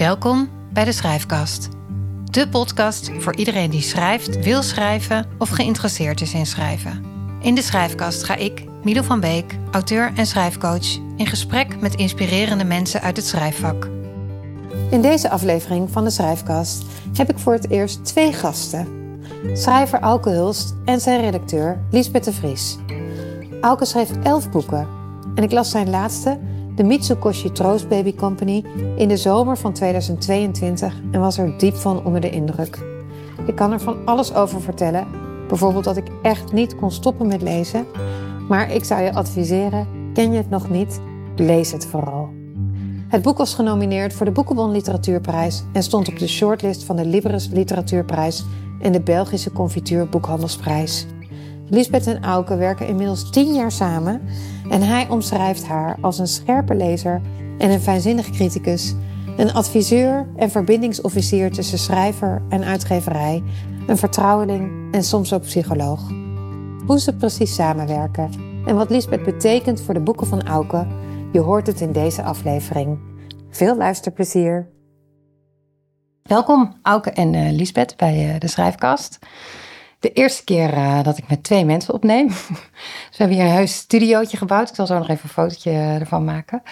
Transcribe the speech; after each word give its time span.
Welkom 0.00 0.48
bij 0.72 0.84
de 0.84 0.92
Schrijfkast. 0.92 1.68
De 2.24 2.48
podcast 2.48 3.10
voor 3.18 3.36
iedereen 3.36 3.70
die 3.70 3.80
schrijft, 3.80 4.44
wil 4.44 4.62
schrijven 4.62 5.26
of 5.38 5.48
geïnteresseerd 5.48 6.20
is 6.20 6.34
in 6.34 6.46
schrijven. 6.46 7.04
In 7.40 7.54
de 7.54 7.62
Schrijfkast 7.62 8.24
ga 8.24 8.34
ik, 8.34 8.64
Milo 8.82 9.02
van 9.02 9.20
Beek, 9.20 9.58
auteur 9.70 10.12
en 10.16 10.26
schrijfcoach, 10.26 10.96
in 11.16 11.26
gesprek 11.26 11.80
met 11.80 11.94
inspirerende 11.94 12.64
mensen 12.64 13.00
uit 13.00 13.16
het 13.16 13.26
schrijfvak. 13.26 13.88
In 14.90 15.02
deze 15.02 15.30
aflevering 15.30 15.90
van 15.90 16.04
de 16.04 16.10
Schrijfkast 16.10 16.84
heb 17.12 17.30
ik 17.30 17.38
voor 17.38 17.52
het 17.52 17.70
eerst 17.70 18.04
twee 18.04 18.32
gasten. 18.32 18.88
Schrijver 19.52 20.00
Auke 20.00 20.30
Hulst 20.30 20.74
en 20.84 21.00
zijn 21.00 21.20
redacteur 21.20 21.80
Liesbeth 21.90 22.24
de 22.24 22.32
Vries. 22.32 22.78
Auke 23.60 23.84
schreef 23.84 24.10
elf 24.22 24.50
boeken 24.50 24.88
en 25.34 25.42
ik 25.42 25.52
las 25.52 25.70
zijn 25.70 25.90
laatste, 25.90 26.38
de 26.80 26.86
Mitsukoshi 26.86 27.52
Troost 27.52 27.88
Baby 27.88 28.14
Company, 28.14 28.64
in 28.96 29.08
de 29.08 29.16
zomer 29.16 29.58
van 29.58 29.72
2022 29.72 30.94
en 31.10 31.20
was 31.20 31.38
er 31.38 31.58
diep 31.58 31.74
van 31.74 32.04
onder 32.04 32.20
de 32.20 32.30
indruk. 32.30 32.78
Ik 33.46 33.54
kan 33.54 33.72
er 33.72 33.80
van 33.80 33.96
alles 34.04 34.34
over 34.34 34.60
vertellen, 34.60 35.06
bijvoorbeeld 35.48 35.84
dat 35.84 35.96
ik 35.96 36.06
echt 36.22 36.52
niet 36.52 36.76
kon 36.76 36.90
stoppen 36.90 37.26
met 37.26 37.42
lezen, 37.42 37.86
maar 38.48 38.74
ik 38.74 38.84
zou 38.84 39.02
je 39.02 39.14
adviseren, 39.14 39.86
ken 40.14 40.30
je 40.30 40.36
het 40.36 40.50
nog 40.50 40.70
niet, 40.70 41.00
lees 41.36 41.72
het 41.72 41.86
vooral. 41.86 42.28
Het 43.08 43.22
boek 43.22 43.38
was 43.38 43.54
genomineerd 43.54 44.12
voor 44.12 44.26
de 44.26 44.32
Boekenbon 44.32 44.70
Literatuurprijs 44.70 45.62
en 45.72 45.82
stond 45.82 46.08
op 46.08 46.18
de 46.18 46.28
shortlist 46.28 46.84
van 46.84 46.96
de 46.96 47.04
Libris 47.04 47.48
Literatuurprijs 47.48 48.44
en 48.80 48.92
de 48.92 49.00
Belgische 49.00 49.52
Confituur 49.52 50.08
Boekhandelsprijs. 50.08 51.06
Lisbeth 51.70 52.06
en 52.06 52.22
Auke 52.22 52.56
werken 52.56 52.86
inmiddels 52.86 53.30
tien 53.30 53.54
jaar 53.54 53.72
samen 53.72 54.20
en 54.70 54.82
hij 54.82 55.08
omschrijft 55.08 55.66
haar 55.66 55.96
als 56.00 56.18
een 56.18 56.26
scherpe 56.26 56.74
lezer 56.74 57.20
en 57.58 57.70
een 57.70 57.80
fijnzinnig 57.80 58.30
criticus, 58.30 58.94
een 59.36 59.52
adviseur 59.52 60.26
en 60.36 60.50
verbindingsofficier 60.50 61.52
tussen 61.52 61.78
schrijver 61.78 62.42
en 62.48 62.64
uitgeverij, 62.64 63.42
een 63.86 63.96
vertrouweling 63.96 64.94
en 64.94 65.04
soms 65.04 65.32
ook 65.32 65.42
psycholoog. 65.42 66.08
Hoe 66.86 67.00
ze 67.00 67.16
precies 67.16 67.54
samenwerken 67.54 68.30
en 68.66 68.76
wat 68.76 68.90
Lisbeth 68.90 69.24
betekent 69.24 69.80
voor 69.80 69.94
de 69.94 70.00
boeken 70.00 70.26
van 70.26 70.46
Auke, 70.46 70.86
je 71.32 71.40
hoort 71.40 71.66
het 71.66 71.80
in 71.80 71.92
deze 71.92 72.22
aflevering. 72.22 72.98
Veel 73.50 73.76
luisterplezier. 73.76 74.68
Welkom 76.22 76.78
Auke 76.82 77.10
en 77.10 77.34
uh, 77.34 77.50
Lisbeth 77.52 77.96
bij 77.96 78.34
uh, 78.34 78.40
de 78.40 78.48
Schrijfkast 78.48 79.18
de 80.00 80.12
eerste 80.12 80.44
keer 80.44 80.74
uh, 80.74 81.02
dat 81.02 81.18
ik 81.18 81.28
met 81.28 81.42
twee 81.42 81.64
mensen 81.64 81.94
opneem. 81.94 82.26
dus 83.08 83.16
we 83.16 83.16
hebben 83.16 83.36
hier 83.36 83.46
een 83.46 83.52
heus 83.52 83.76
studiootje 83.76 84.36
gebouwd. 84.36 84.68
Ik 84.68 84.74
zal 84.74 84.86
zo 84.86 84.98
nog 84.98 85.08
even 85.08 85.22
een 85.22 85.30
fotootje 85.30 85.70
ervan 85.70 86.24
maken. 86.24 86.62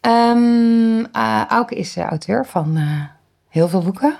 Um, 0.00 0.98
uh, 0.98 1.44
Auke 1.48 1.74
is 1.74 1.96
auteur 1.96 2.46
van 2.46 2.78
heel 3.48 3.68
veel 3.68 3.82
boeken. 3.82 4.16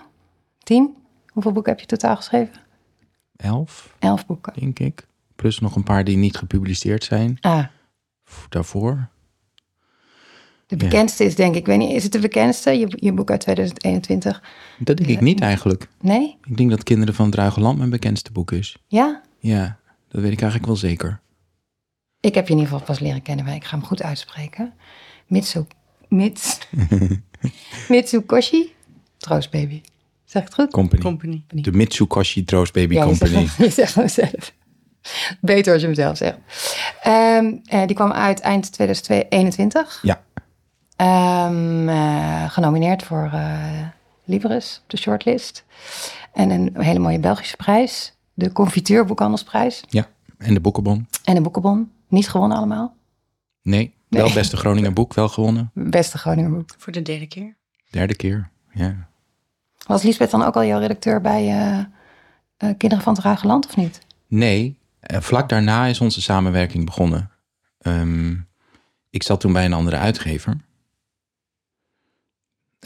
Tien? 0.58 0.96
Hoeveel 1.32 1.52
boeken 1.52 1.72
heb 1.72 1.80
je 1.80 1.86
totaal 1.86 2.16
geschreven? 2.16 2.54
Elf. 3.36 3.94
Elf 3.98 4.26
boeken. 4.26 4.52
Denk 4.60 4.78
ik. 4.78 5.06
Plus 5.34 5.60
nog 5.60 5.76
een 5.76 5.82
paar 5.82 6.04
die 6.04 6.16
niet 6.16 6.36
gepubliceerd 6.36 7.04
zijn. 7.04 7.38
Ah. 7.40 7.64
Daarvoor. 8.48 9.08
De 10.66 10.76
bekendste 10.76 11.24
is 11.24 11.34
denk 11.34 11.52
ik, 11.54 11.60
ik 11.60 11.66
weet 11.66 11.78
niet, 11.78 11.90
is 11.92 12.02
het 12.02 12.12
de 12.12 12.18
bekendste? 12.18 12.70
Je, 12.70 12.86
je 13.00 13.12
boek 13.12 13.30
uit 13.30 13.40
2021. 13.40 14.42
Dat 14.78 14.96
denk 14.96 15.08
ik 15.10 15.20
niet 15.20 15.40
eigenlijk. 15.40 15.88
Nee? 16.00 16.36
Ik 16.44 16.56
denk 16.56 16.70
dat 16.70 16.82
Kinderen 16.82 17.14
van 17.14 17.24
het 17.24 17.34
Druige 17.34 17.60
Land 17.60 17.78
mijn 17.78 17.90
bekendste 17.90 18.32
boek 18.32 18.52
is. 18.52 18.76
Ja? 18.86 19.22
Ja, 19.38 19.78
dat 20.08 20.20
weet 20.22 20.32
ik 20.32 20.40
eigenlijk 20.40 20.66
wel 20.66 20.76
zeker. 20.76 21.20
Ik 22.20 22.34
heb 22.34 22.46
je 22.46 22.52
in 22.54 22.58
ieder 22.58 22.72
geval 22.72 22.86
pas 22.86 22.98
leren 22.98 23.22
kennen, 23.22 23.44
maar 23.44 23.54
ik 23.54 23.64
ga 23.64 23.76
hem 23.76 23.86
goed 23.86 24.02
uitspreken. 24.02 24.74
Mitsu, 25.26 25.64
Mits, 26.08 26.58
Mitsukoshi 27.88 28.74
Troostbaby. 29.16 29.80
Zeg 30.24 30.42
ik 30.42 30.48
het 30.48 30.56
goed? 30.56 30.70
Company. 30.70 31.02
Company. 31.02 31.44
De 31.48 31.72
Mitsukoshi 31.72 32.44
Troost 32.44 32.72
Baby 32.72 32.94
Ja, 32.94 33.04
Company. 33.04 33.30
zegt, 33.30 33.56
je 33.56 33.70
zegt 33.70 33.94
hem 33.94 34.08
zelf. 34.24 34.52
Beter 35.40 35.72
als 35.72 35.80
je 35.80 35.86
hem 35.86 35.96
zelf 35.96 36.16
zegt. 36.16 36.38
Ehm, 37.02 37.52
eh, 37.64 37.86
die 37.86 37.96
kwam 37.96 38.12
uit 38.12 38.40
eind 38.40 38.72
2021. 38.72 39.98
Ja. 40.02 40.24
Ehm, 40.96 41.88
eh, 41.88 42.50
genomineerd 42.50 43.02
voor 43.02 43.30
eh 43.32 43.86
Libris 44.26 44.80
op 44.82 44.90
de 44.90 44.96
shortlist. 44.96 45.64
En 46.32 46.50
een 46.50 46.80
hele 46.82 46.98
mooie 46.98 47.18
Belgische 47.18 47.56
prijs. 47.56 48.14
De 48.34 48.52
Confiteur 48.52 49.04
Boekhandelsprijs. 49.04 49.82
Ja, 49.88 50.08
en 50.38 50.54
de 50.54 50.60
Boekenbon. 50.60 51.08
En 51.24 51.34
de 51.34 51.40
Boekenbon. 51.40 51.90
Niet 52.08 52.28
gewonnen 52.28 52.56
allemaal. 52.56 52.94
Nee, 53.62 53.94
wel 54.08 54.32
beste 54.32 54.56
Groninger 54.56 54.92
boek, 54.92 55.14
wel 55.14 55.28
gewonnen. 55.28 55.70
Beste 55.74 56.18
Groninger 56.18 56.50
boek. 56.50 56.70
Voor 56.78 56.92
de 56.92 57.02
derde 57.02 57.26
keer. 57.26 57.56
Derde 57.90 58.16
keer, 58.16 58.50
ja. 58.72 59.08
Was 59.86 60.02
Lisbeth 60.02 60.30
dan 60.30 60.42
ook 60.42 60.56
al 60.56 60.64
jouw 60.64 60.78
redacteur 60.78 61.20
bij 61.20 61.48
eh, 62.56 62.70
Kinderen 62.76 63.04
van 63.04 63.14
het 63.14 63.22
Ruige 63.22 63.46
Land 63.46 63.66
of 63.66 63.76
niet? 63.76 64.00
Nee, 64.26 64.78
en 65.00 65.22
vlak 65.22 65.48
daarna 65.48 65.86
is 65.86 66.00
onze 66.00 66.22
samenwerking 66.22 66.84
begonnen. 66.84 67.30
Ehm, 67.78 68.34
ik 69.10 69.22
zat 69.22 69.40
toen 69.40 69.52
bij 69.52 69.64
een 69.64 69.72
andere 69.72 69.96
uitgever. 69.96 70.56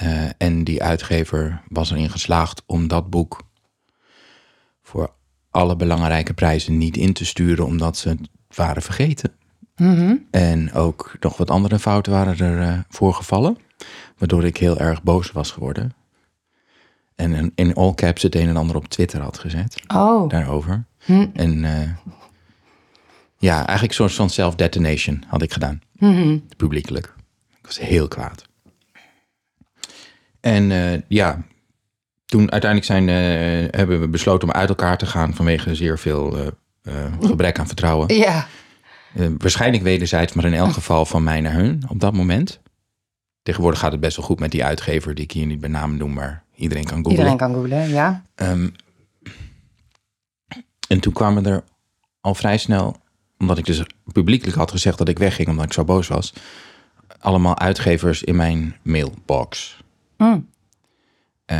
Eh, 0.00 0.28
en 0.38 0.65
die 0.65 0.83
uitgever 0.83 1.62
was 1.69 1.91
erin 1.91 2.11
geslaagd 2.11 2.62
om 2.66 2.88
dat 2.88 3.11
boek 3.11 3.43
voor 4.83 5.12
alle 5.50 5.77
belangrijke 5.77 6.34
prijzen 6.34 6.78
niet 6.78 6.97
in 6.97 7.12
te 7.12 7.25
sturen, 7.25 7.66
omdat 7.66 7.97
ze 7.97 8.09
het 8.09 8.28
waren 8.55 8.83
vergeten. 8.83 9.33
Mhm. 9.77 10.16
En 10.31 10.72
ook 10.72 11.12
nog 11.21 11.37
wat 11.37 11.50
andere 11.50 11.78
fouten 11.78 12.12
waren 12.12 12.39
er 12.39 12.60
eh, 12.69 12.78
voorgevallen, 12.89 13.59
waardoor 14.19 14.44
ik 14.44 14.56
heel 14.56 14.78
erg 14.78 15.03
boos 15.03 15.33
was 15.33 15.50
geworden. 15.50 15.94
En 17.15 17.33
in- 17.33 17.53
in 17.55 17.75
all 17.75 17.94
caps 17.94 18.22
het 18.22 18.34
een 18.34 18.49
en 18.49 18.56
ander 18.56 18.77
op 18.77 18.89
Twitter 18.89 19.21
had 19.21 19.39
gezet 19.39 19.83
Oh. 19.94 20.28
daarover. 20.28 20.84
Hm. 21.05 21.27
En 21.33 21.65
eh, 21.65 21.89
ja, 23.39 23.55
eigenlijk 23.56 23.89
een 23.89 23.94
soort 23.94 24.12
van 24.15 24.31
self-detonation 24.31 25.25
had 25.27 25.43
ik 25.43 25.53
gedaan, 25.53 25.81
Mhm. 25.93 26.39
publiekelijk. 26.56 27.15
Ik 27.59 27.66
was 27.66 27.78
heel 27.78 28.09
kwaad. 28.09 28.49
En 30.41 30.71
eh, 30.71 31.01
ja, 31.09 31.43
toen 32.27 32.51
uiteindelijk 32.51 32.91
zijn, 32.91 33.09
eh, 33.09 33.78
hebben 33.78 34.01
we 34.01 34.09
besloten 34.09 34.49
om 34.49 34.55
uit 34.55 34.69
elkaar 34.69 34.99
te 34.99 35.06
gaan 35.06 35.34
vanwege 35.34 35.75
zeer 35.75 35.99
veel 35.99 36.53
eh, 36.83 37.05
gebrek 37.21 37.59
aan 37.59 37.67
vertrouwen. 37.67 38.15
Ja. 38.15 38.47
Waarschijnlijk 39.39 39.83
wederzijds, 39.83 40.33
maar 40.33 40.45
in 40.45 40.55
elk 40.55 40.73
geval 40.73 41.06
van 41.06 41.23
mij 41.23 41.41
naar 41.41 41.53
hun 41.53 41.83
op 41.89 42.01
dat 42.01 42.12
moment. 42.12 42.61
Tegenwoordig 43.43 43.81
gaat 43.81 43.93
het 43.93 44.01
best 44.01 44.17
wel 44.17 44.27
goed 44.27 44.41
met 44.41 44.51
die 44.51 44.65
uitgever, 44.65 45.15
die 45.15 45.25
ik 45.25 45.33
hier 45.33 45.47
niet 45.47 45.61
bij 45.61 45.71
naam 45.71 45.97
noem, 45.97 46.12
maar 46.12 46.45
iedereen 46.55 46.84
kan 46.84 46.97
googlen. 46.97 47.12
Iedereen 47.12 47.37
kan 47.37 47.55
googlen, 47.55 47.89
ja. 47.89 48.25
Ehm, 48.34 48.69
en 50.89 51.01
toen 51.01 51.12
kwamen 51.12 51.47
er 51.47 51.62
al 52.21 52.34
vrij 52.34 52.59
snel, 52.59 52.97
omdat 53.39 53.59
ik 53.59 53.65
dus 53.65 53.83
publiekelijk 54.12 54.57
had 54.57 54.71
gezegd 54.71 54.99
dat 54.99 55.09
ik 55.09 55.19
wegging 55.19 55.49
omdat 55.49 55.65
ik 55.65 55.72
zo 55.72 55.84
boos 55.84 56.09
was, 56.09 56.33
allemaal 57.19 57.59
uitgevers 57.59 58.22
in 58.22 58.37
mijn 58.37 58.77
mailbox. 58.83 59.78
Mm. 60.20 60.48
Eh, 61.44 61.56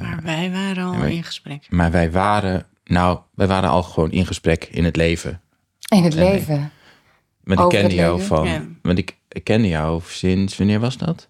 Maar 0.00 0.20
wij 0.22 0.50
waren 0.50 0.84
al 0.84 1.04
in 1.04 1.24
gesprek. 1.24 1.66
maar 1.70 1.90
wij 1.90 2.10
waren, 2.10 2.66
nou, 2.84 3.18
wij 3.34 3.46
waren 3.46 3.70
al 3.70 3.82
gewoon 3.82 4.10
in 4.10 4.26
gesprek 4.26 4.64
in 4.64 4.84
het 4.84 4.96
leven. 4.96 5.40
In 5.88 6.04
het 6.04 6.14
leven. 6.14 6.70
Want 7.44 7.60
ik 7.60 7.68
kende 7.68 7.86
het 7.86 7.92
jou 7.92 8.16
leven? 8.18 8.36
van, 8.36 8.46
Ja. 8.46 8.62
want 8.82 8.98
ik, 8.98 9.16
ik 9.28 9.44
kende 9.44 9.68
jou 9.68 10.02
sinds, 10.06 10.56
wanneer 10.56 10.80
was 10.80 10.96
dat? 10.96 11.28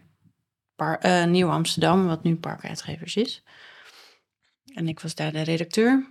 Par- 0.77 0.99
eh, 0.99 1.25
Nieuw 1.25 1.49
Amsterdam, 1.49 2.07
wat 2.07 2.23
nu 2.23 2.37
Parkuitgevers 2.37 3.17
is. 3.17 3.43
En 4.75 4.89
ik 4.89 5.01
was 5.01 5.15
daar 5.15 5.33
de 5.33 5.43
redacteur. 5.43 6.07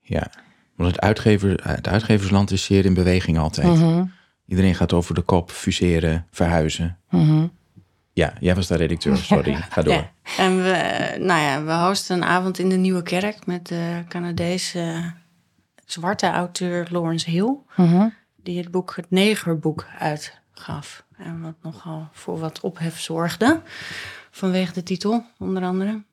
Ja, 0.00 0.30
want 0.74 0.90
het, 0.90 1.00
uitgever, 1.00 1.68
het 1.68 1.88
uitgeversland 1.88 2.50
is 2.50 2.64
zeer 2.64 2.84
in 2.84 2.94
beweging 2.94 3.38
altijd. 3.38 3.68
Mhm. 3.68 4.04
Iedereen 4.46 4.74
gaat 4.74 4.92
over 4.92 5.14
de 5.14 5.22
kop, 5.22 5.50
fuseren, 5.50 6.26
verhuizen. 6.30 6.98
Mhm. 7.10 7.46
Ja, 8.16 8.32
jij 8.40 8.54
was 8.54 8.66
daar 8.66 8.78
redacteur, 8.78 9.16
sorry. 9.32 9.54
Ga 9.54 9.82
door. 9.82 9.94
Ja. 9.94 10.12
En 10.36 10.56
we, 10.56 11.16
nou 11.18 11.40
ja, 11.40 11.62
we 11.64 11.72
hosten 11.72 12.16
een 12.16 12.24
avond 12.24 12.58
in 12.58 12.68
de 12.68 12.76
Nieuwe 12.76 13.02
Kerk 13.02 13.46
met 13.46 13.66
de 13.66 14.04
Canadese 14.08 15.12
zwarte 15.84 16.26
auteur 16.26 16.88
Lawrence 16.90 17.30
Hill. 17.30 17.56
Mhm. 17.76 18.08
Die 18.36 18.58
het 18.58 18.70
boek 18.70 18.96
Het 18.96 19.10
Negerboek 19.10 19.86
uitgaf. 19.98 21.04
En 21.16 21.40
wat 21.40 21.54
nogal 21.62 22.08
voor 22.12 22.38
wat 22.38 22.60
ophef 22.60 23.00
zorgde. 23.00 23.62
Vanwege 24.30 24.72
de 24.72 24.82
titel, 24.82 25.24
onder 25.38 25.62
andere. 25.62 26.04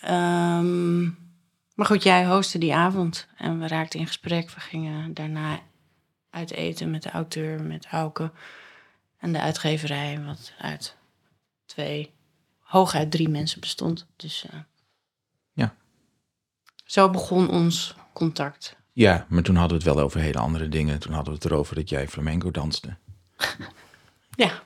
Ehm, 0.00 1.02
maar 1.74 1.86
goed, 1.86 2.02
jij 2.02 2.26
hostte 2.26 2.58
die 2.58 2.74
avond. 2.74 3.28
En 3.36 3.58
we 3.58 3.68
raakten 3.68 4.00
in 4.00 4.06
gesprek. 4.06 4.50
We 4.50 4.60
gingen 4.60 5.14
daarna 5.14 5.58
uit 6.30 6.50
eten 6.50 6.90
met 6.90 7.02
de 7.02 7.10
auteur, 7.10 7.62
met 7.62 7.86
Auke. 7.86 8.30
En 9.18 9.32
de 9.32 9.40
uitgeverij, 9.40 10.20
wat 10.26 10.52
uit 10.58 11.00
twee, 11.72 12.12
hooguit 12.60 13.10
drie 13.10 13.28
mensen 13.28 13.60
bestond. 13.60 14.06
Dus 14.16 14.44
eh, 14.50 14.58
Ja. 15.52 15.74
Zo 16.84 17.10
begon 17.10 17.50
ons 17.50 17.94
contact. 18.12 18.76
Ja, 18.92 19.26
maar 19.28 19.42
toen 19.42 19.56
hadden 19.56 19.78
we 19.78 19.84
het 19.84 19.94
wel 19.94 20.04
over 20.04 20.20
hele 20.20 20.38
andere 20.38 20.68
dingen. 20.68 20.98
Toen 20.98 21.12
hadden 21.12 21.32
we 21.34 21.38
het 21.42 21.50
erover 21.50 21.74
dat 21.74 21.88
jij 21.88 22.08
flamenco 22.08 22.50
danste. 22.50 22.96
Ja, 24.36 24.62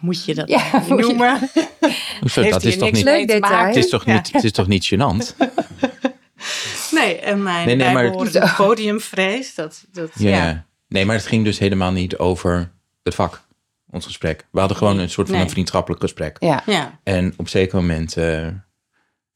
moet 0.00 0.24
je 0.24 0.34
dat 0.34 0.48
Ja, 0.48 0.70
moet 0.72 0.86
je- 0.86 0.94
noemen? 0.94 1.38
Hoezo, 2.20 2.40
Heeft 2.40 2.52
dat 2.52 2.64
is 2.64 2.78
toch 2.78 2.90
niet, 2.92 3.04
Leuk 3.04 3.28
detail. 3.28 3.66
het 3.66 3.76
is 3.76 3.88
toch 3.88 4.06
niet, 4.06 4.32
het 4.32 4.44
is 4.44 4.52
toch 4.52 4.66
niet 4.66 4.94
gênant? 4.94 5.36
Nee, 6.90 7.18
en 7.18 7.42
mijn 7.42 7.66
Nee, 7.66 7.76
nee, 7.76 7.92
maar- 7.92 8.54
podiumvrees, 8.56 9.54
dat, 9.54 9.84
dat 9.92 10.10
Ja. 10.14 10.28
ja. 10.46 10.66
Nee, 10.88 11.04
maar 11.04 11.16
het 11.16 11.26
ging 11.26 11.44
dus 11.44 11.58
helemaal 11.58 11.92
niet 11.92 12.16
over 12.16 12.70
het 13.02 13.14
vak, 13.14 13.42
ons 13.90 14.06
gesprek. 14.06 14.46
We 14.50 14.58
hadden 14.58 14.76
gewoon 14.76 14.98
een 14.98 15.10
soort 15.10 15.26
van 15.26 15.36
Nee. 15.36 15.44
een 15.44 15.50
vriendschappelijk 15.50 16.00
gesprek. 16.02 16.36
Ja. 16.40 16.62
ja. 16.66 16.98
En 17.02 17.34
op 17.36 17.48
zeker 17.48 17.76
moment, 17.76 18.16
eh, 18.16 18.48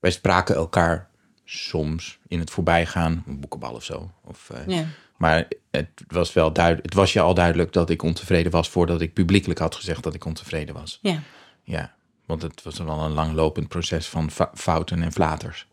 wij 0.01 0.11
spraken 0.11 0.55
elkaar 0.55 1.11
soms 1.45 2.19
in 2.29 2.39
het 2.39 2.51
voorbijgaan, 2.51 3.25
een 3.27 3.41
boekenbal 3.41 3.75
of 3.75 3.85
zo. 3.85 4.11
Of, 4.25 4.51
eh, 4.51 4.67
ja. 4.67 4.85
Maar 5.17 5.49
het 5.71 5.89
was 6.07 6.33
wel 6.33 6.53
duidelijk, 6.53 6.85
het 6.85 6.95
was 6.95 7.13
je 7.13 7.21
al 7.21 7.35
duidelijk 7.35 7.73
dat 7.73 7.91
ik 7.91 8.03
ontevreden 8.03 8.53
was 8.53 8.69
voordat 8.69 9.01
ik 9.01 9.13
publiekelijk 9.13 9.61
had 9.61 9.75
gezegd 9.75 10.03
dat 10.03 10.15
ik 10.15 10.25
ontevreden 10.25 10.75
was. 10.75 10.99
ja. 11.03 11.21
Ja, 11.65 11.95
want 12.27 12.43
het 12.43 12.63
was 12.63 12.79
wel 12.79 13.01
een 13.01 13.13
langlopend 13.13 13.69
proces 13.69 14.09
van 14.09 14.31
fouten 14.55 15.03
en 15.03 15.13
flaters. 15.13 15.67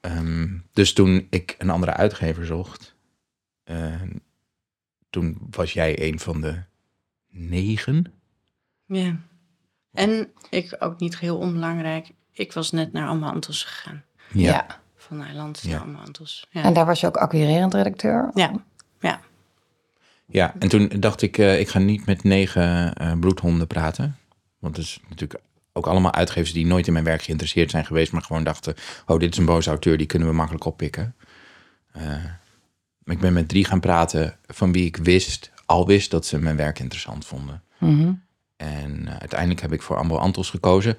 Ehm, 0.00 0.48
dus 0.72 0.92
toen 0.92 1.26
ik 1.30 1.54
een 1.58 1.70
andere 1.70 1.92
uitgever 1.92 2.46
zocht, 2.46 2.94
eh, 3.64 4.02
toen 5.10 5.38
was 5.50 5.72
jij 5.72 6.02
een 6.08 6.18
van 6.20 6.40
de 6.40 6.62
negen. 7.36 8.12
Ja. 8.86 9.16
En 9.92 10.32
ik 10.50 10.76
ook 10.78 11.00
niet 11.00 11.18
heel 11.18 11.38
onbelangrijk. 11.38 12.10
Ik 12.32 12.52
was 12.52 12.70
net 12.70 12.92
naar 12.92 13.08
Amantos 13.08 13.62
gegaan. 13.64 14.04
Ja. 14.32 14.66
Van 14.96 15.16
Nederland 15.16 15.60
Ja. 15.62 15.70
naar 15.70 15.80
Amantos. 15.80 16.46
Ja. 16.50 16.62
En 16.62 16.74
daar 16.74 16.86
was 16.86 17.00
je 17.00 17.06
ook 17.06 17.16
acquirerend 17.16 17.74
redacteur. 17.74 18.30
ja. 18.34 18.52
Ja. 19.00 19.20
Ja, 20.26 20.54
en 20.58 20.68
toen 20.68 20.88
dacht 20.88 21.22
ik, 21.22 21.38
eh, 21.38 21.60
ik 21.60 21.68
ga 21.68 21.78
niet 21.78 22.06
met 22.06 22.22
negen 22.22 22.94
eh, 22.94 23.12
bloedhonden 23.20 23.66
praten. 23.66 24.16
Want 24.58 24.76
het 24.76 24.84
is 24.86 25.00
natuurlijk 25.08 25.40
ook 25.72 25.86
allemaal 25.86 26.12
uitgevers 26.12 26.52
die 26.52 26.66
nooit 26.66 26.86
in 26.86 26.92
mijn 26.92 27.04
werk 27.04 27.22
geïnteresseerd 27.22 27.70
zijn 27.70 27.86
geweest, 27.86 28.12
maar 28.12 28.22
gewoon 28.22 28.44
dachten, 28.44 28.74
oh, 29.06 29.18
dit 29.18 29.32
is 29.32 29.38
een 29.38 29.44
boze 29.44 29.68
auteur, 29.68 29.96
die 29.98 30.06
kunnen 30.06 30.28
we 30.28 30.34
makkelijk 30.34 30.64
oppikken. 30.64 31.14
Eh, 31.92 32.02
maar 32.98 33.14
ik 33.14 33.20
ben 33.20 33.32
met 33.32 33.48
drie 33.48 33.64
gaan 33.64 33.80
praten 33.80 34.36
van 34.46 34.72
wie 34.72 34.84
ik 34.86 34.96
wist, 34.96 35.50
al 35.66 35.86
wist 35.86 36.10
dat 36.10 36.26
ze 36.26 36.38
mijn 36.38 36.56
werk 36.56 36.78
interessant 36.78 37.24
vonden. 37.26 37.62
Mhm. 37.78 38.12
En 38.56 39.06
eh, 39.06 39.16
uiteindelijk 39.16 39.60
heb 39.60 39.72
ik 39.72 39.82
voor 39.82 39.96
Ambo 39.96 40.16
Antos 40.16 40.50
gekozen. 40.50 40.98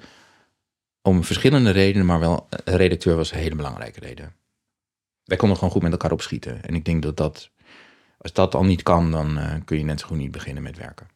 Om 1.02 1.24
verschillende 1.24 1.70
redenen, 1.70 2.06
maar 2.06 2.20
wel 2.20 2.46
een 2.64 2.76
redacteur 2.76 3.16
was 3.16 3.32
een 3.32 3.38
hele 3.38 3.54
belangrijke 3.54 4.00
reden. 4.00 4.32
Wij 5.24 5.36
konden 5.36 5.56
gewoon 5.56 5.72
goed 5.72 5.82
met 5.82 5.92
elkaar 5.92 6.12
opschieten. 6.12 6.62
En 6.62 6.74
ik 6.74 6.84
denk 6.84 7.02
dat 7.02 7.16
dat, 7.16 7.50
als 8.18 8.32
dat 8.32 8.54
al 8.54 8.64
niet 8.64 8.82
kan, 8.82 9.10
dan 9.10 9.38
eh, 9.38 9.54
kun 9.64 9.78
je 9.78 9.84
net 9.84 10.00
zo 10.00 10.06
goed 10.06 10.16
niet 10.18 10.30
beginnen 10.30 10.62
met 10.62 10.76
werken. 10.76 11.06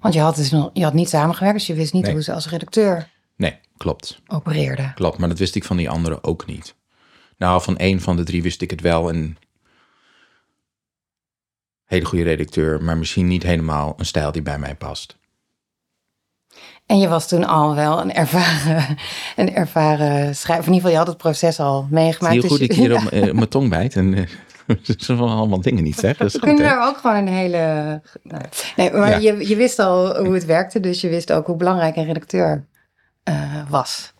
Want 0.00 0.14
je 0.14 0.20
had 0.20 0.36
dus 0.36 0.50
nog, 0.50 0.70
je 0.72 0.82
had 0.84 0.94
niet 0.94 1.08
samengewerkt, 1.08 1.58
dus 1.58 1.66
je 1.66 1.74
wist 1.74 1.92
niet 1.92 2.02
Nee. 2.02 2.12
hoe 2.12 2.22
ze 2.22 2.32
als 2.32 2.48
redacteur 2.48 3.08
Nee, 3.36 3.58
klopt. 3.76 4.20
opereerde. 4.26 4.92
Klopt, 4.94 5.18
maar 5.18 5.28
dat 5.28 5.38
wist 5.38 5.54
ik 5.54 5.64
van 5.64 5.76
die 5.76 5.90
anderen 5.90 6.24
ook 6.24 6.46
niet. 6.46 6.74
Nou, 7.36 7.62
van 7.62 7.76
één 7.76 8.00
van 8.00 8.16
de 8.16 8.22
drie 8.24 8.42
wist 8.42 8.62
ik 8.62 8.70
het 8.70 8.80
wel. 8.80 9.08
En 9.08 9.36
hele 11.86 12.04
goede 12.04 12.24
redacteur, 12.24 12.82
maar 12.82 12.96
misschien 12.96 13.26
niet 13.26 13.42
helemaal 13.42 13.94
een 13.96 14.06
stijl 14.06 14.32
die 14.32 14.42
bij 14.42 14.58
mij 14.58 14.74
past. 14.74 15.16
En 16.86 16.98
je 16.98 17.08
was 17.08 17.28
toen 17.28 17.44
al 17.44 17.74
wel 17.74 18.00
een 18.00 18.12
ervaren, 18.14 18.96
een 19.36 19.54
ervaren 19.54 20.36
schrijver. 20.36 20.66
In 20.66 20.72
ieder 20.72 20.74
geval, 20.74 20.90
je 20.90 20.96
had 20.96 21.06
het 21.06 21.16
proces 21.16 21.60
al 21.60 21.86
meegemaakt. 21.90 22.40
Dus 22.40 22.50
goed, 22.50 22.60
ik 22.60 22.72
hier 22.72 22.94
op 22.94 23.02
eh, 23.10 23.32
mijn 23.32 23.48
tong 23.48 23.68
bijt. 23.68 23.96
En 23.96 24.14
eh, 24.14 24.24
zijn 24.96 25.18
wel 25.18 25.30
allemaal 25.30 25.60
dingen 25.60 25.84
niet 25.84 25.98
zeggen. 25.98 26.26
We 26.26 26.30
goed, 26.30 26.40
kunnen 26.40 26.64
daar 26.64 26.88
ook 26.88 26.96
gewoon 26.96 27.16
een 27.16 27.28
hele... 27.28 27.58
nou, 28.22 28.42
Nee, 28.76 28.90
maar 28.92 29.10
Ja. 29.10 29.16
je, 29.16 29.48
je 29.48 29.56
wist 29.56 29.78
al 29.78 30.24
hoe 30.24 30.34
het 30.34 30.44
werkte, 30.44 30.80
dus 30.80 31.00
je 31.00 31.08
wist 31.08 31.32
ook 31.32 31.46
hoe 31.46 31.56
belangrijk 31.56 31.96
een 31.96 32.04
redacteur 32.04 32.66
eh, 33.22 33.34
was. 33.68 34.12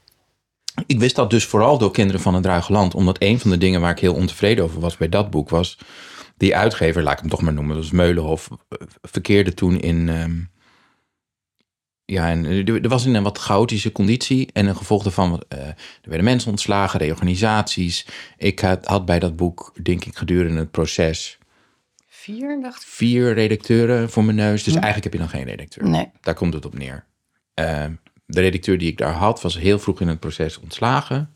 Ik 0.86 0.98
wist 1.00 1.16
dat 1.16 1.30
dus 1.30 1.44
vooral 1.44 1.78
door 1.78 1.90
Kinderen 1.92 2.20
van 2.20 2.34
het 2.34 2.46
Ruige 2.46 2.72
Land. 2.72 2.94
Omdat 2.94 3.16
een 3.18 3.40
van 3.40 3.50
de 3.50 3.58
dingen 3.58 3.80
waar 3.80 3.90
ik 3.90 3.98
heel 3.98 4.14
ontevreden 4.14 4.64
over 4.64 4.80
was 4.80 4.96
bij 4.96 5.08
dat 5.08 5.30
boek 5.30 5.48
was... 5.48 5.78
Die 6.36 6.56
uitgever, 6.56 7.02
laat 7.02 7.12
ik 7.12 7.20
hem 7.20 7.28
toch 7.28 7.42
maar 7.42 7.52
noemen, 7.52 7.74
dat 7.74 7.84
was 7.84 7.92
Meulenhof, 7.92 8.48
eh, 8.68 8.78
verkeerde 9.02 9.54
toen 9.54 9.80
in... 9.80 10.08
ehm, 10.08 10.40
ja, 12.04 12.30
en 12.30 12.44
er 12.44 12.82
er 12.82 12.88
was 12.88 13.06
in 13.06 13.14
een 13.14 13.22
wat 13.22 13.38
chaotische 13.38 13.92
conditie. 13.92 14.48
En 14.52 14.66
een 14.66 14.76
gevolg 14.76 15.02
daarvan, 15.02 15.42
eh, 15.48 15.58
er 15.68 15.76
werden 16.02 16.24
mensen 16.24 16.50
ontslagen, 16.50 17.00
reorganisaties. 17.00 18.06
Ik 18.36 18.60
had, 18.60 18.86
had 18.86 19.04
bij 19.04 19.18
dat 19.18 19.36
boek, 19.36 19.72
denk 19.82 20.04
ik, 20.04 20.16
gedurende 20.16 20.60
het 20.60 20.70
proces... 20.70 21.38
Vier, 22.06 22.60
dacht 22.60 22.82
ik. 22.82 22.88
vier 22.88 23.34
redacteuren 23.34 24.10
voor 24.10 24.24
mijn 24.24 24.36
neus. 24.36 24.62
Dus 24.62 24.74
eigenlijk 24.74 25.04
heb 25.04 25.12
je 25.12 25.18
dan 25.18 25.28
geen 25.28 25.44
redacteur. 25.44 25.88
Nee. 25.88 26.10
Daar 26.20 26.34
komt 26.34 26.54
het 26.54 26.66
op 26.66 26.78
neer. 26.78 27.04
Eh, 27.54 27.86
de 28.26 28.40
redacteur 28.40 28.78
die 28.78 28.90
ik 28.90 28.98
daar 28.98 29.12
had, 29.12 29.42
was 29.42 29.58
heel 29.58 29.78
vroeg 29.78 30.00
in 30.00 30.08
het 30.08 30.20
proces 30.20 30.58
ontslagen. 30.58 31.34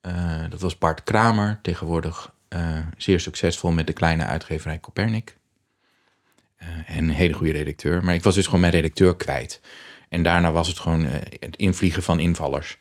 Eh, 0.00 0.44
dat 0.50 0.60
was 0.60 0.78
Bart 0.78 1.02
Kramer, 1.02 1.58
tegenwoordig 1.62 2.34
eh, 2.50 2.78
zeer 2.96 3.20
succesvol 3.20 3.70
met 3.70 3.86
de 3.86 3.92
kleine 3.92 4.24
uitgeverij 4.24 4.80
Copernic. 4.80 5.36
Eh, 6.56 6.68
en 6.86 6.98
een 6.98 7.10
hele 7.10 7.32
goede 7.32 7.52
redacteur. 7.52 8.04
Maar 8.04 8.14
ik 8.14 8.22
was 8.22 8.34
dus 8.34 8.44
gewoon 8.44 8.60
mijn 8.60 8.72
redacteur 8.72 9.16
kwijt. 9.16 9.60
En 10.08 10.22
daarna 10.22 10.52
was 10.52 10.68
het 10.68 10.78
gewoon 10.78 11.06
eh, 11.06 11.12
het 11.40 11.56
invliegen 11.56 12.02
van 12.02 12.20
invallers. 12.20 12.78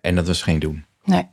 En 0.00 0.14
dat 0.14 0.26
was 0.26 0.42
geen 0.42 0.58
doen. 0.58 0.84
Nee. 1.04 1.26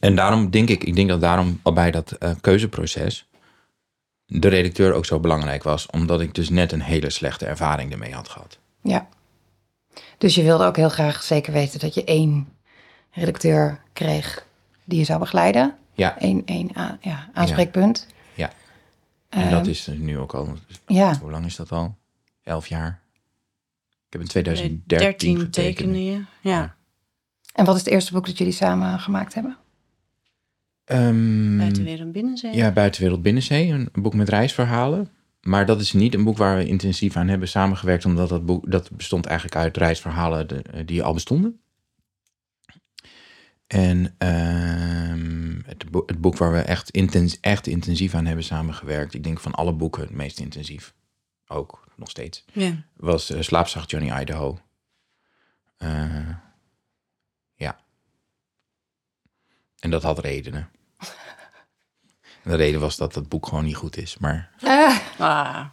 En 0.00 0.16
daarom 0.16 0.50
denk 0.50 0.68
ik, 0.68 0.84
ik 0.84 0.94
denk 0.94 1.08
dat 1.08 1.20
daarom 1.20 1.60
al 1.62 1.72
bij 1.72 1.90
dat 1.90 2.18
keuzeproces 2.40 3.28
de 4.26 4.48
redacteur 4.48 4.92
ook 4.92 5.06
zo 5.06 5.20
belangrijk 5.20 5.62
was. 5.62 5.86
Omdat 5.86 6.20
ik 6.20 6.34
dus 6.34 6.48
net 6.50 6.72
een 6.72 6.82
hele 6.82 7.10
slechte 7.10 7.46
ervaring 7.46 7.92
ermee 7.92 8.14
had 8.14 8.28
gehad. 8.28 8.58
Ja. 8.82 9.08
Dus 10.18 10.34
je 10.34 10.42
wilde 10.42 10.64
ook 10.64 10.76
heel 10.76 10.88
graag 10.88 11.22
zeker 11.22 11.52
weten 11.52 11.80
dat 11.80 11.94
je 11.94 12.04
één 12.04 12.48
redacteur 13.10 13.80
kreeg 13.92 14.46
die 14.84 14.98
je 14.98 15.04
zou 15.04 15.18
begeleiden. 15.18 15.78
Ja, 15.94 16.14
Eén, 16.18 16.42
één 16.44 16.70
a- 16.76 16.98
ja, 17.00 17.30
aanspreekpunt. 17.32 18.06
ja. 18.34 18.52
En 19.28 19.50
dat 19.50 19.66
is 19.66 19.84
dus 19.84 19.96
nu 19.98 20.18
ook 20.18 20.34
al, 20.34 20.48
Ja. 20.86 21.18
hoe 21.20 21.30
lang 21.30 21.46
is 21.46 21.56
dat 21.56 21.72
al? 21.72 21.96
Elf 22.42 22.66
jaar. 22.66 23.00
Ik 24.06 24.12
heb 24.12 24.20
in 24.20 24.26
2013 24.28 25.50
Dertien 25.50 26.04
je. 26.04 26.22
Ja. 26.40 26.74
En 27.54 27.64
wat 27.64 27.74
is 27.76 27.80
het 27.84 27.90
eerste 27.92 28.12
boek 28.12 28.26
dat 28.26 28.38
jullie 28.38 28.52
samen 28.52 28.98
gemaakt 28.98 29.34
hebben? 29.34 29.56
Ehm, 30.84 31.56
Buitenwereld 31.58 32.12
binnenzee. 32.12 32.54
Ja, 32.54 32.70
Buitenwereld 32.70 33.22
Binnenzee, 33.22 33.70
een 33.70 33.88
boek 33.92 34.14
met 34.14 34.28
reisverhalen. 34.28 35.08
Maar 35.40 35.66
dat 35.66 35.80
is 35.80 35.92
niet 35.92 36.14
een 36.14 36.24
boek 36.24 36.36
waar 36.36 36.56
we 36.56 36.66
intensief 36.66 37.16
aan 37.16 37.28
hebben 37.28 37.48
samengewerkt, 37.48 38.04
omdat 38.04 38.28
dat 38.28 38.46
boek 38.46 38.70
dat 38.70 38.90
bestond 38.90 39.26
eigenlijk 39.26 39.56
uit 39.56 39.76
reisverhalen 39.76 40.48
de- 40.48 40.84
die 40.84 41.02
al 41.02 41.12
bestonden. 41.14 41.60
En 43.74 44.14
ehm, 44.18 45.60
het, 45.66 45.90
boek, 45.90 46.08
het 46.08 46.20
boek 46.20 46.36
waar 46.36 46.52
we 46.52 46.58
echt, 46.58 46.90
intens, 46.90 47.40
echt 47.40 47.66
intensief 47.66 48.14
aan 48.14 48.26
hebben 48.26 48.44
samengewerkt, 48.44 49.14
ik 49.14 49.24
denk 49.24 49.40
van 49.40 49.52
alle 49.54 49.72
boeken 49.72 50.02
het 50.02 50.10
meest 50.10 50.40
intensief, 50.40 50.94
ook 51.46 51.88
nog 51.96 52.10
steeds, 52.10 52.44
Ja. 52.52 52.72
was 52.96 53.30
uh, 53.30 53.40
Slaapzacht 53.42 53.90
Johnny 53.90 54.20
Idaho. 54.20 54.58
Eh, 55.76 56.28
ja. 57.54 57.78
En 59.78 59.90
dat 59.90 60.02
had 60.02 60.18
redenen. 60.18 60.68
En 62.42 62.50
de 62.50 62.56
reden 62.56 62.80
was 62.80 62.96
dat 62.96 63.14
het 63.14 63.28
boek 63.28 63.46
gewoon 63.46 63.64
niet 63.64 63.76
goed 63.76 63.96
is. 63.96 64.18
Maar 64.18 64.50
Ah, 65.18 65.64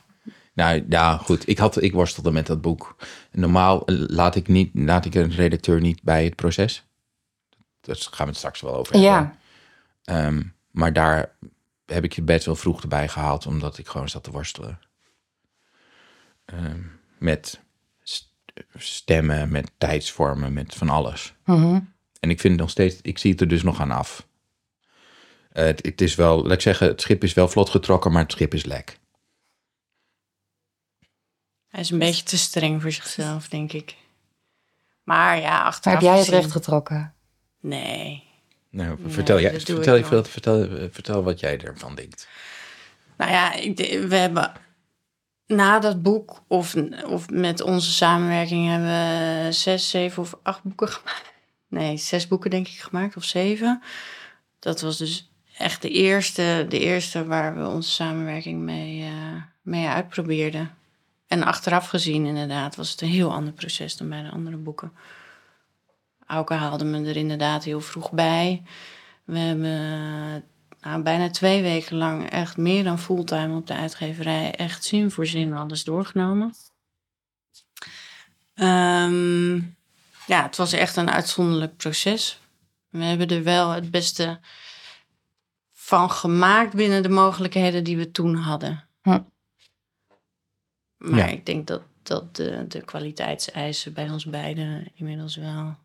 nou 0.53 0.85
ja, 0.89 1.17
goed. 1.17 1.47
Ik, 1.47 1.57
had, 1.57 1.81
ik 1.81 1.93
worstelde 1.93 2.31
met 2.31 2.47
dat 2.47 2.61
boek. 2.61 2.95
Normaal 3.31 3.85
eh, 3.85 3.95
laat 4.07 4.35
ik, 4.35 4.47
niet, 4.47 4.69
laat 4.73 5.05
ik 5.05 5.15
een 5.15 5.31
redacteur 5.31 5.81
niet 5.81 6.03
bij 6.03 6.23
het 6.23 6.35
proces. 6.35 6.85
Daar 7.81 7.95
gaan 7.95 8.25
we 8.25 8.31
het 8.31 8.37
straks 8.37 8.61
wel 8.61 8.75
over 8.75 8.93
hebben. 8.93 9.11
Ja. 9.11 9.37
Ehm, 10.03 10.43
maar 10.71 10.93
daar 10.93 11.35
heb 11.85 12.03
ik 12.03 12.13
je 12.13 12.21
best 12.21 12.45
wel 12.45 12.55
vroeg 12.55 12.81
erbij 12.81 13.07
gehaald, 13.07 13.45
omdat 13.45 13.77
ik 13.77 13.87
gewoon 13.87 14.09
zat 14.09 14.23
te 14.23 14.31
worstelen. 14.31 14.79
Ehm, 16.45 16.81
met 17.19 17.59
st- 18.01 18.33
stemmen, 18.75 19.51
met 19.51 19.71
tijdsvormen, 19.77 20.53
met 20.53 20.75
van 20.75 20.89
alles. 20.89 21.33
Mhm. 21.45 21.79
En 22.19 22.29
ik 22.29 22.39
vind 22.39 22.59
nog 22.59 22.69
steeds, 22.69 22.95
ik 23.01 23.17
zie 23.17 23.31
het 23.31 23.41
er 23.41 23.47
dus 23.47 23.63
nog 23.63 23.79
aan 23.79 23.91
af. 23.91 24.27
Eh, 25.51 25.65
het, 25.65 25.85
het 25.85 26.01
is 26.01 26.15
wel, 26.15 26.41
laat 26.43 26.51
ik 26.51 26.61
zeggen, 26.61 26.87
het 26.87 27.01
schip 27.01 27.23
is 27.23 27.33
wel 27.33 27.47
vlot 27.47 27.69
getrokken, 27.69 28.11
maar 28.11 28.21
het 28.23 28.31
schip 28.31 28.53
is 28.53 28.65
lek. 28.65 28.99
hij 31.67 31.79
is 31.81 31.89
een 31.89 31.99
beetje 31.99 32.23
te 32.23 32.37
streng 32.37 32.81
voor 32.81 32.91
zichzelf, 32.91 33.47
denk 33.47 33.71
ik. 33.73 33.95
Maar 35.03 35.39
ja, 35.39 35.63
achteraf 35.63 35.83
Maar 35.85 35.93
heb 35.93 36.01
jij 36.03 36.11
het 36.17 36.25
gezien- 36.25 36.39
recht 36.39 36.51
getrokken? 36.51 37.13
Nee. 37.61 38.23
Nou, 38.69 38.97
Nee, 38.99 39.13
vertel, 39.13 39.39
jij, 39.39 39.59
vertel, 39.59 39.95
ik 39.95 40.05
vertel, 40.05 40.23
vertel, 40.23 40.89
vertel 40.91 41.23
wat 41.23 41.39
jij 41.39 41.59
ervan 41.59 41.95
denkt. 41.95 42.27
Nou 43.17 43.31
ja, 43.31 43.51
we 44.07 44.15
hebben 44.15 44.51
na 45.45 45.79
dat 45.79 46.01
boek 46.01 46.41
of, 46.47 46.75
of 47.05 47.29
met 47.29 47.61
onze 47.61 47.91
samenwerking 47.91 48.69
hebben 48.69 48.87
we 49.45 49.51
zes, 49.51 49.89
zeven 49.89 50.23
of 50.23 50.37
acht 50.43 50.63
boeken 50.63 50.87
gemaakt. 50.87 51.31
Nee, 51.67 51.97
zes 51.97 52.27
boeken 52.27 52.49
denk 52.49 52.67
ik 52.67 52.79
gemaakt 52.79 53.15
of 53.15 53.23
zeven. 53.23 53.81
Dat 54.59 54.81
was 54.81 54.97
dus 54.97 55.31
echt 55.57 55.81
de 55.81 55.89
eerste, 55.89 56.65
de 56.69 56.79
eerste 56.79 57.25
waar 57.25 57.55
we 57.55 57.67
onze 57.67 57.89
samenwerking 57.89 58.59
mee, 58.61 59.03
eh, 59.03 59.41
mee 59.61 59.87
uitprobeerden. 59.87 60.75
En 61.27 61.43
achteraf 61.43 61.87
gezien 61.87 62.25
inderdaad 62.25 62.75
was 62.75 62.91
het 62.91 63.01
een 63.01 63.07
heel 63.07 63.31
ander 63.31 63.53
proces 63.53 63.97
dan 63.97 64.09
bij 64.09 64.21
de 64.21 64.29
andere 64.29 64.57
boeken. 64.57 64.91
Auke 66.31 66.53
haalde 66.53 66.85
me 66.85 67.05
er 67.07 67.15
inderdaad 67.15 67.63
heel 67.63 67.81
vroeg 67.81 68.11
bij. 68.11 68.63
We 69.23 69.37
hebben 69.37 69.69
nou, 70.81 71.01
bijna 71.03 71.29
twee 71.29 71.61
weken 71.61 71.97
lang 71.97 72.29
echt 72.29 72.57
meer 72.57 72.83
dan 72.83 72.99
fulltime 72.99 73.55
op 73.55 73.67
de 73.67 73.73
uitgeverij 73.73 74.55
echt 74.55 74.83
zin 74.83 75.11
voor 75.11 75.25
zin 75.25 75.53
alles 75.53 75.83
doorgenomen. 75.83 76.53
Ehm, 78.53 79.55
ja, 80.25 80.43
het 80.43 80.55
was 80.55 80.73
echt 80.73 80.95
een 80.95 81.09
uitzonderlijk 81.09 81.77
proces. 81.77 82.39
We 82.89 83.03
hebben 83.03 83.27
er 83.27 83.43
wel 83.43 83.69
het 83.69 83.91
beste 83.91 84.39
van 85.73 86.11
gemaakt 86.11 86.73
binnen 86.73 87.03
de 87.03 87.09
mogelijkheden 87.09 87.83
die 87.83 87.97
we 87.97 88.11
toen 88.11 88.35
hadden. 88.35 88.87
Hm. 89.01 89.19
Maar 90.97 91.19
Ja. 91.19 91.25
ik 91.25 91.45
denk 91.45 91.67
dat, 91.67 91.81
dat 92.03 92.35
de, 92.35 92.65
de 92.67 92.81
kwaliteitseisen 92.81 93.93
bij 93.93 94.09
ons 94.09 94.25
beiden 94.25 94.91
inmiddels 94.95 95.35
wel 95.35 95.75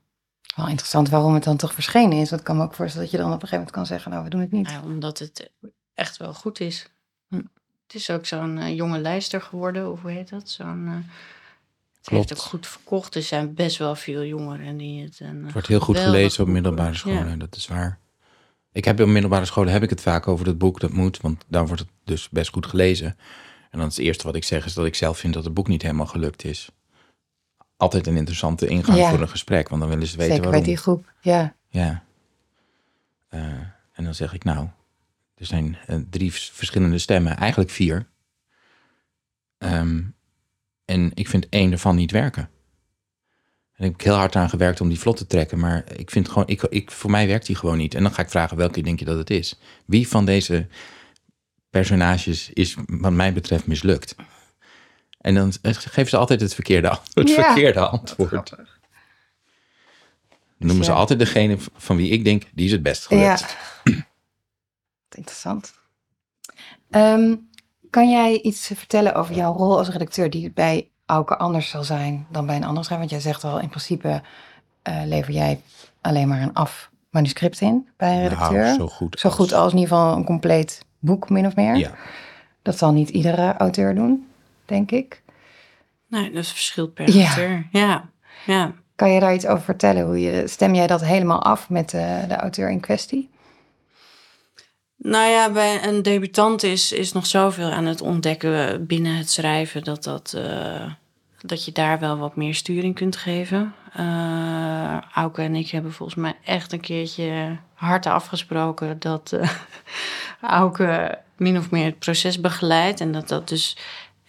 Wel 0.56 0.68
interessant 0.68 1.08
waarom 1.08 1.34
het 1.34 1.44
dan 1.44 1.56
toch 1.56 1.74
verschenen 1.74 2.18
is. 2.18 2.28
Want 2.28 2.40
ik 2.40 2.46
kan 2.46 2.56
me 2.56 2.62
ook 2.62 2.74
voorstellen 2.74 3.08
dat 3.10 3.16
je 3.16 3.22
dan 3.22 3.32
op 3.32 3.42
een 3.42 3.48
gegeven 3.48 3.58
moment 3.58 3.76
kan 3.76 3.86
zeggen, 3.86 4.10
nou, 4.10 4.24
we 4.24 4.30
doen 4.30 4.40
het 4.40 4.52
niet. 4.52 4.70
Ja, 4.70 4.82
omdat 4.82 5.18
het 5.18 5.50
echt 5.94 6.16
wel 6.16 6.34
goed 6.34 6.60
is. 6.60 6.90
Hm. 7.28 7.36
Het 7.86 7.94
is 7.94 8.10
ook 8.10 8.26
zo'n 8.26 8.58
eh, 8.58 8.76
jonge 8.76 8.98
lijster 8.98 9.40
geworden, 9.42 9.92
of 9.92 10.02
hoe 10.02 10.10
heet 10.10 10.28
dat? 10.28 10.48
Zo'n, 10.48 10.86
eh, 10.86 10.92
het 10.94 11.04
Klopt. 12.04 12.28
heeft 12.28 12.40
ook 12.40 12.46
goed 12.46 12.66
verkocht. 12.66 13.14
Er 13.14 13.22
zijn 13.22 13.54
best 13.54 13.76
wel 13.76 13.94
veel 13.94 14.24
jongeren 14.24 14.76
die 14.76 15.02
het... 15.02 15.20
Een, 15.20 15.44
Het 15.44 15.52
wordt 15.52 15.68
heel 15.68 15.80
goed 15.80 15.98
gelezen 15.98 16.42
op 16.42 16.48
middelbare 16.48 16.94
scholen, 16.94 17.28
Ja. 17.28 17.36
dat 17.36 17.56
is 17.56 17.66
waar. 17.66 17.98
Ik 18.72 18.84
heb 18.84 19.00
op 19.00 19.06
middelbare 19.06 19.44
scholen 19.44 19.72
heb 19.72 19.82
ik 19.82 19.90
het 19.90 20.00
vaak 20.00 20.28
over 20.28 20.44
dat 20.44 20.58
boek, 20.58 20.80
dat 20.80 20.92
moet, 20.92 21.20
want 21.20 21.44
dan 21.48 21.66
wordt 21.66 21.80
het 21.82 21.90
dus 22.04 22.28
best 22.28 22.52
goed 22.52 22.66
gelezen. 22.66 23.16
En 23.70 23.78
dan 23.78 23.88
is 23.88 23.96
het 23.96 24.04
eerste 24.06 24.26
wat 24.26 24.34
ik 24.34 24.44
zeg 24.44 24.64
is 24.64 24.74
dat 24.74 24.86
ik 24.86 24.94
zelf 24.94 25.18
vind 25.18 25.34
dat 25.34 25.44
het 25.44 25.54
boek 25.54 25.68
niet 25.68 25.82
helemaal 25.82 26.06
gelukt 26.06 26.44
is. 26.44 26.70
Altijd 27.76 28.06
een 28.06 28.16
interessante 28.16 28.66
ingang 28.66 28.98
Ja. 28.98 29.10
voor 29.10 29.20
een 29.20 29.28
gesprek, 29.28 29.68
want 29.68 29.80
dan 29.80 29.90
willen 29.90 30.06
ze 30.06 30.16
weten 30.16 30.34
Zeker 30.34 30.50
bij 30.50 30.50
waarom. 30.60 30.68
die 30.68 30.76
groep, 30.82 31.12
ja. 31.20 31.54
Ja. 31.68 32.04
Eh, 33.28 33.40
en 33.92 34.04
dan 34.04 34.14
zeg 34.14 34.32
ik 34.34 34.44
nou, 34.44 34.68
er 35.34 35.46
zijn 35.46 35.76
eh, 35.86 35.96
drie 36.10 36.32
vers- 36.32 36.50
verschillende 36.54 36.98
stemmen, 36.98 37.36
eigenlijk 37.36 37.70
vier. 37.70 38.06
Ehm, 39.58 40.02
en 40.84 41.10
ik 41.14 41.28
vind 41.28 41.48
één 41.48 41.72
ervan 41.72 41.96
niet 41.96 42.10
werken. 42.10 42.50
En 43.72 43.84
ik 43.84 43.90
heb 43.90 44.00
heel 44.00 44.14
hard 44.14 44.36
aan 44.36 44.48
gewerkt 44.48 44.80
om 44.80 44.88
die 44.88 44.98
vlot 44.98 45.16
te 45.16 45.26
trekken, 45.26 45.58
maar 45.58 45.92
ik 45.96 46.10
vind 46.10 46.28
gewoon, 46.28 46.46
ik, 46.48 46.62
ik, 46.62 46.90
voor 46.90 47.10
mij 47.10 47.26
werkt 47.26 47.46
die 47.46 47.56
gewoon 47.56 47.76
niet. 47.76 47.94
En 47.94 48.02
dan 48.02 48.12
ga 48.14 48.22
ik 48.22 48.30
vragen, 48.30 48.56
welke 48.56 48.82
denk 48.82 48.98
je 48.98 49.04
dat 49.04 49.18
het 49.18 49.30
is? 49.30 49.58
Wie 49.86 50.08
van 50.08 50.24
deze 50.24 50.66
personages 51.70 52.50
is 52.50 52.76
wat 52.86 53.12
mij 53.12 53.32
betreft 53.32 53.66
mislukt? 53.66 54.14
En 55.26 55.34
dan 55.34 55.52
geven 55.62 56.08
ze 56.10 56.16
altijd 56.16 56.40
het 56.40 56.54
verkeerde, 56.54 56.88
an- 56.88 56.98
het 57.14 57.28
Ja. 57.28 57.34
verkeerde 57.44 57.80
antwoord. 57.88 58.50
Dan 60.58 60.66
noemen 60.68 60.84
ze 60.84 60.90
Ja. 60.90 60.96
altijd 60.96 61.18
degene 61.18 61.56
van 61.76 61.96
wie 61.96 62.10
ik 62.10 62.24
denk, 62.24 62.42
die 62.54 62.66
is 62.66 62.72
het 62.72 62.82
best 62.82 63.06
gelukt. 63.06 63.56
Ja. 63.84 63.92
Interessant. 65.16 65.72
Ehm, 66.90 67.34
kan 67.90 68.10
jij 68.10 68.40
iets 68.40 68.66
vertellen 68.74 69.14
over 69.14 69.34
jouw 69.34 69.52
rol 69.52 69.78
als 69.78 69.88
redacteur 69.88 70.30
die 70.30 70.50
bij 70.50 70.90
Auke 71.06 71.36
anders 71.36 71.68
zal 71.68 71.84
zijn 71.84 72.26
dan 72.30 72.46
bij 72.46 72.56
een 72.56 72.64
andere 72.64 72.84
schrijver? 72.84 73.08
Want 73.08 73.22
jij 73.22 73.32
zegt 73.32 73.44
al, 73.44 73.58
in 73.60 73.68
principe 73.68 74.22
eh, 74.82 75.02
lever 75.04 75.32
jij 75.32 75.60
alleen 76.00 76.28
maar 76.28 76.42
een 76.42 76.54
af 76.54 76.90
manuscript 77.10 77.60
in 77.60 77.88
bij 77.96 78.14
een 78.16 78.28
redacteur. 78.28 78.62
Nou, 78.64 78.76
zo 78.78 78.88
goed. 78.88 79.20
Zo 79.20 79.30
goed 79.30 79.52
als 79.52 79.72
in 79.72 79.78
ieder 79.78 79.96
geval 79.96 80.16
een 80.16 80.24
compleet 80.24 80.84
boek, 80.98 81.28
min 81.30 81.46
of 81.46 81.56
meer. 81.56 81.76
Ja. 81.76 81.94
Dat 82.62 82.78
zal 82.78 82.92
niet 82.92 83.08
iedere 83.08 83.54
auteur 83.56 83.94
doen, 83.94 84.26
denk 84.66 84.90
ik. 84.90 85.22
Nee, 86.08 86.30
dat 86.30 86.46
verschilt 86.46 86.94
per 86.94 87.24
auteur. 87.24 87.66
Ja, 87.70 88.08
ja. 88.46 88.74
Kan 88.94 89.10
je 89.10 89.20
daar 89.20 89.34
iets 89.34 89.46
over 89.46 89.64
vertellen? 89.64 90.04
Hoe 90.04 90.20
je, 90.20 90.48
stem 90.48 90.74
jij 90.74 90.86
dat 90.86 91.04
helemaal 91.04 91.42
af 91.42 91.68
met 91.70 91.90
de, 91.90 92.24
de 92.28 92.36
auteur 92.36 92.70
in 92.70 92.80
kwestie? 92.80 93.30
Nou 94.96 95.30
ja, 95.30 95.50
bij 95.50 95.84
een 95.84 96.02
debutant 96.02 96.62
is, 96.62 96.92
is 96.92 97.12
nog 97.12 97.26
zoveel 97.26 97.70
aan 97.70 97.84
het 97.84 98.00
ontdekken 98.00 98.86
binnen 98.86 99.16
het 99.16 99.30
schrijven 99.30 99.84
dat, 99.84 100.04
dat, 100.04 100.32
eh, 100.36 100.90
dat 101.40 101.64
je 101.64 101.72
daar 101.72 101.98
wel 101.98 102.18
wat 102.18 102.36
meer 102.36 102.54
sturing 102.54 102.94
kunt 102.94 103.16
geven. 103.16 103.74
Eh 103.92 105.00
Auke 105.14 105.42
en 105.42 105.54
ik 105.54 105.70
hebben 105.70 105.92
volgens 105.92 106.18
mij 106.18 106.36
echt 106.44 106.72
een 106.72 106.80
keertje 106.80 107.56
hard 107.74 108.06
afgesproken 108.06 108.98
dat 108.98 109.32
eh 109.32 109.50
Auke 110.60 111.18
min 111.36 111.56
of 111.56 111.70
meer 111.70 111.84
het 111.84 111.98
proces 111.98 112.40
begeleidt 112.40 113.00
en 113.00 113.12
dat 113.12 113.28
dat 113.28 113.48
dus 113.48 113.76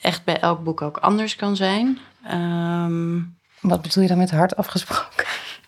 echt 0.08 0.24
bij 0.24 0.40
elk 0.40 0.64
boek 0.64 0.82
ook 0.82 0.98
anders 0.98 1.36
kan 1.36 1.56
zijn. 1.56 2.00
Ehm, 2.26 3.16
Wat 3.62 3.82
bedoel 3.82 4.04
je 4.04 4.10
dan 4.10 4.18
met 4.18 4.32
hard 4.32 4.56
afgesproken? 4.56 5.26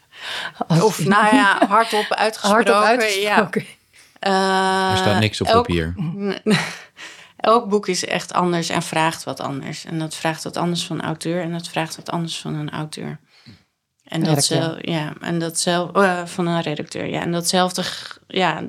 Als- 0.67 0.81
of 0.81 1.05
nou 1.05 1.36
ja, 1.36 1.65
hardop 1.67 2.05
uitgesproken. 2.13 2.74
hardop 2.74 2.75
Ja. 2.84 2.88
uitgesproken. 2.89 3.65
Eh, 4.19 4.91
Er 4.91 4.98
staat 4.98 5.19
niks 5.19 5.41
op 5.41 5.48
elk- 5.48 5.65
papier. 5.67 5.96
Elk 7.38 7.69
boek 7.69 7.88
is 7.88 8.05
echt 8.05 8.34
anders 8.34 8.69
en 8.69 8.81
vraagt 8.81 9.24
wat 9.24 9.39
anders. 9.39 9.86
En 9.86 10.00
dat 10.00 10.15
vraagt 10.15 10.43
wat 10.43 10.58
anders 10.58 10.86
van 10.86 10.96
een 11.00 11.05
auteur 11.05 11.41
en 11.41 11.51
dat 11.51 11.67
vraagt 11.67 11.96
wat 11.96 12.10
anders 12.10 12.39
van 12.39 12.53
een 12.55 12.69
auteur. 12.72 13.19
En 14.03 14.19
dat, 14.19 14.27
Redacteur. 14.29 14.62
zelf, 14.62 14.77
ja, 14.81 15.13
en 15.22 15.39
dat 15.39 15.60
zelf, 15.60 15.91
eh, 15.91 16.25
van 16.25 16.48
een 16.48 16.62
redacteur. 16.62 17.05
Ja, 17.08 17.22
en 17.22 17.31
datzelfde 17.31 17.84
ja, 18.27 18.63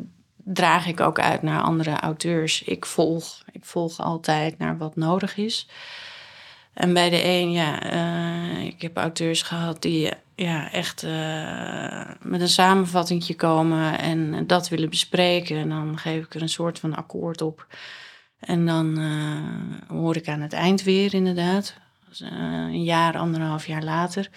draag 0.44 0.86
ik 0.86 1.00
ook 1.00 1.18
uit 1.18 1.42
naar 1.42 1.62
andere 1.62 2.00
auteurs. 2.00 2.62
Ik 2.62 2.86
volg, 2.86 3.42
ik 3.52 3.64
volg 3.64 4.00
altijd 4.00 4.58
naar 4.58 4.78
wat 4.78 4.96
nodig 4.96 5.36
is. 5.36 5.68
En 6.74 6.92
bij 6.92 7.10
de 7.10 7.24
een, 7.24 7.52
ja, 7.52 7.82
eh, 7.82 8.64
ik 8.64 8.82
heb 8.82 8.96
auteurs 8.96 9.42
gehad 9.42 9.82
die 9.82 10.10
ja, 10.34 10.72
echt 10.72 11.02
eh, 11.02 12.10
met 12.22 12.40
een 12.40 12.48
samenvattingje 12.48 13.34
komen 13.34 13.98
en 13.98 14.46
dat 14.46 14.68
willen 14.68 14.90
bespreken. 14.90 15.56
En 15.56 15.68
dan 15.68 15.98
geef 15.98 16.24
ik 16.24 16.34
er 16.34 16.42
een 16.42 16.48
soort 16.48 16.78
van 16.78 16.96
akkoord 16.96 17.42
op. 17.42 17.66
En 18.40 18.66
dan 18.66 18.98
eh, 18.98 19.96
hoor 19.96 20.16
ik 20.16 20.28
aan 20.28 20.40
het 20.40 20.52
eind 20.52 20.82
weer, 20.82 21.14
inderdaad. 21.14 21.74
Dus, 22.08 22.20
een 22.20 22.84
jaar, 22.84 23.18
anderhalf 23.18 23.66
jaar 23.66 23.82
later. 23.82 24.30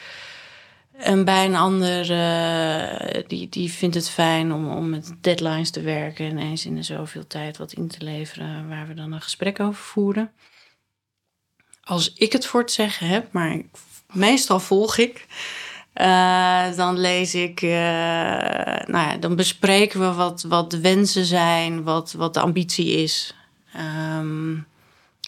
En 0.97 1.25
bij 1.25 1.45
een 1.45 1.55
ander, 1.55 2.12
eh, 2.12 3.23
die, 3.27 3.50
die 3.50 3.71
vindt 3.71 3.95
het 3.95 4.09
fijn 4.09 4.53
om, 4.53 4.69
om 4.69 4.89
met 4.89 5.13
deadlines 5.21 5.69
te 5.69 5.81
werken 5.81 6.25
en 6.25 6.38
eens 6.38 6.65
in 6.65 6.75
de 6.75 6.83
zoveel 6.83 7.27
tijd 7.27 7.57
wat 7.57 7.73
in 7.73 7.88
te 7.88 8.03
leveren 8.03 8.69
waar 8.69 8.88
we 8.88 8.93
dan 8.93 9.12
een 9.12 9.21
gesprek 9.21 9.59
over 9.59 9.83
voeren. 9.83 10.31
Als 11.83 12.13
ik 12.13 12.31
het 12.31 12.45
voor 12.45 12.59
het 12.59 12.71
zeggen 12.71 13.07
heb, 13.07 13.31
maar 13.31 13.62
meestal 14.12 14.59
volg 14.59 14.97
ik, 14.97 15.25
eh, 15.93 16.75
dan 16.75 16.97
lees 17.00 17.35
ik, 17.35 17.62
eh, 17.62 17.69
nou 18.88 19.09
ja, 19.09 19.17
dan 19.17 19.35
bespreken 19.35 20.00
we 20.00 20.13
wat, 20.13 20.41
wat 20.41 20.71
de 20.71 20.79
wensen 20.79 21.25
zijn, 21.25 21.83
wat, 21.83 22.12
wat 22.12 22.33
de 22.33 22.39
ambitie 22.39 22.91
is. 22.91 23.35
Ehm, 23.73 24.53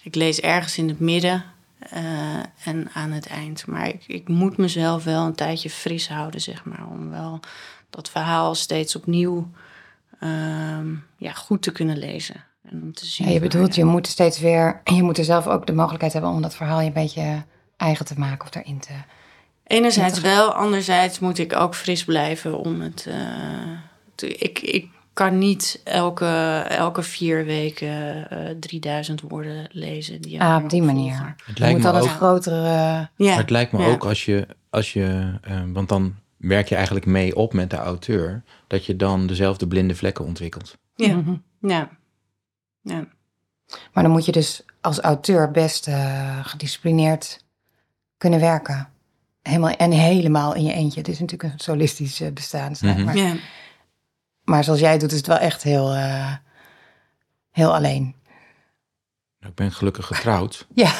ik 0.04 0.16
lees 0.16 0.40
ergens 0.40 0.78
in 0.78 0.88
het 0.88 1.00
midden 1.00 1.55
eh, 1.90 2.40
en 2.66 2.90
aan 2.94 3.12
het 3.12 3.28
eind. 3.28 3.68
Maar 3.68 3.88
ik, 3.88 4.04
ik 4.08 4.28
moet 4.28 4.58
mezelf 4.58 5.04
wel 5.04 5.26
een 5.26 5.36
tijdje 5.36 5.70
fris 5.70 6.10
houden, 6.10 6.42
zeg 6.42 6.66
maar. 6.66 6.88
Om 6.92 7.10
wel 7.10 7.40
dat 7.90 8.10
verhaal 8.10 8.56
steeds 8.56 8.96
opnieuw 8.96 9.50
ehm, 10.20 10.94
ja, 11.18 11.32
goed 11.34 11.62
te 11.62 11.72
kunnen 11.72 11.98
lezen. 11.98 12.44
En 12.70 12.82
om 12.82 12.94
te 12.94 13.06
zien 13.06 13.28
Ja, 13.28 13.34
je 13.34 13.40
bedoelt, 13.40 13.76
je 13.76 13.86
moet 13.86 14.08
steeds 14.08 14.40
weer, 14.40 14.82
je 14.84 15.04
moet 15.04 15.18
er 15.18 15.24
zelf 15.24 15.48
ook 15.48 15.66
de 15.66 15.74
mogelijkheid 15.74 16.14
hebben 16.14 16.32
om 16.32 16.42
dat 16.42 16.56
verhaal 16.56 16.80
je 16.80 16.88
een 16.88 16.94
beetje 16.94 17.44
eigen 17.78 18.06
te 18.06 18.20
maken 18.20 18.48
of 18.48 18.56
erin 18.56 18.80
te. 18.80 18.94
Enerzijds 19.64 20.20
wel, 20.22 20.54
anderzijds 20.54 21.20
moet 21.20 21.38
ik 21.38 21.56
ook 21.56 21.76
fris 21.76 22.04
blijven 22.06 22.58
om 22.60 22.82
het. 22.82 23.06
eh, 23.06 23.16
te- 24.16 24.36
ik, 24.36 24.60
ik 24.60 24.90
kan 25.16 25.38
niet 25.38 25.82
elke, 25.84 26.26
elke 26.70 27.04
vier 27.04 27.46
weken 27.46 28.30
eh 28.30 28.56
3000 28.60 29.22
woorden 29.22 29.68
lezen. 29.72 30.22
Die 30.22 30.42
Ah, 30.42 30.64
op 30.64 30.70
die 30.70 30.82
manier. 30.82 31.36
Het 31.46 31.58
Je 31.58 31.60
lijkt 31.60 31.76
moet 31.78 31.86
me 31.86 31.92
dan 31.92 32.02
een 32.02 32.10
ook, 32.10 32.16
grotere. 32.16 32.62
Ja, 32.66 33.10
maar 33.18 33.38
het 33.38 33.50
lijkt 33.50 33.72
me 33.72 33.80
ja. 33.82 33.88
ook 33.88 34.06
als 34.06 34.26
je, 34.26 34.48
als 34.70 34.94
je 34.94 35.34
eh, 35.42 35.62
want 35.74 35.90
dan 35.90 36.16
werk 36.38 36.68
je 36.70 36.76
eigenlijk 36.76 37.06
mee 37.06 37.36
op 37.36 37.54
met 37.54 37.70
de 37.70 37.76
auteur, 37.76 38.44
dat 38.68 38.86
je 38.86 38.96
dan 38.96 39.28
dezelfde 39.28 39.68
blinde 39.68 39.96
vlekken 39.96 40.26
ontwikkelt. 40.26 40.78
Ja, 40.96 41.16
Mhm. 41.16 41.36
ja. 41.60 41.90
ja. 42.82 43.08
Maar 43.94 44.04
dan 44.04 44.12
moet 44.12 44.26
je 44.26 44.32
dus 44.32 44.64
als 44.82 45.00
auteur 45.00 45.52
best 45.52 45.88
eh, 45.88 46.40
gedisciplineerd 46.46 47.44
kunnen 48.18 48.40
werken. 48.40 48.90
Helemaal, 49.42 49.70
en 49.76 49.92
helemaal 49.92 50.56
in 50.56 50.64
je 50.64 50.74
eentje. 50.74 51.00
Het 51.00 51.10
is 51.10 51.20
natuurlijk 51.20 51.54
een 51.54 51.60
solistisch 51.60 52.22
eh, 52.22 52.32
bestaan. 52.32 52.74
Mhm. 52.82 53.04
maar. 53.04 53.18
ja. 53.18 53.34
Maar 54.46 54.64
zoals 54.64 54.80
jij 54.80 54.98
doet, 54.98 55.12
is 55.12 55.18
het 55.18 55.28
wel 55.28 55.38
echt 55.38 55.64
heel, 55.64 55.94
eh, 55.94 56.34
heel 57.52 57.76
alleen. 57.76 58.16
Ik 59.40 59.56
ben 59.56 59.72
gelukkig 59.72 60.06
getrouwd. 60.06 60.68
Ja, 60.74 60.94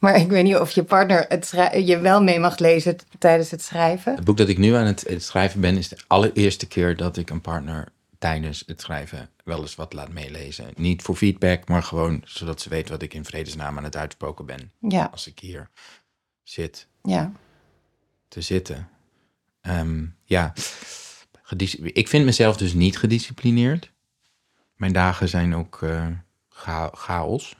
maar 0.00 0.16
ik 0.16 0.28
weet 0.28 0.44
niet 0.44 0.56
of 0.56 0.70
je 0.70 0.82
partner 0.82 1.24
het 1.28 1.50
je 1.84 1.98
wel 1.98 2.22
mee 2.22 2.38
mag 2.38 2.58
lezen 2.58 2.96
tijdens 3.18 3.50
het 3.50 3.62
schrijven. 3.62 4.14
Het 4.14 4.24
boek 4.24 4.36
dat 4.36 4.48
ik 4.48 4.58
nu 4.58 4.74
aan 4.74 4.86
het, 4.86 5.04
het 5.08 5.22
schrijven 5.22 5.60
ben, 5.60 5.76
is 5.76 5.88
de 5.88 5.98
allereerste 6.06 6.66
keer 6.66 6.96
dat 6.96 7.16
ik 7.16 7.30
een 7.30 7.40
partner 7.40 7.88
tijdens 8.18 8.62
het 8.66 8.80
schrijven 8.80 9.28
wel 9.44 9.60
eens 9.60 9.74
wat 9.74 9.92
laat 9.92 10.08
meelezen. 10.08 10.66
Niet 10.76 11.02
voor 11.02 11.16
feedback, 11.16 11.68
maar 11.68 11.82
gewoon 11.82 12.22
zodat 12.24 12.60
ze 12.60 12.68
weet 12.68 12.88
wat 12.88 13.02
ik 13.02 13.14
in 13.14 13.24
vredesnaam 13.24 13.76
aan 13.76 13.84
het 13.84 13.96
uitspoken 13.96 14.46
ben. 14.46 14.72
Ja, 14.78 15.08
Als 15.12 15.26
ik 15.26 15.38
hier 15.38 15.70
zit 16.42 16.86
ja. 17.02 17.32
te 18.28 18.40
zitten. 18.40 18.88
Ehm, 19.60 20.04
ja, 20.24 20.52
ik 21.82 22.08
vind 22.08 22.24
mezelf 22.24 22.56
dus 22.56 22.72
niet 22.72 22.98
gedisciplineerd. 22.98 23.90
Mijn 24.74 24.92
dagen 24.92 25.28
zijn 25.28 25.54
ook 25.54 25.82
eh, 25.82 26.06
cha- 26.48 26.90
chaos. 26.92 27.56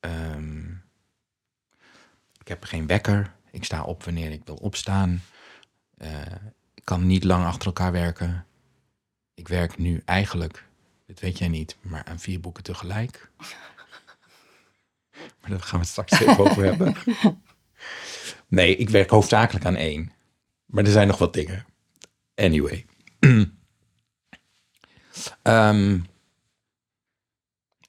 Ehm, 0.00 0.70
ik 2.40 2.48
heb 2.48 2.64
geen 2.64 2.86
wekker. 2.86 3.34
Ik 3.50 3.64
sta 3.64 3.82
op 3.84 4.04
wanneer 4.04 4.30
ik 4.32 4.42
wil 4.44 4.54
opstaan. 4.56 5.22
Eh, 5.96 6.20
ik 6.74 6.84
kan 6.84 7.06
niet 7.06 7.24
lang 7.24 7.44
achter 7.44 7.66
elkaar 7.66 7.92
werken. 7.92 8.46
Ik 9.34 9.48
werk 9.48 9.78
nu 9.78 10.02
eigenlijk, 10.04 10.64
dat 11.06 11.20
weet 11.20 11.38
jij 11.38 11.48
niet, 11.48 11.76
maar 11.80 12.04
aan 12.04 12.18
vier 12.20 12.40
boeken 12.40 12.62
tegelijk. 12.62 13.30
Maar 15.40 15.50
daar 15.50 15.60
gaan 15.60 15.80
we 15.80 15.86
het 15.86 15.88
straks 15.88 16.12
even 16.20 16.38
over 16.38 16.64
hebben. 16.64 16.94
Nee, 18.48 18.76
ik 18.76 18.88
werk 18.90 19.10
hoofdzakelijk 19.10 19.64
aan 19.64 19.76
één. 19.76 20.12
Maar 20.64 20.84
er 20.84 20.90
zijn 20.90 21.06
nog 21.06 21.18
wat 21.18 21.32
dingen. 21.32 21.66
Anyway. 22.34 22.86
Ehm, 25.42 25.98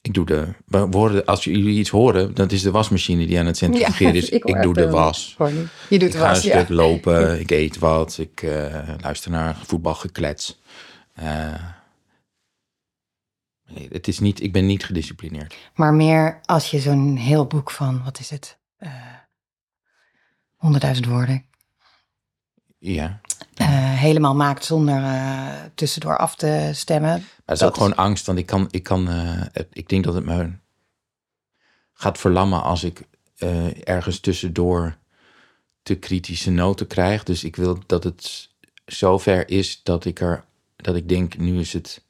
ik 0.02 0.14
doe 0.14 0.26
de... 0.26 0.54
We 0.66 0.78
horen, 0.78 1.26
als 1.26 1.44
jullie 1.44 1.80
iets 1.80 1.90
horen, 1.90 2.34
dat 2.34 2.52
is 2.52 2.62
de 2.62 2.72
wasmachine 2.72 3.26
die 3.26 3.40
aan 3.40 3.46
het 3.46 3.58
centrifugeren 3.58 4.16
is. 4.16 4.30
Ik, 4.40 4.62
doe 4.62 4.74
de 4.74 4.90
was. 4.90 5.34
Gewoon, 5.36 5.68
je 5.90 6.00
doet 6.00 6.08
Ik 6.08 6.12
de 6.12 6.18
ga 6.18 6.28
een 6.28 6.34
was, 6.34 6.44
ja. 6.44 6.58
stuk 6.58 6.70
lopen, 6.70 7.40
ik 7.44 7.52
eet 7.52 7.78
wat, 7.78 8.18
ik 8.18 8.42
eh, 8.42 8.90
luister 9.02 9.32
naar 9.32 9.58
voetbalgeklets. 9.66 10.62
Eh, 11.14 11.64
nee, 13.68 13.88
het 13.92 14.08
is 14.08 14.20
niet, 14.20 14.42
ik 14.42 14.52
ben 14.52 14.66
niet 14.66 14.86
gedisciplineerd. 14.86 15.56
Maar 15.74 15.94
meer 15.94 16.40
als 16.46 16.72
je 16.72 16.80
zo'n 16.80 17.16
heel 17.16 17.46
boek 17.46 17.72
van, 17.72 18.04
wat 18.04 18.20
is 18.20 18.30
het? 18.30 18.58
Eh, 18.78 18.92
Honderdduizend 20.56 21.08
woorden. 21.08 21.46
Ja, 22.78 23.22
eh, 23.56 23.68
helemaal 23.94 24.36
maakt 24.36 24.66
zonder 24.66 25.04
eh, 25.04 25.48
tussendoor 25.76 26.18
af 26.18 26.36
te 26.36 26.70
stemmen. 26.74 27.10
Maar 27.12 27.20
het 27.46 27.54
is 27.56 27.60
Dat- 27.60 27.68
ook 27.70 27.76
gewoon 27.76 27.96
angst, 27.96 28.26
want 28.26 28.38
ik 28.40 28.46
kan, 28.46 28.68
ik 28.72 28.84
kan, 28.84 29.10
eh, 29.10 29.42
ik 29.72 29.90
denk 29.90 30.04
dat 30.04 30.14
het 30.14 30.26
me 30.26 30.52
gaat 31.94 32.18
verlammen 32.18 32.64
als 32.64 32.84
ik 32.84 33.02
ergens 33.84 34.20
tussendoor 34.20 34.98
te 35.84 35.96
kritische 35.96 36.52
noten 36.52 36.88
krijg. 36.88 37.24
Dus 37.24 37.44
ik 37.44 37.56
wil 37.56 37.80
dat 37.86 38.04
het 38.04 38.50
zover 38.86 39.50
is 39.50 39.84
dat 39.84 40.06
ik 40.06 40.20
er, 40.20 40.44
dat 40.76 40.96
ik 40.96 41.10
denk, 41.10 41.38
nu 41.38 41.60
is 41.60 41.74
het 41.74 42.04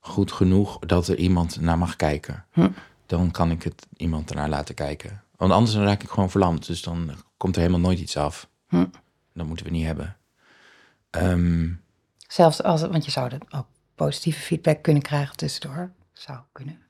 goed 0.00 0.32
genoeg 0.32 0.78
dat 0.78 1.08
er 1.08 1.16
iemand 1.16 1.60
naar 1.60 1.78
mag 1.78 1.96
kijken. 1.96 2.44
Hm. 2.52 2.68
Dan 3.06 3.30
kan 3.30 3.50
ik 3.50 3.62
het 3.62 3.86
iemand 3.96 4.30
ernaar 4.30 4.48
laten 4.48 4.74
kijken. 4.74 5.22
Want 5.36 5.52
anders 5.52 5.72
dan 5.72 5.82
raak 5.84 6.02
ik 6.02 6.08
gewoon 6.10 6.30
verlamd. 6.30 6.66
Dus 6.66 6.82
dan 6.82 7.10
komt 7.36 7.54
er 7.56 7.60
helemaal 7.60 7.80
nooit 7.82 7.98
iets 7.98 8.16
af. 8.16 8.48
Hm. 8.68 8.84
Dat 9.34 9.46
moeten 9.46 9.66
we 9.66 9.72
niet 9.72 9.86
hebben. 9.86 10.16
Ehm, 11.16 11.72
Zelfs 12.28 12.62
als, 12.62 12.80
want 12.80 13.04
je 13.04 13.10
zou 13.10 13.30
er 13.30 13.40
ook 13.50 13.66
positieve 13.94 14.40
feedback 14.40 14.82
kunnen 14.82 15.02
krijgen 15.02 15.36
tussendoor. 15.36 15.92
Zou 16.12 16.38
kunnen. 16.52 16.80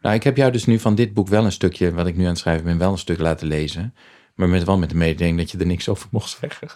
Nou, 0.00 0.14
ik 0.14 0.22
heb 0.22 0.36
jou 0.36 0.52
dus 0.52 0.64
nu 0.66 0.78
van 0.78 0.94
dit 0.94 1.14
boek 1.14 1.28
wel 1.28 1.44
een 1.44 1.52
stukje, 1.52 1.92
wat 1.92 2.06
ik 2.06 2.16
nu 2.16 2.22
aan 2.22 2.28
het 2.28 2.38
schrijven 2.38 2.64
ben, 2.64 2.78
wel 2.78 2.92
een 2.92 2.98
stuk 2.98 3.18
laten 3.18 3.46
lezen. 3.46 3.94
Maar 4.34 4.48
met 4.48 4.64
wel 4.64 4.78
met 4.78 4.90
de 4.90 4.96
mededeling 4.96 5.38
dat 5.38 5.50
je 5.50 5.58
er 5.58 5.66
niks 5.66 5.88
over 5.88 6.08
mocht 6.10 6.38
zeggen. 6.40 6.68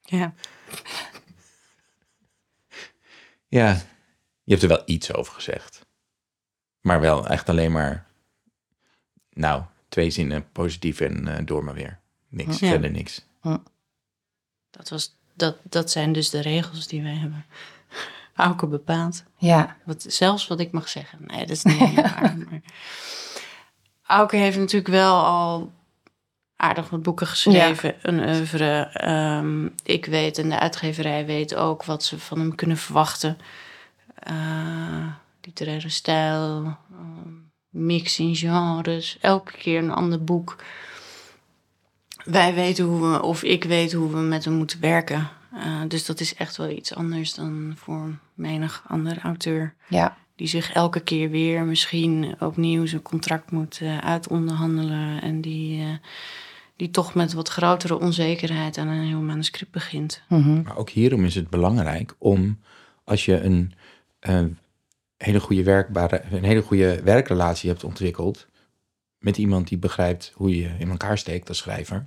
Ja. 0.00 0.34
Ja, 3.48 3.72
je 4.42 4.50
hebt 4.50 4.62
er 4.62 4.68
wel 4.68 4.82
iets 4.84 5.12
over 5.12 5.34
gezegd. 5.34 5.86
Maar 6.80 7.00
wel 7.00 7.26
echt 7.26 7.48
alleen 7.48 7.72
maar, 7.72 8.06
nou, 9.30 9.62
twee 9.88 10.10
zinnen 10.10 10.50
positief 10.52 11.00
en 11.00 11.28
eh, 11.28 11.46
door 11.46 11.64
maar 11.64 11.74
weer. 11.74 12.00
Niks, 12.28 12.58
Ja. 12.58 12.68
verder 12.68 12.90
niks. 12.90 13.26
Dat, 14.70 14.88
was, 14.88 15.18
dat, 15.34 15.56
dat 15.62 15.90
zijn 15.90 16.12
dus 16.12 16.30
de 16.30 16.40
regels 16.40 16.86
die 16.86 17.02
wij 17.02 17.14
hebben. 17.14 17.44
Auke 18.34 18.66
bepaalt. 18.66 19.24
Ja, 19.36 19.76
Wat, 19.84 20.04
zelfs 20.08 20.46
wat 20.46 20.60
ik 20.60 20.72
mag 20.72 20.88
zeggen. 20.88 21.18
Nee, 21.26 21.40
dat 21.40 21.50
is 21.50 21.62
niet 21.62 21.78
helemaal 21.78 22.02
waar. 22.20 22.36
Maar 22.36 22.60
Auke 24.06 24.36
heeft 24.36 24.58
natuurlijk 24.58 24.88
wel 24.88 25.24
al 25.24 25.72
aardig 26.56 26.90
wat 26.90 27.02
boeken 27.02 27.26
geschreven. 27.26 27.94
Een 28.02 28.28
oeuvre. 28.28 28.90
Ehm, 28.92 29.68
ik 29.82 30.06
weet 30.06 30.38
en 30.38 30.48
de 30.48 30.58
uitgeverij 30.58 31.26
weet 31.26 31.54
ook 31.54 31.84
wat 31.84 32.04
ze 32.04 32.18
van 32.18 32.38
hem 32.38 32.54
kunnen 32.54 32.76
verwachten. 32.76 33.38
Eh, 34.14 35.06
literaire 35.40 35.88
stijl, 35.88 36.76
ehm, 36.92 37.32
mix 37.68 38.18
in 38.18 38.36
genres. 38.36 39.18
Elke 39.20 39.52
keer 39.52 39.78
een 39.78 39.92
ander 39.92 40.24
boek. 40.24 40.56
Wij 42.24 42.54
weten 42.54 42.84
hoe 42.84 43.10
we, 43.10 43.22
of 43.22 43.42
ik 43.42 43.64
weet 43.64 43.92
hoe 43.92 44.10
we 44.10 44.20
met 44.20 44.44
hem 44.44 44.54
moeten 44.54 44.80
werken. 44.80 45.28
Eh, 45.52 45.80
dus 45.88 46.06
dat 46.06 46.20
is 46.20 46.34
echt 46.34 46.56
wel 46.56 46.68
iets 46.68 46.94
anders 46.94 47.34
dan 47.34 47.72
voor 47.76 48.18
menig 48.34 48.84
andere 48.86 49.20
auteur 49.20 49.74
ja, 49.88 50.16
die 50.36 50.46
zich 50.46 50.72
elke 50.72 51.00
keer 51.00 51.30
weer 51.30 51.64
misschien 51.64 52.34
opnieuw 52.40 52.86
zijn 52.86 53.02
contract 53.02 53.50
moet 53.50 53.78
eh, 53.82 53.98
uitonderhandelen. 53.98 55.22
En 55.22 55.40
die, 55.40 55.80
eh, 55.82 55.88
die 56.76 56.90
toch 56.90 57.14
met 57.14 57.32
wat 57.32 57.48
grotere 57.48 57.98
onzekerheid 57.98 58.78
aan 58.78 58.88
een 58.88 59.06
heel 59.06 59.20
manuscript 59.20 59.72
begint. 59.72 60.22
mhm, 60.28 60.62
Maar 60.62 60.76
ook 60.76 60.90
hierom 60.90 61.24
is 61.24 61.34
het 61.34 61.50
belangrijk 61.50 62.14
om, 62.18 62.58
als 63.04 63.24
je 63.24 63.40
een, 63.40 63.72
eh, 64.18 64.44
hele 65.16 65.40
goede 65.40 65.62
werkbare, 65.62 66.22
een 66.30 66.44
hele 66.44 66.62
goede 66.62 67.02
werkrelatie 67.02 67.70
hebt 67.70 67.84
ontwikkeld 67.84 68.46
met 69.18 69.38
iemand 69.38 69.68
die 69.68 69.78
begrijpt 69.78 70.32
hoe 70.34 70.56
je 70.56 70.70
in 70.78 70.90
elkaar 70.90 71.18
steekt 71.18 71.48
als 71.48 71.58
schrijver, 71.58 72.06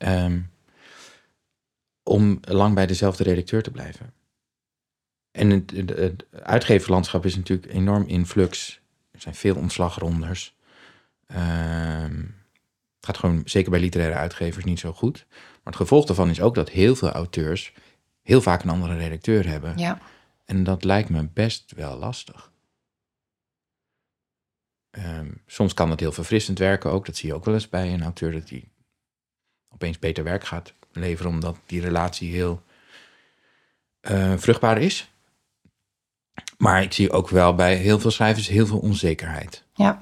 ehm, 0.00 0.40
om 2.02 2.40
lang 2.40 2.74
bij 2.74 2.86
dezelfde 2.86 3.24
redacteur 3.24 3.62
te 3.62 3.70
blijven. 3.70 4.12
En 5.30 5.50
het, 5.50 5.70
het, 5.70 5.88
het 5.90 6.24
uitgeverlandschap 6.42 7.24
is 7.24 7.36
natuurlijk 7.36 7.72
enorm 7.72 8.06
in 8.06 8.26
flux. 8.26 8.80
Er 9.10 9.20
zijn 9.20 9.34
veel 9.34 9.56
ontslagrondes. 9.56 10.56
Ehm, 11.26 12.16
het 12.96 13.06
gaat 13.06 13.18
gewoon, 13.18 13.42
zeker 13.44 13.70
bij 13.70 13.80
literaire 13.80 14.16
uitgevers, 14.16 14.64
niet 14.64 14.80
zo 14.80 14.92
goed. 14.92 15.26
Maar 15.30 15.72
het 15.72 15.76
gevolg 15.76 16.06
daarvan 16.06 16.30
is 16.30 16.40
ook 16.40 16.54
dat 16.54 16.70
heel 16.70 16.96
veel 16.96 17.10
auteurs 17.10 17.72
heel 18.22 18.40
vaak 18.40 18.62
een 18.62 18.70
andere 18.70 18.96
redacteur 18.96 19.46
hebben. 19.46 19.78
ja. 19.78 20.00
En 20.44 20.64
dat 20.64 20.84
lijkt 20.84 21.08
me 21.08 21.28
best 21.32 21.72
wel 21.72 21.98
lastig. 21.98 22.52
Ehm, 24.90 25.30
soms 25.46 25.74
kan 25.74 25.90
het 25.90 26.00
heel 26.00 26.12
verfrissend 26.12 26.58
werken 26.58 26.90
ook. 26.90 27.06
Dat 27.06 27.16
zie 27.16 27.28
je 27.28 27.34
ook 27.34 27.44
wel 27.44 27.54
eens 27.54 27.68
bij 27.68 27.92
een 27.92 28.02
auteur 28.02 28.32
dat 28.32 28.48
die 28.48 28.72
opeens 29.80 29.98
beter 29.98 30.24
werk 30.24 30.44
gaat 30.44 30.72
leveren 30.92 31.30
omdat 31.30 31.56
die 31.66 31.80
relatie 31.80 32.32
heel 32.32 32.62
eh, 34.00 34.32
vruchtbaar 34.36 34.78
is. 34.78 35.10
Maar 36.58 36.82
ik 36.82 36.92
zie 36.92 37.12
ook 37.12 37.28
wel 37.28 37.54
bij 37.54 37.74
heel 37.74 37.98
veel 38.00 38.10
schrijvers 38.10 38.48
heel 38.48 38.66
veel 38.66 38.78
onzekerheid. 38.78 39.64
ja. 39.74 39.98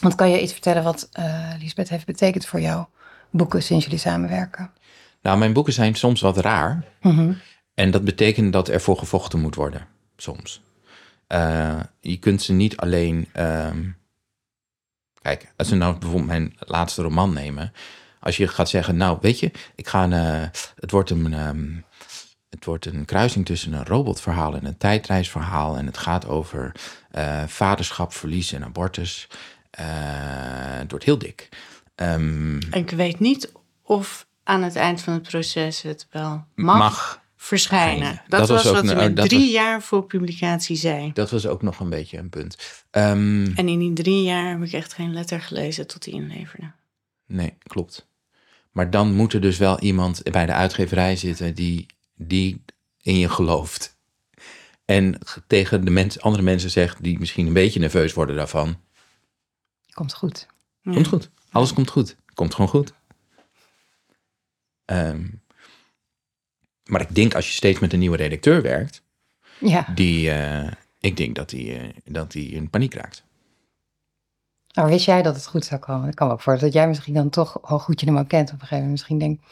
Want 0.00 0.14
kan 0.14 0.30
je 0.30 0.42
iets 0.42 0.52
vertellen 0.52 0.82
wat 0.82 1.08
eh 1.12 1.52
Lisbeth 1.58 1.88
heeft 1.88 2.06
betekend 2.06 2.46
voor 2.46 2.60
jou? 2.60 2.86
Boeken 3.30 3.62
sinds 3.62 3.84
jullie 3.84 3.98
samenwerken? 4.00 4.70
Nou, 5.22 5.38
mijn 5.38 5.52
boeken 5.52 5.72
zijn 5.72 5.94
soms 5.94 6.20
wat 6.20 6.36
raar. 6.36 6.84
Mhm. 7.00 7.32
En 7.74 7.90
dat 7.90 8.04
betekent 8.04 8.52
dat 8.52 8.68
er 8.68 8.80
voor 8.80 8.96
gevochten 8.96 9.40
moet 9.40 9.54
worden, 9.54 9.86
soms. 10.16 10.62
Eh, 11.26 11.80
je 12.00 12.16
kunt 12.16 12.42
ze 12.42 12.52
niet 12.52 12.76
alleen. 12.76 13.28
ehm, 13.32 13.90
kijk, 15.28 15.52
als 15.56 15.68
we 15.68 15.76
nou 15.76 15.98
bijvoorbeeld 15.98 16.26
mijn 16.26 16.54
laatste 16.58 17.02
roman 17.02 17.32
nemen. 17.32 17.72
Als 18.20 18.36
je 18.36 18.48
gaat 18.48 18.68
zeggen, 18.68 18.96
nou 18.96 19.18
weet 19.20 19.40
je, 19.40 19.50
ik 19.74 19.88
ga 19.88 20.04
een, 20.04 20.12
eh, 20.12 20.48
het, 20.74 20.90
wordt 20.90 21.10
een, 21.10 21.34
ehm, 21.34 21.66
het 22.50 22.64
wordt 22.64 22.86
een 22.86 23.04
kruising 23.04 23.46
tussen 23.46 23.72
een 23.72 23.84
robotverhaal 23.84 24.54
en 24.54 24.64
een 24.64 24.76
tijdreisverhaal. 24.76 25.76
En 25.76 25.86
het 25.86 25.98
gaat 25.98 26.26
over 26.26 26.72
eh, 27.10 27.42
vaderschap, 27.46 28.12
verlies 28.12 28.52
en 28.52 28.64
abortus. 28.64 29.28
Eh, 29.70 29.84
het 30.78 30.90
wordt 30.90 31.04
heel 31.04 31.18
dik. 31.18 31.48
En 31.94 32.58
ik 32.70 32.90
weet 32.90 33.18
niet 33.20 33.52
of 33.82 34.26
aan 34.44 34.62
het 34.62 34.76
eind 34.76 35.00
van 35.00 35.12
het 35.12 35.22
proces 35.22 35.82
het 35.82 36.06
wel 36.10 36.44
mag, 36.54 36.78
mag. 36.78 37.22
Verschijnen. 37.48 38.22
Dat, 38.28 38.38
Dat 38.40 38.48
was 38.48 38.64
wat 38.64 38.88
een- 38.88 38.96
met 38.96 39.16
dat 39.16 39.28
drie 39.28 39.40
was- 39.40 39.50
jaar 39.50 39.82
voor 39.82 40.04
publicatie 40.06 40.76
zei. 40.76 41.10
Dat 41.12 41.30
was 41.30 41.46
ook 41.46 41.62
nog 41.62 41.80
een 41.80 41.88
beetje 41.88 42.18
een 42.18 42.28
punt. 42.28 42.82
Ehm, 42.90 43.46
En 43.54 43.68
in 43.68 43.78
die 43.78 43.92
drie 43.92 44.22
jaar 44.22 44.50
heb 44.50 44.62
ik 44.62 44.72
echt 44.72 44.92
geen 44.92 45.12
letter 45.12 45.40
gelezen 45.40 45.86
tot 45.86 46.02
die 46.04 46.14
inleverde. 46.14 46.70
Nee, 47.26 47.54
klopt. 47.62 48.06
Maar 48.72 48.90
dan 48.90 49.14
moet 49.14 49.32
er 49.32 49.40
dus 49.40 49.58
wel 49.58 49.80
iemand 49.80 50.22
bij 50.22 50.46
de 50.46 50.52
uitgeverij 50.52 51.16
zitten 51.16 51.54
die, 51.54 51.86
die 52.14 52.62
in 53.02 53.18
je 53.18 53.28
gelooft. 53.28 53.96
En 54.84 55.18
tegen 55.46 55.84
de 55.84 55.90
mens, 55.90 56.20
andere 56.20 56.42
mensen 56.42 56.70
zegt 56.70 57.02
die 57.02 57.18
misschien 57.18 57.46
een 57.46 57.52
beetje 57.52 57.80
nerveus 57.80 58.12
worden 58.14 58.36
daarvan. 58.36 58.80
Komt 59.90 60.14
goed. 60.14 60.46
Ja. 60.80 60.92
Komt 60.92 61.06
goed. 61.06 61.30
Alles 61.50 61.72
komt 61.72 61.90
goed. 61.90 62.16
Komt 62.34 62.54
gewoon 62.54 62.70
goed. 62.70 62.92
Ehm, 64.84 65.26
maar 66.88 67.00
ik 67.00 67.14
denk 67.14 67.34
als 67.34 67.46
je 67.46 67.52
steeds 67.52 67.78
met 67.78 67.92
een 67.92 67.98
nieuwe 67.98 68.16
redacteur 68.16 68.62
werkt, 68.62 69.02
Ja. 69.60 69.86
die, 69.94 70.30
eh, 70.30 70.72
ik 71.00 71.16
denk 71.16 71.34
dat 71.34 71.48
die, 71.50 71.76
eh, 71.78 71.88
dat 72.04 72.32
die 72.32 72.50
in 72.50 72.70
paniek 72.70 72.94
raakt. 72.94 73.24
Maar 74.74 74.86
wist 74.88 75.04
jij 75.06 75.22
dat 75.22 75.34
het 75.34 75.46
goed 75.46 75.64
zou 75.64 75.80
komen? 75.80 76.08
Ik 76.08 76.14
kan 76.14 76.26
ook 76.30 76.40
voorstellen 76.40 76.72
dat 76.72 76.82
jij 76.82 76.88
misschien 76.88 77.14
dan 77.14 77.30
toch, 77.30 77.58
hoe 77.62 77.78
goed 77.78 78.00
je 78.00 78.06
hem 78.06 78.18
ook 78.18 78.28
kent, 78.28 78.46
op 78.48 78.52
een 78.52 78.58
gegeven 78.60 78.76
moment 78.76 78.92
misschien 78.92 79.18
denkt, 79.18 79.44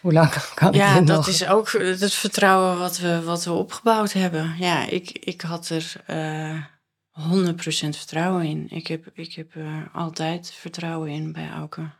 hoe 0.00 0.12
lang 0.12 0.30
kan 0.54 0.68
ik 0.68 0.74
Ja, 0.74 0.98
dit 0.98 1.06
dat 1.06 1.16
nog? 1.16 1.28
is 1.28 1.46
ook 1.46 1.72
het 1.72 2.14
vertrouwen 2.14 2.78
wat 2.78 2.98
we, 2.98 3.22
wat 3.22 3.44
we 3.44 3.52
opgebouwd 3.52 4.12
hebben. 4.12 4.54
Ja, 4.58 4.86
ik, 4.88 5.10
ik 5.10 5.40
had 5.40 5.68
er 5.68 5.92
eh 6.06 6.62
100% 7.10 7.96
vertrouwen 7.96 8.44
in. 8.44 8.66
Ik 8.70 8.86
heb, 8.86 9.06
ik 9.14 9.32
heb 9.34 9.54
er 9.54 9.90
altijd 9.92 10.52
vertrouwen 10.52 11.10
in 11.10 11.32
bij 11.32 11.50
Auke. 11.50 11.90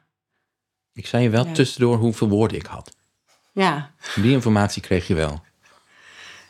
Ik 0.92 1.06
zei 1.06 1.22
je 1.22 1.30
wel 1.30 1.46
Ja. 1.46 1.52
tussendoor 1.52 1.96
hoeveel 1.98 2.28
woorden 2.28 2.56
ik 2.58 2.66
had. 2.66 2.96
Ja, 3.52 3.90
Die 4.14 4.32
informatie 4.32 4.82
kreeg 4.82 5.06
je 5.06 5.14
wel. 5.14 5.42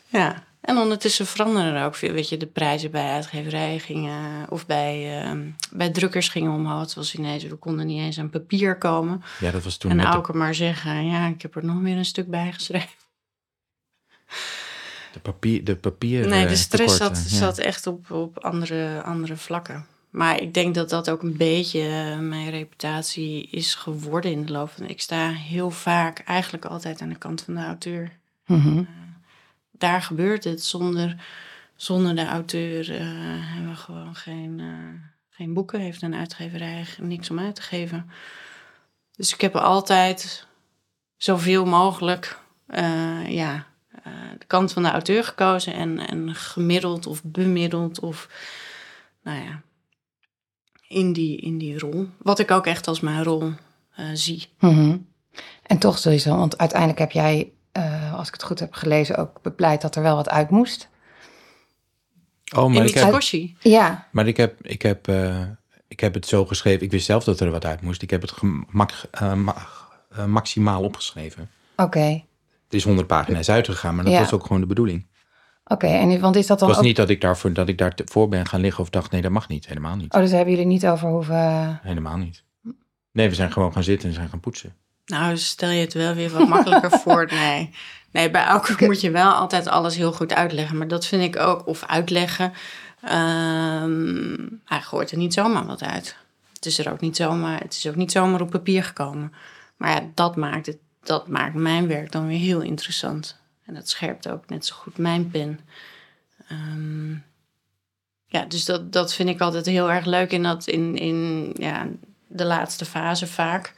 ja. 0.07 0.49
En 0.61 0.77
ondertussen 0.77 1.25
veranderen 1.25 1.73
er 1.73 1.85
ook 1.85 1.95
veel. 1.95 2.13
Weet 2.13 2.29
je, 2.29 2.37
de 2.37 2.47
prijzen 2.47 2.91
bij 2.91 3.11
uitgeverijen 3.11 3.79
gingen... 3.79 4.49
of 4.49 4.65
bij, 4.65 5.21
ehm, 5.21 5.49
bij 5.71 5.89
drukkers 5.89 6.29
gingen 6.29 6.51
omhoog. 6.51 6.81
Het 6.81 6.93
was 6.93 7.15
ineens, 7.15 7.43
we 7.43 7.55
konden 7.55 7.85
niet 7.85 7.99
eens 7.99 8.19
aan 8.19 8.29
papier 8.29 8.77
komen. 8.77 9.23
Ja, 9.39 9.51
dat 9.51 9.63
was 9.63 9.77
toen 9.77 9.91
en 9.91 9.97
de, 9.97 10.03
Auke 10.03 10.33
maar 10.33 10.55
zeggen... 10.55 11.05
ja, 11.05 11.27
ik 11.27 11.41
heb 11.41 11.55
er 11.55 11.65
nog 11.65 11.79
weer 11.81 11.97
een 11.97 12.05
stuk 12.05 12.27
bij 12.29 12.51
geschreven. 12.51 12.89
de 15.13 15.19
papier. 15.21 15.63
De 15.63 15.75
papier 15.75 16.27
Nee, 16.27 16.43
eh, 16.43 16.49
de 16.49 16.55
stress 16.55 16.97
zat, 16.97 17.25
ja. 17.29 17.37
zat 17.37 17.57
echt 17.57 17.87
op, 17.87 18.11
op 18.11 18.39
andere, 18.39 19.01
andere 19.03 19.37
vlakken. 19.37 19.85
Maar 20.11 20.41
ik 20.41 20.53
denk 20.53 20.75
dat 20.75 20.89
dat 20.89 21.09
ook 21.09 21.21
een 21.21 21.37
beetje 21.37 21.81
eh, 21.81 22.19
mijn 22.19 22.49
reputatie 22.49 23.47
is 23.47 23.75
geworden 23.75 24.31
in 24.31 24.45
de 24.45 24.51
loop 24.51 24.69
van... 24.69 24.87
Ik 24.87 25.01
sta 25.01 25.31
heel 25.31 25.69
vaak 25.69 26.19
eigenlijk 26.19 26.65
altijd 26.65 27.01
aan 27.01 27.09
de 27.09 27.17
kant 27.17 27.41
van 27.41 27.53
de 27.53 27.61
auteur. 27.61 28.11
Mhm. 28.45 28.83
Daar 29.71 30.01
gebeurt 30.01 30.43
het. 30.43 30.63
Zonder, 30.63 31.15
zonder 31.75 32.15
de 32.15 32.25
auteur 32.25 32.95
eh, 32.95 32.99
hebben 33.53 33.69
we 33.69 33.75
gewoon 33.75 34.15
geen, 34.15 34.59
eh, 34.59 35.09
geen 35.29 35.53
boeken. 35.53 35.79
Heeft 35.79 36.01
een 36.01 36.15
uitgeverij 36.15 36.85
niks 36.99 37.29
om 37.29 37.39
uit 37.39 37.55
te 37.55 37.61
geven. 37.61 38.09
Dus 39.15 39.33
ik 39.33 39.41
heb 39.41 39.55
altijd 39.55 40.47
zoveel 41.17 41.65
mogelijk 41.65 42.39
eh, 42.71 43.29
ja, 43.29 43.65
eh, 44.03 44.11
de 44.39 44.45
kant 44.45 44.73
van 44.73 44.83
de 44.83 44.89
auteur 44.89 45.23
gekozen. 45.23 45.73
En, 45.73 46.07
en 46.07 46.35
gemiddeld 46.35 47.07
of 47.07 47.23
bemiddeld 47.23 47.99
of 47.99 48.29
nou 49.23 49.43
ja, 49.43 49.61
in 50.91 51.13
die, 51.13 51.37
in 51.37 51.57
die 51.57 51.79
rol. 51.79 52.07
Wat 52.17 52.39
ik 52.39 52.51
ook 52.51 52.65
echt 52.65 52.87
als 52.87 52.99
mijn 52.99 53.23
rol 53.23 53.51
eh, 53.95 54.05
zie. 54.13 54.47
Mhm. 54.59 54.97
En 55.63 55.77
toch 55.77 55.97
zo, 55.97 56.35
want 56.37 56.57
uiteindelijk 56.57 56.99
heb 56.99 57.11
jij, 57.11 57.51
eh, 57.71 58.13
als 58.13 58.27
ik 58.27 58.33
het 58.33 58.43
goed 58.43 58.59
heb 58.59 58.73
gelezen, 58.73 59.17
ook 59.17 59.41
bepleit 59.41 59.81
dat 59.81 59.95
er 59.95 60.01
wel 60.01 60.15
wat 60.15 60.29
uit 60.29 60.49
moest. 60.49 60.89
Oh, 62.55 62.63
in 62.63 62.71
maar 62.71 62.85
ik, 62.85 62.93
die 62.93 63.03
heb. 63.03 63.51
Ja, 63.59 64.07
maar 64.11 64.27
ik, 64.27 64.37
heb, 64.37 64.65
ik, 64.67 64.81
heb, 64.81 65.07
eh, 65.07 65.41
ik 65.87 65.99
heb 65.99 66.13
het 66.13 66.25
zo 66.27 66.45
geschreven. 66.45 66.81
Ik 66.85 66.91
wist 66.91 67.05
zelf 67.05 67.23
dat 67.23 67.39
er 67.39 67.51
wat 67.51 67.65
uit 67.65 67.81
moest. 67.81 68.01
Ik 68.01 68.09
heb 68.09 68.21
het 68.21 68.31
gemak, 68.31 68.91
ma- 69.35 69.67
maximaal 70.27 70.83
opgeschreven. 70.83 71.49
oké. 71.75 72.23
Het 72.65 72.79
is 72.79 72.83
100 72.85 73.07
pagina's 73.07 73.49
uitgegaan, 73.49 73.95
maar 73.95 74.03
dat 74.03 74.13
Ja. 74.13 74.19
was 74.19 74.33
ook 74.33 74.45
gewoon 74.45 74.61
de 74.61 74.67
bedoeling. 74.67 75.05
Oké, 75.71 75.87
en 75.87 76.19
want 76.19 76.35
is 76.35 76.47
dat 76.47 76.49
Het 76.49 76.59
dan 76.59 76.67
was 76.67 76.77
ook... 76.77 76.83
niet 76.83 76.95
dat 76.95 77.09
ik, 77.09 77.21
daarvoor, 77.21 77.53
dat 77.53 77.67
ik 77.67 77.77
daarvoor 77.77 78.27
ben 78.27 78.45
gaan 78.47 78.61
liggen 78.61 78.83
of 78.83 78.89
dacht, 78.89 79.11
nee, 79.11 79.21
dat 79.21 79.31
mag 79.31 79.47
niet. 79.47 79.67
Helemaal 79.67 79.95
niet. 79.95 80.13
Oh, 80.13 80.19
dus 80.19 80.29
daar 80.29 80.37
hebben 80.37 80.55
jullie 80.55 80.69
niet 80.71 80.87
over 80.87 81.09
hoeven... 81.09 81.79
Helemaal 81.83 82.17
niet. 82.17 82.43
Nee, 83.11 83.29
we 83.29 83.35
zijn 83.35 83.51
gewoon 83.51 83.73
gaan 83.73 83.83
zitten 83.83 84.09
en 84.09 84.15
zijn 84.15 84.29
gaan 84.29 84.39
poetsen. 84.39 84.75
Nou, 85.05 85.37
stel 85.37 85.69
je 85.69 85.81
het 85.81 85.93
wel 85.93 86.13
weer 86.13 86.29
wat 86.29 86.47
makkelijker 86.47 86.91
voor. 87.03 87.27
Nee. 87.31 87.69
nee, 88.11 88.31
bij 88.31 88.43
elke 88.45 88.85
moet 88.85 89.01
je 89.01 89.11
wel 89.11 89.31
altijd 89.31 89.67
alles 89.67 89.95
heel 89.95 90.13
goed 90.13 90.33
uitleggen. 90.33 90.77
Maar 90.77 90.87
dat 90.87 91.05
vind 91.05 91.23
ik 91.23 91.41
ook, 91.41 91.67
of 91.67 91.83
uitleggen. 91.87 92.53
ehm, 93.01 94.37
hij 94.65 94.81
gooit 94.81 95.11
er 95.11 95.17
niet 95.17 95.33
zomaar 95.33 95.65
wat 95.65 95.83
uit. 95.83 96.15
Het 96.53 96.65
is 96.65 96.79
er 96.79 96.91
ook 96.91 96.99
niet 97.01 97.15
zomaar, 97.15 97.59
het 97.59 97.73
is 97.73 97.87
ook 97.87 97.95
niet 97.95 98.11
zomaar 98.11 98.41
op 98.41 98.49
papier 98.49 98.83
gekomen. 98.83 99.33
Maar 99.77 99.89
ja, 99.91 100.01
dat 100.13 100.35
maakt, 100.35 100.65
het, 100.65 100.77
dat 101.03 101.27
maakt 101.27 101.53
mijn 101.53 101.87
werk 101.87 102.11
dan 102.11 102.27
weer 102.27 102.39
heel 102.39 102.61
interessant. 102.61 103.39
En 103.71 103.77
dat 103.77 103.89
scherpt 103.89 104.29
ook 104.29 104.49
net 104.49 104.65
zo 104.65 104.75
goed 104.75 104.97
mijn 104.97 105.29
pen. 105.29 105.59
Ehm, 106.47 107.11
ja, 108.25 108.45
dus 108.47 108.65
dat, 108.65 108.93
dat 108.93 109.13
vind 109.13 109.29
ik 109.29 109.41
altijd 109.41 109.65
heel 109.65 109.91
erg 109.91 110.05
leuk 110.05 110.31
in, 110.31 110.43
dat, 110.43 110.67
in, 110.67 110.95
in 110.95 111.51
ja, 111.57 111.87
de 112.27 112.45
laatste 112.45 112.85
fase 112.85 113.27
vaak. 113.27 113.73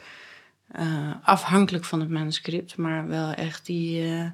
Eh, 0.67 1.12
afhankelijk 1.23 1.86
van 1.86 1.99
het 1.99 2.10
manuscript, 2.10 2.77
maar 2.77 3.08
wel 3.08 3.32
echt 3.32 3.65
die, 3.65 4.01
eh, 4.01 4.29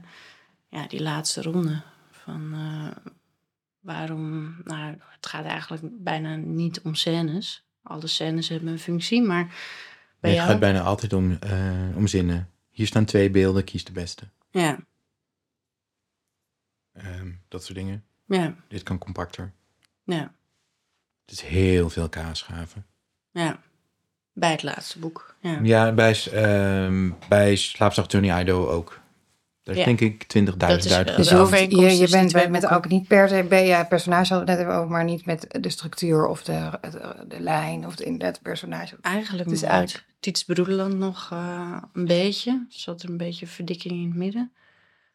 ja, 0.70 0.88
die 0.88 1.02
laatste 1.02 1.42
ronde. 1.42 1.82
Van 2.12 2.54
eh, 2.54 3.12
waarom, 3.80 4.56
nou, 4.64 4.96
het 5.00 5.26
gaat 5.26 5.46
eigenlijk 5.46 5.84
bijna 6.04 6.36
niet 6.36 6.82
om 6.82 6.96
scènes. 6.96 7.64
Alle 7.84 8.08
scènes 8.08 8.50
hebben 8.50 8.70
een 8.70 8.80
functie, 8.80 9.22
maar 9.22 9.46
bij 9.46 9.56
Nee, 10.22 10.32
het 10.32 10.40
jou... 10.40 10.50
gaat 10.50 10.60
bijna 10.60 10.82
altijd 10.82 11.14
om, 11.14 11.40
om 11.96 12.08
zinnen. 12.08 12.50
Hier 12.70 12.88
staan 12.88 13.06
twee 13.06 13.30
beelden, 13.30 13.64
kies 13.64 13.84
de 13.84 13.92
beste. 13.92 14.30
Ja, 14.52 14.80
Ehm, 17.00 17.30
dat 17.48 17.64
soort 17.64 17.78
dingen. 17.78 18.04
ja, 18.26 18.54
Dit 18.68 18.84
kan 18.84 18.98
compacter. 18.98 19.52
ja, 20.04 20.34
Het 21.26 21.32
is 21.32 21.42
heel 21.42 21.90
veel 21.90 22.10
kaasschaven. 22.10 22.86
ja. 23.32 23.60
Bij 24.34 24.52
het 24.52 24.64
laatste 24.64 25.00
boek, 25.00 25.36
ja. 25.42 25.60
Ja, 25.64 25.92
bij, 25.92 26.18
ehm 26.34 27.10
bij 27.30 27.56
Slaapzacht 27.56 28.12
Johnny 28.12 28.40
Ido 28.42 28.68
ook. 28.68 29.00
Daar 29.64 29.76
Ja. 29.78 29.86
denk 29.86 30.00
ik 30.02 30.24
20.000 30.24 30.58
Dat 30.84 30.86
is 30.86 30.98
uit. 30.98 31.08
wel- 31.08 31.16
Dus 31.18 31.28
de 31.70 31.76
je, 31.82 31.98
je, 31.98 32.10
bent 32.10 32.50
met, 32.52 32.68
ook 32.68 32.88
niet 32.88 33.08
per 33.08 33.30
se 33.30 33.44
bij 33.50 33.68
je 33.68 33.86
personage, 33.86 34.34
hadden 34.34 34.56
we 34.58 34.64
net 34.64 34.72
over, 34.74 34.90
maar 34.90 35.04
niet 35.04 35.26
met 35.26 35.58
de 35.62 35.70
structuur 35.70 36.26
of 36.28 36.44
de, 36.44 36.70
de, 36.82 37.26
de 37.28 37.40
lijn 37.40 37.86
of 37.86 37.96
de, 37.96 38.04
inderdaad 38.04 38.34
het 38.34 38.42
personage. 38.44 38.98
Eigenlijk 39.02 39.46
Het 39.50 39.56
is 39.56 39.62
eigenlijk- 39.64 40.08
Tiets 40.20 40.44
Broederland 40.46 40.94
nog 40.98 41.30
eh, 41.32 41.78
een 41.94 42.06
beetje. 42.06 42.52
Er 42.52 42.66
zat 42.80 43.04
er 43.04 43.10
een 43.10 43.18
beetje 43.18 43.48
verdikking 43.48 43.94
in 43.94 44.06
het 44.08 44.16
midden. 44.16 44.52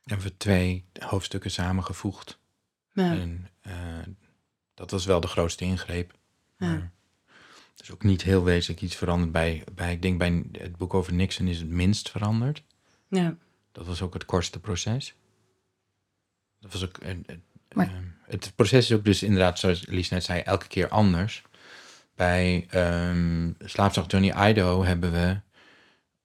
Hebben 0.04 0.26
we 0.26 0.36
twee 0.36 0.84
hoofdstukken 0.98 1.50
samengevoegd. 1.50 2.38
Ja, 2.92 3.12
En 3.12 3.48
eh, 3.60 3.74
dat 4.74 4.90
was 4.90 5.04
wel 5.04 5.20
de 5.20 5.26
grootste 5.26 5.64
ingreep. 5.64 6.12
Ja. 6.58 6.66
Maar 6.66 6.92
er 7.76 7.82
is 7.82 7.90
ook 7.90 8.02
niet 8.02 8.22
heel 8.22 8.44
wezenlijk 8.44 8.82
iets 8.82 8.96
veranderd 8.96 9.32
bij, 9.32 9.64
bij. 9.74 9.92
Ik 9.92 10.02
denk 10.02 10.18
bij 10.18 10.44
het 10.52 10.76
boek 10.76 10.94
over 10.94 11.12
Nixon 11.12 11.46
is 11.46 11.58
het 11.58 11.68
minst 11.68 12.10
veranderd. 12.10 12.62
ja, 13.08 13.36
Dat 13.72 13.86
was 13.86 14.02
ook 14.02 14.14
het 14.14 14.24
kortste 14.24 14.60
proces. 14.60 15.14
Dat 16.60 16.72
was 16.72 16.84
ook. 16.84 16.98
Maar- 17.72 17.86
ehm, 17.86 18.04
het 18.22 18.52
proces 18.54 18.90
is 18.90 18.96
ook 18.96 19.04
dus 19.04 19.22
inderdaad, 19.22 19.58
zoals 19.58 19.86
Lies 19.86 20.08
net 20.08 20.24
zei, 20.24 20.40
elke 20.40 20.66
keer 20.66 20.88
anders. 20.88 21.42
Bij 22.14 22.66
ehm 22.70 23.52
Slaapzacht 23.58 24.10
Johnny 24.10 24.48
Ido 24.48 24.84
hebben 24.84 25.12
we 25.12 25.40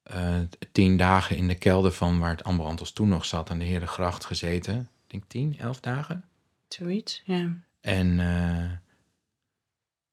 eh, 0.10 0.39
tien 0.72 0.98
dagen 0.98 1.38
in 1.38 1.48
de 1.48 1.56
kelder 1.56 1.91
van 1.91 2.19
waar 2.19 2.30
het 2.32 2.43
Amberantos 2.43 2.91
toen 2.91 3.08
nog 3.10 3.26
zat, 3.26 3.50
aan 3.50 3.60
de 3.60 3.65
Herengracht 3.65 4.26
gezeten. 4.26 4.80
Ik 4.80 5.12
denk 5.12 5.24
tien, 5.28 5.58
elf 5.60 5.80
dagen. 5.80 6.24
zoiets. 6.67 7.22
Ja, 7.26 7.50
En 7.82 8.19
eh, 8.19 8.72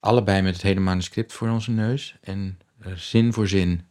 allebei 0.01 0.43
met 0.43 0.53
het 0.53 0.63
hele 0.63 0.81
manuscript 0.81 1.33
voor 1.33 1.49
onze 1.49 1.71
neus. 1.71 2.17
En 2.21 2.61
zin 2.95 3.33
voor 3.33 3.49
zin 3.49 3.87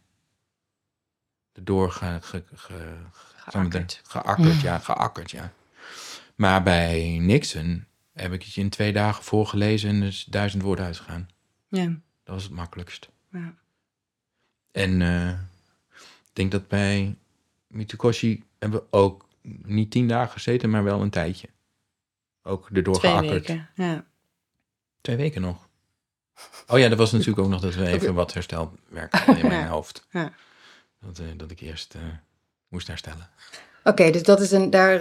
erdoor 1.52 1.90
ge, 1.92 2.18
ge, 2.22 2.44
ge, 2.54 2.94
Geakkerd. 3.36 4.00
geakkerd, 4.04 4.60
ja, 4.60 4.78
geakkerd, 4.78 5.30
ja. 5.30 5.52
Maar 6.34 6.62
bij 6.62 7.18
Nixon 7.18 7.84
heb 8.12 8.32
ik 8.32 8.42
het 8.42 8.54
je 8.54 8.60
in 8.60 8.70
twee 8.70 8.92
dagen 8.92 9.24
voorgelezen 9.24 9.90
en 9.90 10.02
is 10.02 10.24
duizend 10.24 10.62
woorden 10.62 10.84
uitgegaan. 10.84 11.28
ja, 11.68 11.84
Dat 12.24 12.34
was 12.34 12.42
het 12.42 12.52
makkelijkst. 12.52 13.08
ja. 13.32 13.54
En 14.72 15.02
eh, 15.02 15.38
denk 16.36 16.50
dat 16.50 16.68
bij 16.68 17.16
Mitukoshi 17.66 18.44
hebben 18.58 18.80
we 18.80 18.86
ook 18.90 19.26
niet 19.62 19.90
tien 19.90 20.08
dagen 20.08 20.32
gezeten, 20.32 20.70
maar 20.70 20.84
wel 20.84 21.00
een 21.00 21.10
tijdje. 21.10 21.48
Ook 22.42 22.68
erdoor 22.72 22.94
Twee 22.98 23.10
geakkerd. 23.12 23.46
weken. 23.46 23.68
Ja. 23.74 24.04
Twee 25.00 25.16
weken 25.16 25.40
nog. 25.40 25.68
Oh 26.66 26.78
ja, 26.78 26.88
dat 26.88 26.98
was 26.98 27.12
natuurlijk 27.12 27.38
ook 27.38 27.48
nog 27.48 27.60
dat 27.60 27.74
we 27.74 27.86
even 27.94 28.14
wat 28.14 28.32
herstelwerk 28.32 29.14
in 29.26 29.46
mijn 29.46 29.60
Ja. 29.66 29.66
hoofd. 29.66 30.06
Ja. 30.10 30.32
Dat, 31.00 31.18
eh, 31.18 31.26
dat 31.36 31.50
ik 31.50 31.60
eerst 31.60 31.94
eh, 31.94 32.00
moest 32.68 32.86
herstellen. 32.86 33.28
Oké, 33.84 34.10
dus 34.10 34.22
dat 34.22 34.40
is 34.40 34.50
een, 34.50 34.70
daar, 34.70 34.98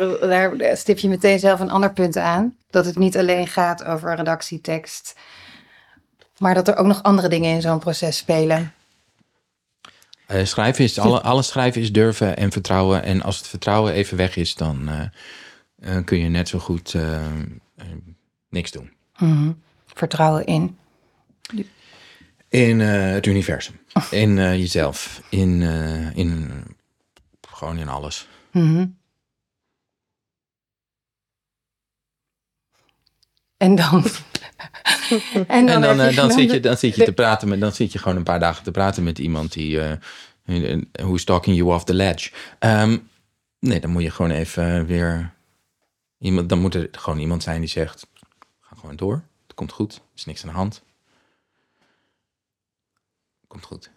daar 0.58 0.78
stip 0.78 0.98
je 0.98 1.10
meteen 1.10 1.40
zelf 1.40 1.60
een 1.60 1.70
ander 1.70 1.94
punt 1.94 2.18
aan. 2.18 2.58
Dat 2.70 2.86
het 2.86 2.96
niet 2.98 3.18
alleen 3.18 3.48
gaat 3.48 3.84
over 3.84 4.16
redactietekst, 4.16 5.16
maar 6.38 6.54
dat 6.54 6.68
er 6.68 6.76
ook 6.78 6.86
nog 6.86 7.04
andere 7.04 7.28
dingen 7.28 7.54
in 7.54 7.62
zo'n 7.62 7.80
proces 7.80 8.18
spelen. 8.18 8.74
Eh, 10.28 10.46
schrijven 10.46 10.84
is, 10.84 11.00
alle, 11.00 11.22
alles 11.22 11.48
schrijven 11.48 11.82
is 11.82 11.92
durven 11.92 12.38
en 12.38 12.52
vertrouwen. 12.52 13.04
En 13.04 13.22
als 13.22 13.38
het 13.38 13.48
vertrouwen 13.48 13.94
even 13.94 14.18
weg 14.18 14.36
is, 14.36 14.56
dan 14.56 14.90
eh, 14.90 15.98
eh, 15.98 16.04
kun 16.06 16.20
je 16.20 16.30
net 16.30 16.50
zo 16.50 16.60
goed 16.60 16.96
niks 18.50 18.72
doen. 18.72 18.92
Mhm. 19.18 19.52
Vertrouwen 19.86 20.46
in. 20.46 20.78
In 22.50 22.80
het 22.80 23.26
universum. 23.26 23.80
In 24.12 24.38
eh, 24.38 24.56
jezelf. 24.56 25.22
In, 25.30 25.62
in, 26.16 26.52
gewoon 27.50 27.78
in 27.78 27.88
alles. 27.88 28.28
Mhm. 28.52 28.86
En 33.58 33.76
dan. 33.76 34.04
En 35.48 35.68
En 35.70 35.82
dan, 35.82 36.00
eh, 36.00 36.16
dan, 36.16 36.32
zit 36.32 36.52
je, 36.52 36.60
dan 36.60 36.78
zit 36.78 36.96
je 36.96 37.04
te 37.04 37.14
praten 37.14 37.48
met, 37.48 37.60
dan 37.60 37.72
zit 37.72 37.92
je 37.92 38.00
gewoon 38.00 38.18
een 38.18 38.24
paar 38.24 38.40
dagen 38.40 38.64
te 38.64 38.72
praten 38.72 39.04
met 39.04 39.20
iemand 39.20 39.54
die, 39.54 39.82
eh 39.82 39.92
who's 40.92 41.24
talking 41.24 41.58
you 41.58 41.74
off 41.74 41.84
the 41.84 41.94
ledge. 41.94 42.32
Ehm, 42.60 42.98
nee, 43.60 43.80
dan 43.80 43.90
moet 43.90 44.04
je 44.04 44.12
gewoon 44.12 44.32
even 44.32 44.86
weer, 44.86 45.34
iemand, 46.18 46.50
dan 46.50 46.60
moet 46.60 46.76
er 46.76 46.88
gewoon 46.92 47.20
iemand 47.20 47.44
zijn 47.44 47.60
die 47.60 47.70
zegt, 47.70 48.08
ga 48.62 48.76
gewoon 48.80 48.96
door, 48.96 49.24
het 49.44 49.56
komt 49.56 49.72
goed, 49.72 49.94
er 49.94 50.02
is 50.16 50.26
niks 50.26 50.44
aan 50.44 50.50
de 50.50 50.56
hand. 50.56 50.84
Komt 53.48 53.66
goed. 53.66 53.90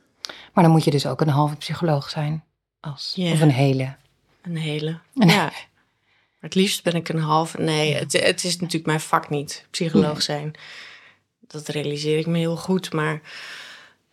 Maar 0.52 0.64
dan 0.64 0.72
moet 0.72 0.84
je 0.84 0.90
dus 0.90 1.06
ook 1.06 1.20
een 1.20 1.28
halve 1.28 1.56
psycholoog 1.56 2.10
zijn. 2.10 2.44
Als. 2.80 3.14
Of 3.18 3.40
een 3.40 3.50
hele. 3.50 3.96
Een 4.42 4.56
hele. 4.56 4.98
Ja. 5.12 5.52
Maar 6.40 6.50
het 6.50 6.54
liefst 6.54 6.82
ben 6.82 6.94
ik 6.94 7.08
een 7.08 7.18
halve. 7.18 7.60
Nee, 7.60 7.94
het, 7.94 8.12
het 8.12 8.44
is 8.44 8.52
natuurlijk 8.52 8.86
mijn 8.86 9.00
vak 9.00 9.28
niet, 9.28 9.66
psycholoog 9.70 10.22
zijn. 10.22 10.52
Dat 11.40 11.68
realiseer 11.68 12.18
ik 12.18 12.26
me 12.26 12.38
heel 12.38 12.56
goed, 12.56 12.92
maar 12.92 13.20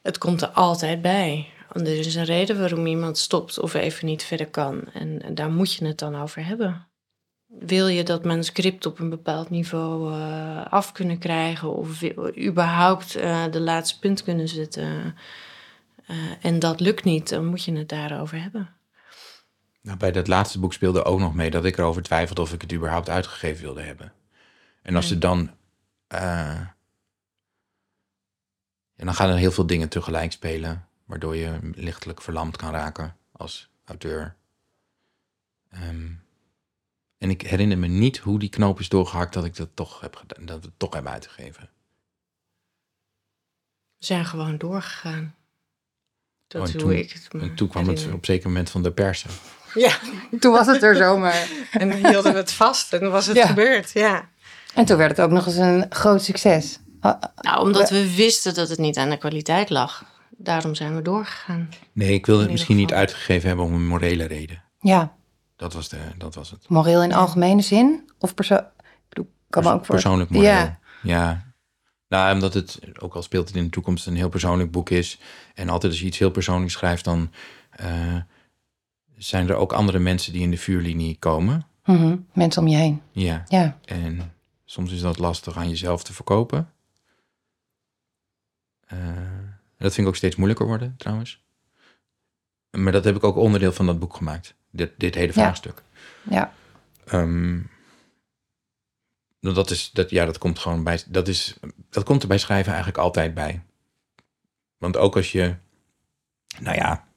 het 0.01 0.17
komt 0.17 0.41
er 0.41 0.47
altijd 0.47 1.01
bij. 1.01 1.47
Want 1.71 1.87
er 1.87 1.97
is 1.97 2.15
een 2.15 2.23
reden 2.23 2.59
waarom 2.59 2.85
iemand 2.85 3.17
stopt 3.17 3.59
of 3.59 3.73
even 3.73 4.05
niet 4.05 4.23
verder 4.23 4.47
kan. 4.47 4.83
En, 4.93 5.21
en 5.21 5.35
daar 5.35 5.51
moet 5.51 5.73
je 5.73 5.85
het 5.85 5.97
dan 5.97 6.15
over 6.15 6.45
hebben. 6.45 6.87
Wil 7.47 7.87
je 7.87 8.03
dat 8.03 8.25
manuscript 8.25 8.85
op 8.85 8.99
een 8.99 9.09
bepaald 9.09 9.49
niveau 9.49 10.13
eh, 10.13 10.65
af 10.65 10.91
kunnen 10.91 11.17
krijgen 11.17 11.75
of 11.75 12.03
überhaupt 12.37 13.15
eh, 13.15 13.43
de 13.51 13.59
laatste 13.59 13.99
punt 13.99 14.23
kunnen 14.23 14.47
zetten? 14.47 15.15
eh, 16.05 16.15
en 16.41 16.59
dat 16.59 16.79
lukt 16.79 17.03
niet, 17.03 17.29
dan 17.29 17.45
moet 17.45 17.63
je 17.63 17.77
het 17.77 17.89
daarover 17.89 18.41
hebben. 18.41 18.69
Nou, 19.85 19.97
bij 19.97 20.11
dat 20.11 20.27
laatste 20.27 20.59
boek 20.59 20.73
speelde 20.73 21.03
ook 21.03 21.19
nog 21.19 21.33
mee 21.33 21.49
dat 21.51 21.65
ik 21.65 21.77
erover 21.77 22.01
twijfelde 22.01 22.41
of 22.41 22.53
ik 22.53 22.61
het 22.61 22.73
überhaupt 22.73 23.09
uitgegeven 23.09 23.63
wilde 23.63 23.81
hebben. 23.81 24.13
En 24.81 24.95
als 24.95 25.11
er 25.11 25.19
dan. 25.19 25.49
eh, 26.07 26.19
ja, 28.95 29.05
dan 29.05 29.13
gaan 29.15 29.29
er 29.29 29.35
heel 29.37 29.51
veel 29.51 29.65
dingen 29.67 29.89
tegelijk 29.89 30.31
spelen, 30.31 30.87
waardoor 31.05 31.35
je 31.35 31.59
lichtelijk 31.61 32.21
verlamd 32.21 32.57
kan 32.57 32.71
raken 32.71 33.17
als 33.31 33.69
auteur. 33.85 34.35
Ehm, 35.69 36.11
en 37.17 37.29
ik 37.29 37.41
herinner 37.41 37.77
me 37.77 37.87
niet 37.87 38.17
hoe 38.17 38.39
die 38.39 38.49
knoop 38.49 38.79
is 38.79 38.89
doorgehakt 38.89 39.33
dat 39.33 39.45
ik 39.45 39.55
dat 39.55 39.69
toch 39.73 39.99
heb 39.99 40.15
gedaan, 40.15 40.45
dat 40.45 40.59
we 40.59 40.65
het 40.65 40.79
toch 40.79 40.93
hebben 40.93 41.11
uitgegeven. 41.11 41.69
We 43.97 44.05
zijn 44.05 44.25
gewoon 44.25 44.57
doorgegaan. 44.57 45.35
Dat 46.47 46.61
Oh, 46.61 46.67
en 46.67 46.73
hoe 46.73 46.81
toen- 46.81 46.91
ik 46.99 47.11
het 47.11 47.27
En 47.33 47.55
toen 47.55 47.67
kwam 47.67 47.87
het 47.87 48.05
op 48.05 48.11
een 48.13 48.25
zeker 48.25 48.47
moment 48.47 48.69
van 48.69 48.83
de 48.83 48.91
persen. 48.91 49.29
Ja, 49.75 49.91
Toen 50.39 50.51
was 50.51 50.67
het 50.67 50.83
er 50.83 50.95
zomaar. 50.95 51.47
en 51.71 51.89
dan 51.89 52.05
hielden 52.07 52.31
we 52.31 52.37
het 52.37 52.51
vast 52.51 52.93
en 52.93 52.99
dan 52.99 53.11
was 53.11 53.25
het 53.25 53.35
Ja. 53.37 53.47
gebeurd, 53.47 53.91
ja. 53.91 54.29
En 54.73 54.85
toen 54.85 54.97
werd 54.97 55.09
het 55.17 55.21
ook 55.25 55.31
nog 55.31 55.45
eens 55.45 55.55
een 55.55 55.85
groot 55.89 56.23
succes. 56.23 56.79
Ah, 56.99 57.21
Nou, 57.41 57.61
omdat 57.61 57.89
we 57.89 58.15
wisten 58.15 58.53
dat 58.53 58.69
het 58.69 58.79
niet 58.79 58.97
aan 58.97 59.09
de 59.09 59.17
kwaliteit 59.17 59.69
lag. 59.69 60.05
Daarom 60.37 60.75
zijn 60.75 60.95
we 60.95 61.01
doorgegaan. 61.01 61.69
Nee, 61.91 62.13
ik 62.13 62.25
wilde 62.25 62.41
het 62.41 62.51
misschien 62.51 62.75
niet 62.75 62.93
uitgegeven 62.93 63.47
hebben 63.47 63.65
om 63.65 63.73
een 63.73 63.87
morele 63.87 64.23
reden. 64.25 64.63
Ja, 64.79 65.13
Dat 65.55 65.73
was, 65.73 65.89
de, 65.89 65.97
dat 66.17 66.35
was 66.35 66.51
het. 66.51 66.69
moreel 66.69 67.03
in 67.03 67.13
algemene 67.13 67.61
zin? 67.61 68.09
Of 68.19 68.33
persoon... 68.33 68.57
Ik 68.57 69.09
bedoel, 69.09 69.31
kan 69.49 69.63
me 69.63 69.71
ook 69.71 69.85
voor... 69.85 69.95
Persoonlijk 69.95 70.29
moreel. 70.29 70.49
Ja. 70.51 70.79
Ja. 71.03 71.43
Nou, 72.07 72.33
omdat 72.33 72.53
het, 72.53 72.79
ook 72.99 73.15
al 73.15 73.21
speelt 73.23 73.47
het 73.47 73.57
in 73.57 73.63
de 73.63 73.69
toekomst, 73.69 74.07
een 74.07 74.15
heel 74.15 74.29
persoonlijk 74.29 74.71
boek 74.71 74.89
is. 74.89 75.19
En 75.53 75.69
altijd 75.69 75.91
als 75.91 76.01
je 76.01 76.07
iets 76.07 76.17
heel 76.19 76.31
persoonlijks 76.31 76.73
schrijft, 76.73 77.03
dan 77.03 77.31
eh, 77.69 77.87
zijn 79.17 79.49
er 79.49 79.55
ook 79.55 79.73
andere 79.73 79.99
mensen 79.99 80.33
die 80.33 80.41
in 80.41 80.51
de 80.51 80.57
vuurlinie 80.57 81.17
komen. 81.19 81.67
Mhm, 81.85 82.17
Mensen 82.33 82.61
om 82.61 82.67
je 82.67 82.75
heen. 82.75 83.01
Ja. 83.11 83.43
Ja. 83.47 83.79
En 83.85 84.33
soms 84.65 84.91
is 84.91 85.01
dat 85.01 85.17
lastig 85.19 85.57
aan 85.57 85.69
jezelf 85.69 86.03
te 86.03 86.13
verkopen. 86.13 86.73
Eh, 88.87 88.97
dat 89.77 89.93
vind 89.93 89.97
ik 89.97 90.07
ook 90.07 90.15
steeds 90.15 90.35
moeilijker 90.35 90.65
worden, 90.65 90.95
trouwens. 90.97 91.43
Maar 92.69 92.91
dat 92.91 93.03
heb 93.03 93.15
ik 93.15 93.23
ook 93.23 93.35
onderdeel 93.35 93.71
van 93.71 93.85
dat 93.85 93.99
boek 93.99 94.15
gemaakt. 94.15 94.55
Dit, 94.71 94.91
dit 94.97 95.15
hele 95.15 95.27
Ja. 95.27 95.33
vraagstuk. 95.33 95.83
Ja. 96.29 96.53
Ehm, 97.05 97.53
nou, 99.39 99.55
dat 99.55 99.69
is, 99.69 99.91
dat, 99.91 100.09
ja, 100.09 100.25
dat 100.25 100.37
komt 100.37 100.59
gewoon 100.59 100.83
bij, 100.83 101.03
dat 101.07 101.27
is, 101.27 101.55
dat 101.89 102.03
komt 102.03 102.21
er 102.21 102.27
bij 102.27 102.37
schrijven 102.37 102.67
eigenlijk 102.73 103.01
altijd 103.03 103.33
bij. 103.33 103.63
Want 104.77 104.97
ook 104.97 105.15
als 105.15 105.31
je, 105.31 105.55
nou 106.59 106.75
ja, 106.75 107.07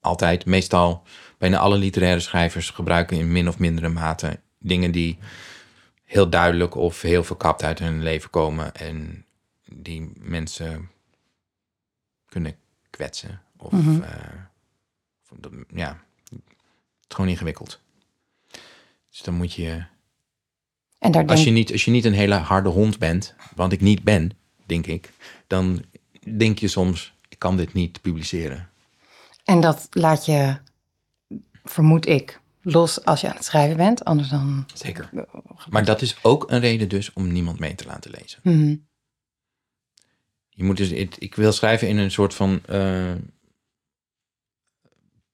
altijd, 0.00 0.46
meestal, 0.46 1.02
bijna 1.44 1.58
alle 1.58 1.78
literaire 1.78 2.20
schrijvers 2.20 2.70
gebruiken 2.70 3.16
in 3.16 3.32
min 3.32 3.48
of 3.48 3.58
mindere 3.58 3.88
mate 3.88 4.40
dingen 4.58 4.90
die 4.90 5.18
heel 6.04 6.28
duidelijk 6.30 6.74
of 6.74 7.00
heel 7.02 7.24
verkapt 7.24 7.62
uit 7.62 7.78
hun 7.78 8.02
leven 8.02 8.30
komen 8.30 8.74
en 8.74 9.24
die 9.64 10.12
mensen 10.18 10.90
kunnen 12.28 12.56
kwetsen. 12.90 13.42
Of, 13.56 13.72
Mhm. 13.72 14.02
eh, 14.02 14.10
ja, 15.74 16.00
het 16.30 16.40
is 17.08 17.14
gewoon 17.16 17.30
ingewikkeld. 17.30 17.80
Dus 19.10 19.22
dan 19.22 19.34
moet 19.34 19.52
je, 19.52 19.84
En 20.98 21.12
daar 21.12 21.22
als 21.26 21.34
denk 21.34 21.46
je, 21.46 21.50
niet, 21.50 21.72
als 21.72 21.84
je 21.84 21.90
niet 21.90 22.04
een 22.04 22.12
hele 22.14 22.34
harde 22.34 22.68
hond 22.68 22.98
bent, 22.98 23.34
want 23.54 23.72
ik 23.72 23.80
niet 23.80 24.02
ben, 24.02 24.30
denk 24.66 24.86
ik, 24.86 25.10
dan 25.46 25.84
denk 26.36 26.58
je 26.58 26.68
soms, 26.68 27.14
ik 27.28 27.38
kan 27.38 27.56
dit 27.56 27.72
niet 27.72 28.00
publiceren. 28.00 28.68
En 29.44 29.60
dat 29.60 29.86
laat 29.90 30.26
je, 30.26 30.56
vermoed 31.64 32.06
ik, 32.06 32.40
los 32.62 33.04
als 33.04 33.20
je 33.20 33.28
aan 33.28 33.36
het 33.36 33.44
schrijven 33.44 33.76
bent. 33.76 34.04
Anders 34.04 34.28
dan... 34.28 34.66
Zeker. 34.74 35.10
Maar 35.68 35.84
dat 35.84 36.02
is 36.02 36.16
ook 36.22 36.50
een 36.50 36.60
reden 36.60 36.88
dus 36.88 37.12
om 37.12 37.32
niemand 37.32 37.58
mee 37.58 37.74
te 37.74 37.86
laten 37.86 38.10
lezen. 38.10 38.38
Mhm. 38.42 38.76
Je 40.48 40.64
moet 40.64 40.76
dus, 40.76 40.90
ik, 40.90 41.34
wil 41.34 41.52
schrijven 41.52 41.88
in 41.88 41.96
een 41.96 42.10
soort 42.10 42.34
van 42.34 42.60
eh, 42.66 43.12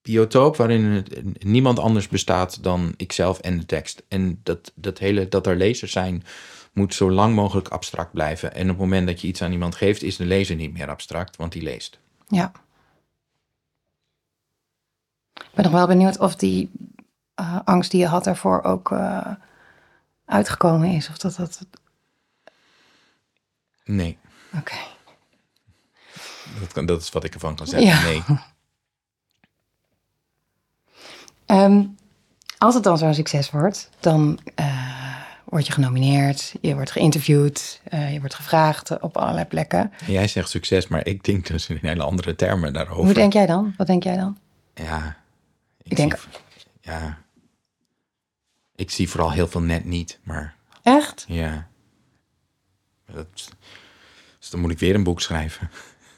biotoop 0.02 0.56
waarin 0.56 1.06
niemand 1.38 1.78
anders 1.78 2.08
bestaat 2.08 2.62
dan 2.62 2.94
ikzelf 2.96 3.38
en 3.38 3.58
de 3.58 3.66
tekst. 3.66 4.02
En 4.08 4.40
dat, 4.42 4.72
dat 4.74 4.98
hele, 4.98 5.28
dat 5.28 5.46
er 5.46 5.56
lezers 5.56 5.92
zijn, 5.92 6.24
moet 6.72 6.94
zo 6.94 7.10
lang 7.10 7.34
mogelijk 7.34 7.68
abstract 7.68 8.12
blijven. 8.12 8.54
En 8.54 8.62
op 8.62 8.68
het 8.68 8.78
moment 8.78 9.06
dat 9.06 9.20
je 9.20 9.28
iets 9.28 9.42
aan 9.42 9.52
iemand 9.52 9.74
geeft, 9.74 10.02
is 10.02 10.16
de 10.16 10.26
lezer 10.26 10.56
niet 10.56 10.72
meer 10.72 10.88
abstract, 10.88 11.36
want 11.36 11.52
die 11.52 11.62
leest. 11.62 11.98
Ja. 12.28 12.52
Ik 15.42 15.54
ben 15.54 15.64
nog 15.64 15.72
wel 15.72 15.86
benieuwd 15.86 16.18
of 16.18 16.36
die 16.36 16.70
eh, 17.40 17.58
angst 17.64 17.90
die 17.90 18.00
je 18.00 18.06
had 18.06 18.24
daarvoor 18.24 18.62
ook 18.62 18.90
eh, 18.92 19.26
uitgekomen 20.24 20.90
is. 20.90 21.08
Of 21.08 21.18
dat 21.18 21.36
dat... 21.36 21.66
Nee, 23.84 24.18
Oké. 24.58 24.74
dat, 26.60 26.72
kan, 26.72 26.86
dat 26.86 27.00
is 27.00 27.10
wat 27.10 27.24
ik 27.24 27.34
ervan 27.34 27.54
kan 27.54 27.66
zeggen. 27.66 27.88
Ja. 27.88 28.02
Nee. 28.02 28.22
Ehm, 31.46 31.84
als 32.58 32.74
het 32.74 32.82
dan 32.82 32.98
zo'n 32.98 33.14
succes 33.14 33.50
wordt, 33.50 33.90
dan 34.00 34.38
eh, 34.54 35.16
word 35.44 35.66
je 35.66 35.72
genomineerd, 35.72 36.54
je 36.60 36.74
wordt 36.74 36.90
geïnterviewd, 36.90 37.80
je 37.90 38.16
wordt 38.20 38.34
gevraagd 38.34 39.00
op 39.00 39.16
allerlei 39.16 39.44
plekken. 39.44 39.92
En 40.06 40.12
Jij 40.12 40.28
zegt 40.28 40.48
succes, 40.48 40.88
maar 40.88 41.06
ik 41.06 41.24
denk 41.24 41.46
dus 41.46 41.68
in 41.68 41.78
hele 41.80 42.02
andere 42.02 42.36
termen 42.36 42.72
daarover. 42.72 43.04
Hoe 43.04 43.14
denk 43.14 43.32
jij 43.32 43.46
dan? 43.46 43.74
Wat 43.76 43.86
denk 43.86 44.02
jij 44.02 44.16
dan? 44.16 44.38
Ja. 44.74 45.19
Ik 45.90 45.96
denk- 45.96 46.16
zie- 46.18 46.30
ja. 46.80 47.22
Ik 48.74 48.90
zie 48.90 49.08
vooral 49.08 49.30
heel 49.32 49.48
veel 49.48 49.60
net 49.60 49.84
niet, 49.84 50.20
maar 50.22 50.56
Echt? 50.82 51.24
ja. 51.28 51.68
Dat, 53.12 53.26
dus 54.38 54.50
dan 54.50 54.60
moet 54.60 54.70
ik 54.70 54.78
weer 54.78 54.94
een 54.94 55.02
boek 55.04 55.20
schrijven. 55.20 55.70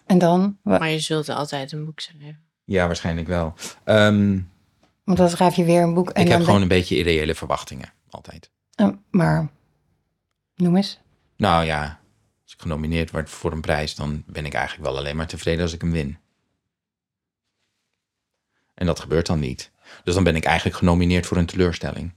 En 0.06 0.18
dan? 0.18 0.58
Maar 0.62 0.88
je 0.90 0.98
zult 0.98 1.28
altijd 1.28 1.72
een 1.72 1.84
boek 1.84 2.00
schrijven. 2.00 2.42
Ja, 2.64 2.86
waarschijnlijk 2.86 3.26
wel. 3.26 3.54
Ehm, 3.84 4.40
Want 5.04 5.18
dan 5.18 5.28
schrijf 5.28 5.54
je 5.56 5.64
weer 5.64 5.82
een 5.82 5.94
boek. 5.94 6.10
En 6.10 6.22
ik 6.22 6.28
dan 6.28 6.36
heb 6.36 6.44
gewoon 6.44 6.60
denk- 6.60 6.72
een 6.72 6.78
beetje 6.78 6.96
irreële 6.96 7.34
verwachtingen, 7.34 7.92
altijd. 8.10 8.50
Eh, 8.74 8.88
maar, 9.10 9.50
noem 10.54 10.76
eens. 10.76 11.00
Nou 11.36 11.64
ja, 11.64 12.00
als 12.44 12.52
ik 12.52 12.60
genomineerd 12.60 13.10
word 13.10 13.30
voor 13.30 13.52
een 13.52 13.60
prijs, 13.60 13.94
dan 13.94 14.22
ben 14.26 14.46
ik 14.46 14.54
eigenlijk 14.54 14.88
wel 14.88 14.98
alleen 14.98 15.16
maar 15.16 15.26
tevreden 15.26 15.62
als 15.62 15.72
ik 15.72 15.80
hem 15.80 15.90
win. 15.92 16.18
En 18.74 18.86
dat 18.86 19.00
gebeurt 19.00 19.26
dan 19.26 19.40
niet. 19.40 19.70
Dus 20.04 20.14
dan 20.14 20.24
ben 20.24 20.36
ik 20.36 20.44
eigenlijk 20.44 20.76
genomineerd 20.76 21.26
voor 21.26 21.36
een 21.36 21.46
teleurstelling. 21.46 22.12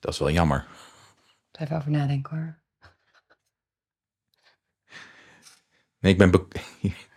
Dat 0.00 0.12
is 0.12 0.18
wel 0.18 0.30
jammer. 0.30 0.66
Even 1.52 1.76
over 1.76 1.90
nadenken 1.90 2.36
hoor. 2.36 2.58
Nee, 5.98 6.12
ik 6.12 6.18
ben. 6.18 6.30
be- 6.30 6.46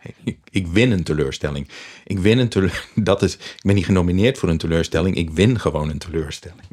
ik 0.60 0.68
win 0.68 0.92
een 0.92 1.04
teleurstelling. 1.04 1.70
Ik 2.04 2.20
win 2.20 2.38
een 2.38 2.50
teleur... 2.50 2.88
Dat 2.96 3.22
is. 3.22 3.36
Ik 3.36 3.62
ben 3.62 3.76
niet 3.76 3.86
genomineerd 3.86 4.38
voor 4.38 4.50
een 4.50 4.58
teleurstelling. 4.58 5.16
Ik 5.16 5.30
win 5.30 5.60
gewoon 5.60 5.90
een 5.90 5.98
teleurstelling. 6.00 6.68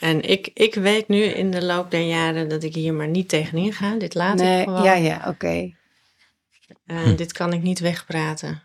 En 0.00 0.22
ik, 0.22 0.50
ik 0.54 0.74
weet 0.74 1.08
nu 1.08 1.22
in 1.22 1.50
de 1.50 1.64
loop 1.64 1.90
der 1.90 2.00
jaren 2.06 2.48
dat 2.48 2.62
ik 2.62 2.74
hier 2.74 2.94
maar 2.94 3.08
niet 3.08 3.28
tegenin 3.28 3.72
ga. 3.72 3.94
Dit 3.98 4.14
laat 4.14 4.40
ik 4.40 4.46
Nee, 4.46 4.64
gewoon. 4.64 4.82
ja, 4.82 4.94
ja, 4.94 5.28
oké. 5.28 5.74
Eh, 6.86 7.02
Hm. 7.02 7.14
Dit 7.16 7.32
kan 7.32 7.52
ik 7.52 7.62
niet 7.62 7.78
wegpraten. 7.78 8.62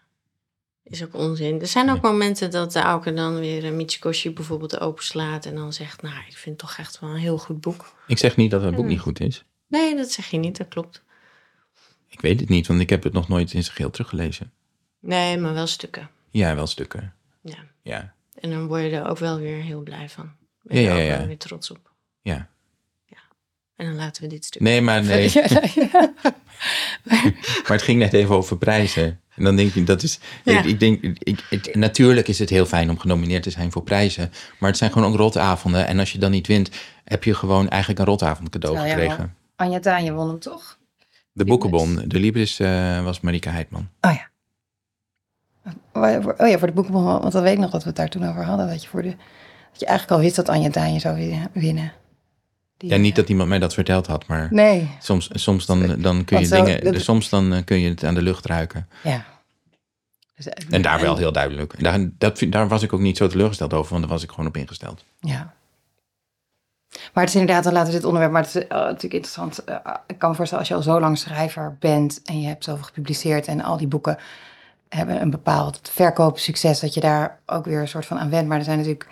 Is 0.84 1.04
ook 1.04 1.13
onzin. 1.15 1.60
Er 1.62 1.67
zijn 1.67 1.89
ook 1.89 2.02
momenten 2.02 2.52
dat 2.52 2.72
de 2.74 2.80
Auke 2.80 3.13
dan 3.13 3.39
weer 3.39 3.63
uh, 3.65 3.72
Michikoshi 3.72 4.34
bijvoorbeeld 4.34 4.80
openslaat 4.80 5.46
en 5.46 5.56
dan 5.56 5.74
zegt, 5.74 6.02
nou, 6.02 6.15
ik 6.28 6.38
vind 6.38 6.62
het 6.62 6.70
toch 6.70 6.78
echt 6.78 7.00
wel 7.00 7.10
een 7.10 7.15
heel 7.15 7.38
goed 7.38 7.62
boek. 7.62 7.94
Ik 8.08 8.17
zeg 8.17 8.36
niet 8.36 8.52
dat 8.52 8.62
het 8.62 8.76
boek 8.76 8.84
Ja. 8.84 8.89
niet 8.89 9.00
goed 9.00 9.20
is. 9.20 9.46
Nee, 9.67 9.96
dat 9.96 10.12
zeg 10.12 10.28
je 10.28 10.38
niet, 10.38 10.58
dat 10.58 10.67
klopt. 10.67 11.04
Ik 12.08 12.22
weet 12.22 12.39
het 12.39 12.50
niet, 12.50 12.67
want 12.67 12.80
ik 12.82 12.89
heb 12.89 13.04
het 13.04 13.13
nog 13.13 13.28
nooit 13.28 13.54
in 13.54 13.63
zijn 13.63 13.76
geheel 13.76 13.91
teruggelezen. 13.91 14.52
Nee, 15.00 15.38
maar 15.38 15.54
wel 15.54 15.67
stukken. 15.67 16.10
Ja, 16.30 16.56
wel 16.56 16.67
stukken. 16.67 17.13
Ja. 17.41 17.58
Ja, 17.82 18.13
En 18.39 18.50
dan 18.50 18.67
word 18.67 18.82
je 18.84 18.89
er 18.89 19.08
ook 19.08 19.17
wel 19.17 19.38
weer 19.39 19.62
heel 19.62 19.82
blij 19.82 20.10
van. 20.10 20.32
Ben 20.62 20.82
Ja, 20.82 20.82
je 20.82 20.88
ja, 20.98 21.04
ook 21.04 21.10
ja. 21.12 21.17
wel 21.17 21.28
weer 21.28 21.38
trots 21.38 21.72
op. 21.72 21.91
ja. 22.22 22.50
En 23.76 23.88
dan 23.88 23.96
laten 23.96 24.24
we 24.24 24.30
dit 24.30 24.46
stuk. 24.46 24.62
Nee, 24.62 24.82
maar 24.82 25.04
nee. 25.12 25.30
Ja, 25.34 25.63
ja. 25.76 26.13
Maar 27.62 27.78
het 27.78 27.82
ging 27.82 28.00
net 28.00 28.13
even 28.13 28.36
over 28.36 28.58
prijzen. 28.58 29.22
En 29.36 29.44
dan 29.44 29.56
denk 29.56 29.74
je, 29.74 29.84
dat 29.84 30.04
is. 30.04 30.20
Ja. 30.44 30.60
Ik, 30.60 30.65
ik 30.65 30.80
denk, 30.80 31.02
ik, 31.17 31.39
het- 31.50 31.76
natuurlijk 31.76 32.28
is 32.28 32.39
het 32.39 32.50
heel 32.50 32.65
fijn 32.65 32.89
om 32.89 33.00
genomineerd 33.00 33.44
te 33.44 33.50
zijn 33.50 33.72
voor 33.72 33.84
prijzen. 33.84 34.32
Maar 34.60 34.70
het 34.70 34.78
zijn 34.78 34.91
gewoon 34.91 35.08
ook 35.12 35.15
rotavonden. 35.17 35.88
En 35.88 36.00
als 36.00 36.12
je 36.12 36.17
dan 36.17 36.32
niet 36.32 36.48
wint, 36.48 36.70
heb 37.04 37.24
je 37.24 37.34
gewoon 37.34 37.70
eigenlijk 37.70 38.00
een 38.00 38.06
rotavond 38.08 38.50
cadeau 38.50 38.76
jij 38.78 38.89
gekregen. 38.89 39.36
Anja 39.56 39.80
Tanje 39.80 40.12
won 40.13 40.28
hem 40.28 40.39
toch? 40.39 40.78
De 41.34 41.46
boekenbon, 41.46 42.04
de 42.08 42.20
Libris 42.20 42.60
eh, 42.60 43.04
was 43.04 43.20
Marika 43.20 43.52
Heidman. 43.52 43.89
Oh 44.02 44.12
ja. 44.13 44.30
Oh 45.94 46.48
ja, 46.50 46.58
voor 46.58 46.67
de 46.67 46.74
boekenbon, 46.74 47.04
want 47.04 47.32
dan 47.32 47.44
weet 47.44 47.54
ik 47.54 47.60
nog 47.60 47.72
dat 47.72 47.82
we 47.82 47.88
het 47.88 47.98
daar 47.98 48.10
toen 48.10 48.28
over 48.30 48.44
hadden. 48.44 48.67
Dat 48.67 48.84
je, 48.84 48.89
voor 48.89 49.02
de, 49.02 49.10
dat 49.72 49.80
je 49.80 49.86
eigenlijk 49.86 50.17
al 50.17 50.24
wist 50.26 50.36
dat 50.36 50.50
Anja 50.50 50.70
Tanje 50.70 51.00
zou 51.00 51.15
wi- 51.15 51.48
winnen. 51.54 51.91
Die, 52.82 52.89
Ja, 52.89 52.98
niet 52.98 53.12
eh, 53.12 53.15
dat 53.17 53.30
iemand 53.30 53.50
mij 53.50 53.60
dat 53.60 53.74
verteld 53.74 54.08
had, 54.08 54.28
maar 54.28 54.48
Nee, 54.52 54.89
soms, 55.00 55.30
soms 55.34 55.65
dan, 55.65 56.02
dan 56.02 56.26
kun 56.26 56.39
je 56.39 56.46
zo- 56.46 56.63
dingen, 56.63 56.84
dat- 56.94 57.02
soms 57.02 57.30
dan 57.30 57.54
eh, 57.54 57.63
kun 57.65 57.80
je 57.80 57.89
het 57.89 58.04
aan 58.04 58.13
de 58.13 58.22
lucht 58.22 58.46
ruiken. 58.46 58.88
ja. 59.04 59.26
Dus, 60.36 60.48
eh, 60.50 60.65
En 60.70 60.82
daar 60.82 61.02
wel 61.02 61.17
heel 61.17 61.32
duidelijk. 61.32 61.74
En 61.74 61.84
Daar, 61.84 62.10
dat, 62.17 62.44
daar 62.50 62.67
was 62.67 62.84
ik 62.84 62.94
ook 62.94 63.00
niet 63.00 63.17
zo 63.17 63.28
teleurgesteld 63.28 63.74
over, 63.74 63.89
want 63.91 64.02
daar 64.04 64.12
was 64.12 64.24
ik 64.24 64.30
gewoon 64.30 64.48
op 64.48 64.58
ingesteld. 64.58 65.04
Ja. 65.20 65.54
Maar 67.13 67.24
het 67.24 67.34
is 67.34 67.39
inderdaad, 67.39 67.63
dan 67.63 67.74
laten 67.74 67.88
we 67.89 67.96
dit 67.96 68.06
onderwerp, 68.06 68.32
maar 68.34 68.41
het 68.44 68.56
is 68.56 68.65
natuurlijk 68.70 69.13
interessant. 69.13 69.63
Ik 70.08 70.17
kan 70.17 70.30
me 70.30 70.36
voorstellen, 70.36 70.60
als 70.60 70.67
je 70.67 70.74
al 70.76 70.82
zo 70.82 71.00
lang 71.00 71.17
schrijver 71.17 71.76
bent 71.80 72.22
en 72.26 72.41
je 72.41 72.48
hebt 72.48 72.63
zoveel 72.63 72.84
gepubliceerd 72.84 73.48
en 73.48 73.62
al 73.62 73.78
die 73.78 73.88
boeken 73.88 74.17
hebben 74.89 75.22
een 75.22 75.30
bepaald 75.30 75.80
verkoopsucces, 75.94 76.80
dat 76.80 76.94
je 76.94 77.00
daar 77.00 77.39
ook 77.46 77.65
weer 77.65 77.80
een 77.82 77.88
soort 77.88 78.06
van 78.06 78.20
aan 78.20 78.30
went. 78.30 78.48
Maar 78.48 78.58
er 78.58 78.63
zijn 78.63 78.78
natuurlijk, 78.78 79.08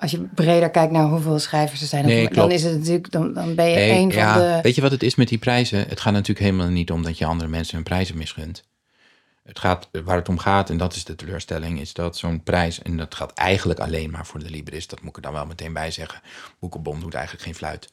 als 0.00 0.10
je 0.10 0.20
breder 0.34 0.70
kijkt 0.70 0.92
naar 0.92 1.04
hoeveel 1.04 1.38
schrijvers 1.38 1.80
er 1.80 1.86
zijn, 1.86 2.06
Nee, 2.06 2.28
dan 2.28 2.50
is 2.50 2.62
het 2.62 2.78
natuurlijk, 2.78 3.10
dan, 3.10 3.34
dan 3.34 3.54
ben 3.54 3.68
je 3.68 3.74
Nee, 3.74 3.90
een 3.90 4.12
van 4.12 4.32
de... 4.32 4.58
Weet 4.62 4.74
je 4.74 4.80
wat 4.80 4.90
het 4.90 5.02
is 5.02 5.14
met 5.14 5.28
die 5.28 5.38
prijzen? 5.38 5.88
Het 5.88 6.00
gaat 6.00 6.12
natuurlijk 6.12 6.46
helemaal 6.46 6.68
niet 6.68 6.90
om 6.90 7.02
dat 7.02 7.18
je 7.18 7.24
andere 7.24 7.48
mensen 7.50 7.74
hun 7.74 7.84
prijzen 7.84 8.16
misgunt. 8.16 8.64
Het 9.42 9.58
gaat, 9.58 9.88
waar 10.04 10.16
het 10.16 10.28
om 10.28 10.38
gaat, 10.38 10.70
en 10.70 10.76
dat 10.76 10.94
is 10.94 11.04
de 11.04 11.14
teleurstelling, 11.14 11.80
is 11.80 11.92
dat 11.92 12.16
zo'n 12.16 12.42
prijs, 12.42 12.82
en 12.82 12.96
dat 12.96 13.14
gaat 13.14 13.32
eigenlijk 13.32 13.80
alleen 13.80 14.10
maar 14.10 14.26
voor 14.26 14.40
de 14.40 14.50
Libris, 14.50 14.86
dat 14.86 15.00
moet 15.00 15.10
ik 15.10 15.16
er 15.16 15.22
dan 15.22 15.32
wel 15.32 15.46
meteen 15.46 15.72
bij 15.72 15.90
zeggen. 15.90 16.20
Boekenbon 16.58 17.00
doet 17.00 17.14
eigenlijk 17.14 17.44
geen 17.44 17.54
fluit. 17.54 17.92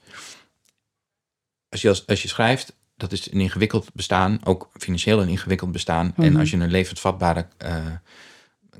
Als 1.70 1.82
je, 1.82 1.90
als, 1.90 2.08
als 2.08 2.22
je 2.22 2.28
schrijft, 2.28 2.76
dat 2.98 3.12
is 3.12 3.32
een 3.32 3.40
ingewikkeld 3.40 3.90
bestaan, 3.94 4.40
ook 4.44 4.70
financieel 4.74 5.22
een 5.22 5.28
ingewikkeld 5.28 5.72
bestaan. 5.72 6.14
En 6.18 6.36
als 6.36 6.50
je 6.50 6.58
een 6.58 6.72
levensvatbare 6.72 7.48
eh, 7.58 7.86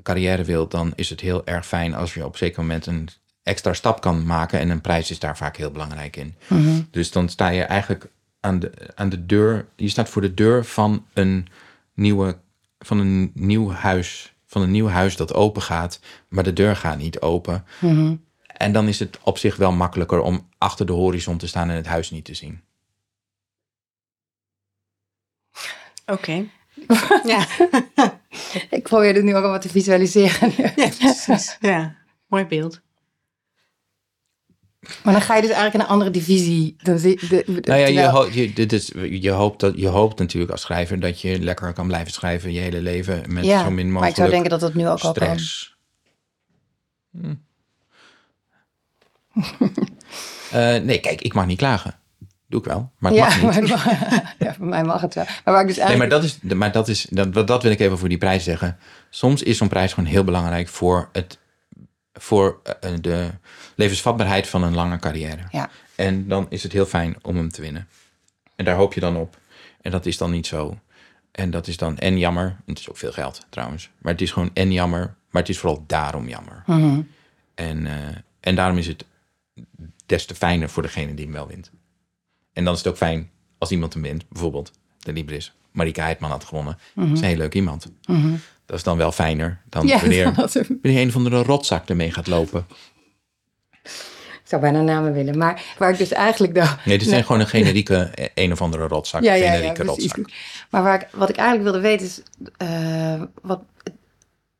carrière 0.08 0.44
wilt, 0.44 0.70
dan 0.70 0.92
is 0.94 1.10
het 1.10 1.20
heel 1.20 1.46
erg 1.46 1.66
fijn 1.66 1.94
als 1.94 2.14
je 2.14 2.24
op 2.24 2.32
een 2.32 2.38
zeker 2.38 2.60
moment 2.60 2.86
een 2.86 3.08
extra 3.42 3.72
stap 3.72 4.00
kan 4.00 4.26
maken. 4.26 4.58
En 4.58 4.70
een 4.70 4.80
prijs 4.80 5.10
is 5.10 5.18
daar 5.18 5.36
vaak 5.36 5.56
heel 5.56 5.70
belangrijk 5.70 6.16
in. 6.16 6.34
Mhm. 6.46 6.80
Dus 6.90 7.10
dan 7.10 7.28
sta 7.28 7.48
je 7.48 7.62
eigenlijk 7.62 8.10
aan 8.40 8.58
de, 8.58 8.72
aan 8.94 9.08
de 9.08 9.26
deur. 9.26 9.66
Je 9.76 9.88
staat 9.88 10.08
voor 10.08 10.22
de 10.22 10.34
deur 10.34 10.64
van 10.64 11.06
een 11.14 11.46
nieuwe, 11.94 12.36
van 12.78 12.98
een 12.98 13.30
nieuw 13.34 13.70
huis. 13.70 14.32
Van 14.46 14.62
een 14.62 14.70
nieuw 14.70 14.88
huis 14.88 15.16
dat 15.16 15.34
open 15.34 15.62
gaat, 15.62 16.00
maar 16.28 16.44
de 16.44 16.52
deur 16.52 16.76
gaat 16.76 16.98
niet 16.98 17.20
open. 17.20 17.64
Mhm. 17.80 18.16
En 18.46 18.72
dan 18.72 18.88
is 18.88 18.98
het 18.98 19.18
op 19.22 19.38
zich 19.38 19.56
wel 19.56 19.72
makkelijker 19.72 20.20
om 20.20 20.48
achter 20.58 20.86
de 20.86 20.92
horizon 20.92 21.38
te 21.38 21.46
staan 21.46 21.70
en 21.70 21.76
het 21.76 21.86
huis 21.86 22.10
niet 22.10 22.24
te 22.24 22.34
zien. 22.34 22.60
Oké. 26.06 26.48
Ja. 27.24 27.46
Ik 28.70 28.82
probeer 28.82 29.14
dit 29.14 29.22
nu 29.24 29.36
ook 29.36 29.44
al 29.44 29.50
wat 29.50 29.62
te 29.62 29.68
visualiseren. 29.68 30.52
ja, 30.56 30.88
precies. 30.98 31.56
Ja, 31.60 31.96
mooi 32.26 32.44
beeld. 32.44 32.80
Maar 35.02 35.12
dan 35.12 35.22
ga 35.22 35.34
je 35.34 35.40
dus 35.40 35.50
eigenlijk 35.50 35.74
in 35.74 35.80
een 35.80 35.86
andere 35.92 36.10
divisie. 36.10 36.76
Dan 36.82 36.98
zie, 36.98 37.18
de, 37.28 37.42
de- 37.46 37.60
Nou 37.60 37.80
ja, 37.80 37.86
je, 37.86 38.06
ho- 38.08 38.28
je, 38.32 38.52
dit 38.52 38.72
is, 38.72 38.92
je, 39.10 39.30
hoopt 39.30 39.60
dat, 39.60 39.78
je 39.78 39.86
hoopt 39.88 40.18
natuurlijk 40.18 40.52
als 40.52 40.60
schrijver 40.60 41.00
dat 41.00 41.20
je 41.20 41.38
lekker 41.40 41.72
kan 41.72 41.86
blijven 41.86 42.12
schrijven 42.12 42.52
je 42.52 42.60
hele 42.60 42.80
leven 42.80 43.32
met 43.32 43.44
ja, 43.44 43.62
zo 43.64 43.70
min 43.70 43.76
maar 43.76 43.86
mogelijk 43.92 44.10
ik 44.10 44.16
zou 44.16 44.30
denken 44.30 44.50
dat 44.50 44.60
dat 44.60 44.74
nu 44.74 44.88
ook 44.88 45.00
al 45.00 45.12
kan. 45.12 45.22
stress. 45.38 45.76
Hm. 47.10 47.34
Eh, 50.50 50.76
nee, 50.82 51.00
kijk, 51.00 51.20
ik 51.20 51.34
mag 51.34 51.46
niet 51.46 51.58
klagen. 51.58 51.98
Doe 52.48 52.60
ik 52.60 52.66
wel, 52.66 52.90
maar 52.98 53.10
het 53.10 53.20
ja, 53.20 53.42
mag 53.42 53.60
niet. 53.60 53.68
maar 53.68 54.34
ja, 54.38 54.54
voor 54.54 54.66
mij 54.66 54.84
mag 54.84 55.00
het 55.00 55.14
wel. 55.14 55.24
Maar 55.24 55.54
waar 55.54 55.60
ik 55.60 55.66
dus 55.66 55.76
Nee, 55.76 55.86
eigenlijk... 55.86 56.12
maar 56.12 56.20
dat 56.20 56.30
is, 56.30 56.56
maar 56.56 56.72
dat 56.72 56.88
is, 56.88 57.06
dat, 57.10 57.46
dat 57.46 57.62
wil 57.62 57.72
ik 57.72 57.80
even 57.80 57.98
voor 57.98 58.08
die 58.08 58.18
prijs 58.18 58.44
zeggen. 58.44 58.78
Soms 59.10 59.42
is 59.42 59.56
zo'n 59.56 59.68
prijs 59.68 59.92
gewoon 59.92 60.10
heel 60.10 60.24
belangrijk 60.24 60.68
voor, 60.68 61.08
het, 61.12 61.38
voor 62.12 62.60
eh, 62.80 62.90
de 63.00 63.30
levensvatbaarheid 63.74 64.46
van 64.46 64.62
een 64.62 64.74
lange 64.74 64.98
carrière. 64.98 65.42
Ja. 65.50 65.70
En 65.94 66.28
dan 66.28 66.46
is 66.48 66.62
het 66.62 66.72
heel 66.72 66.86
fijn 66.86 67.16
om 67.22 67.36
hem 67.36 67.48
te 67.48 67.60
winnen. 67.60 67.88
En 68.56 68.64
daar 68.64 68.76
hoop 68.76 68.94
je 68.94 69.00
dan 69.00 69.16
op. 69.16 69.38
En 69.80 69.90
dat 69.90 70.06
is 70.06 70.16
dan 70.16 70.30
niet 70.30 70.46
zo. 70.46 70.78
En 71.32 71.50
dat 71.50 71.66
is 71.66 71.76
dan 71.76 71.98
en 71.98 72.18
jammer. 72.18 72.56
Het 72.66 72.78
is 72.78 72.88
ook 72.90 72.96
veel 72.96 73.12
geld 73.12 73.46
trouwens. 73.50 73.90
Maar 73.98 74.12
het 74.12 74.22
is 74.22 74.30
gewoon 74.32 74.50
en 74.54 74.72
jammer. 74.72 75.14
Maar 75.30 75.42
het 75.42 75.50
is 75.50 75.58
vooral 75.58 75.84
daarom 75.86 76.28
jammer. 76.28 76.62
Mhm. 76.66 77.00
En, 77.54 77.86
eh, 77.86 78.16
en 78.40 78.54
daarom 78.54 78.78
is 78.78 78.86
het 78.86 79.04
des 80.06 80.26
te 80.26 80.34
fijner 80.34 80.68
voor 80.68 80.82
degene 80.82 81.14
die 81.14 81.24
hem 81.24 81.34
wel 81.34 81.46
wint. 81.46 81.70
En 82.58 82.64
dan 82.64 82.72
is 82.72 82.78
het 82.78 82.88
ook 82.88 82.96
fijn 82.96 83.30
als 83.58 83.70
iemand 83.70 83.92
hem 83.92 84.02
wint. 84.02 84.28
Bijvoorbeeld 84.28 84.70
de 84.98 85.12
Libris. 85.12 85.54
Marika 85.72 86.02
Heidman 86.02 86.30
had 86.30 86.44
gewonnen. 86.44 86.78
Dat 86.94 87.04
is 87.12 87.20
een 87.20 87.26
heel 87.26 87.36
leuk 87.36 87.54
iemand. 87.54 87.86
Dat 88.66 88.76
is 88.76 88.82
dan 88.82 88.96
wel 88.96 89.12
fijner 89.12 89.60
dan. 89.68 89.86
Ja, 89.86 90.00
wanneer, 90.00 90.32
wanneer 90.82 91.02
een 91.02 91.12
van 91.12 91.24
de 91.24 91.42
rotzak 91.42 91.88
ermee 91.88 92.12
gaat 92.12 92.26
lopen. 92.26 92.66
ik 93.82 94.44
zou 94.44 94.60
bijna 94.62 94.80
namen 94.80 95.12
willen. 95.12 95.38
Maar 95.38 95.62
waar 95.78 95.90
ik 95.90 95.98
dus 95.98 96.12
eigenlijk... 96.12 96.54
dan 96.54 96.68
Nee, 96.84 96.98
dit 96.98 97.08
zijn 97.08 97.24
gewoon 97.24 97.40
een 97.40 97.46
generieke, 97.46 98.10
een 98.34 98.52
of 98.52 98.62
andere 98.62 98.86
rotzak. 98.86 99.22
Ja, 99.22 99.34
generieke 99.34 99.82
rotzak. 99.82 100.30
Maar 100.70 100.82
waar 100.82 101.00
ik, 101.02 101.08
wat 101.12 101.28
ik 101.28 101.36
eigenlijk 101.36 101.70
wilde 101.70 101.88
weten 101.88 102.06
is... 102.06 102.22
eh, 102.56 103.22
wat, 103.42 103.60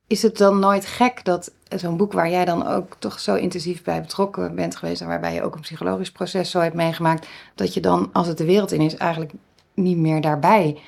is 0.08 0.22
het 0.22 0.36
dan 0.36 0.58
nooit 0.58 0.86
gek 0.86 1.24
dat 1.24 1.52
zo'n 1.68 1.96
boek 1.96 2.12
waar 2.12 2.30
jij 2.30 2.44
dan 2.44 2.66
ook 2.66 2.96
toch 2.98 3.20
zo 3.20 3.34
intensief 3.34 3.82
bij 3.82 4.00
betrokken 4.00 4.54
bent 4.54 4.76
geweest... 4.76 5.00
en 5.00 5.06
waarbij 5.06 5.34
je 5.34 5.42
ook 5.42 5.54
een 5.54 5.60
psychologisch 5.60 6.12
proces 6.12 6.50
zo 6.50 6.60
hebt 6.60 6.74
meegemaakt... 6.74 7.26
dat 7.54 7.74
je 7.74 7.80
dan, 7.80 8.10
als 8.12 8.26
het 8.26 8.38
de 8.38 8.44
wereld 8.44 8.72
in 8.72 8.80
is, 8.80 8.96
eigenlijk 8.96 9.32
niet 9.74 9.96
meer 9.96 10.20
daarbij 10.20 10.80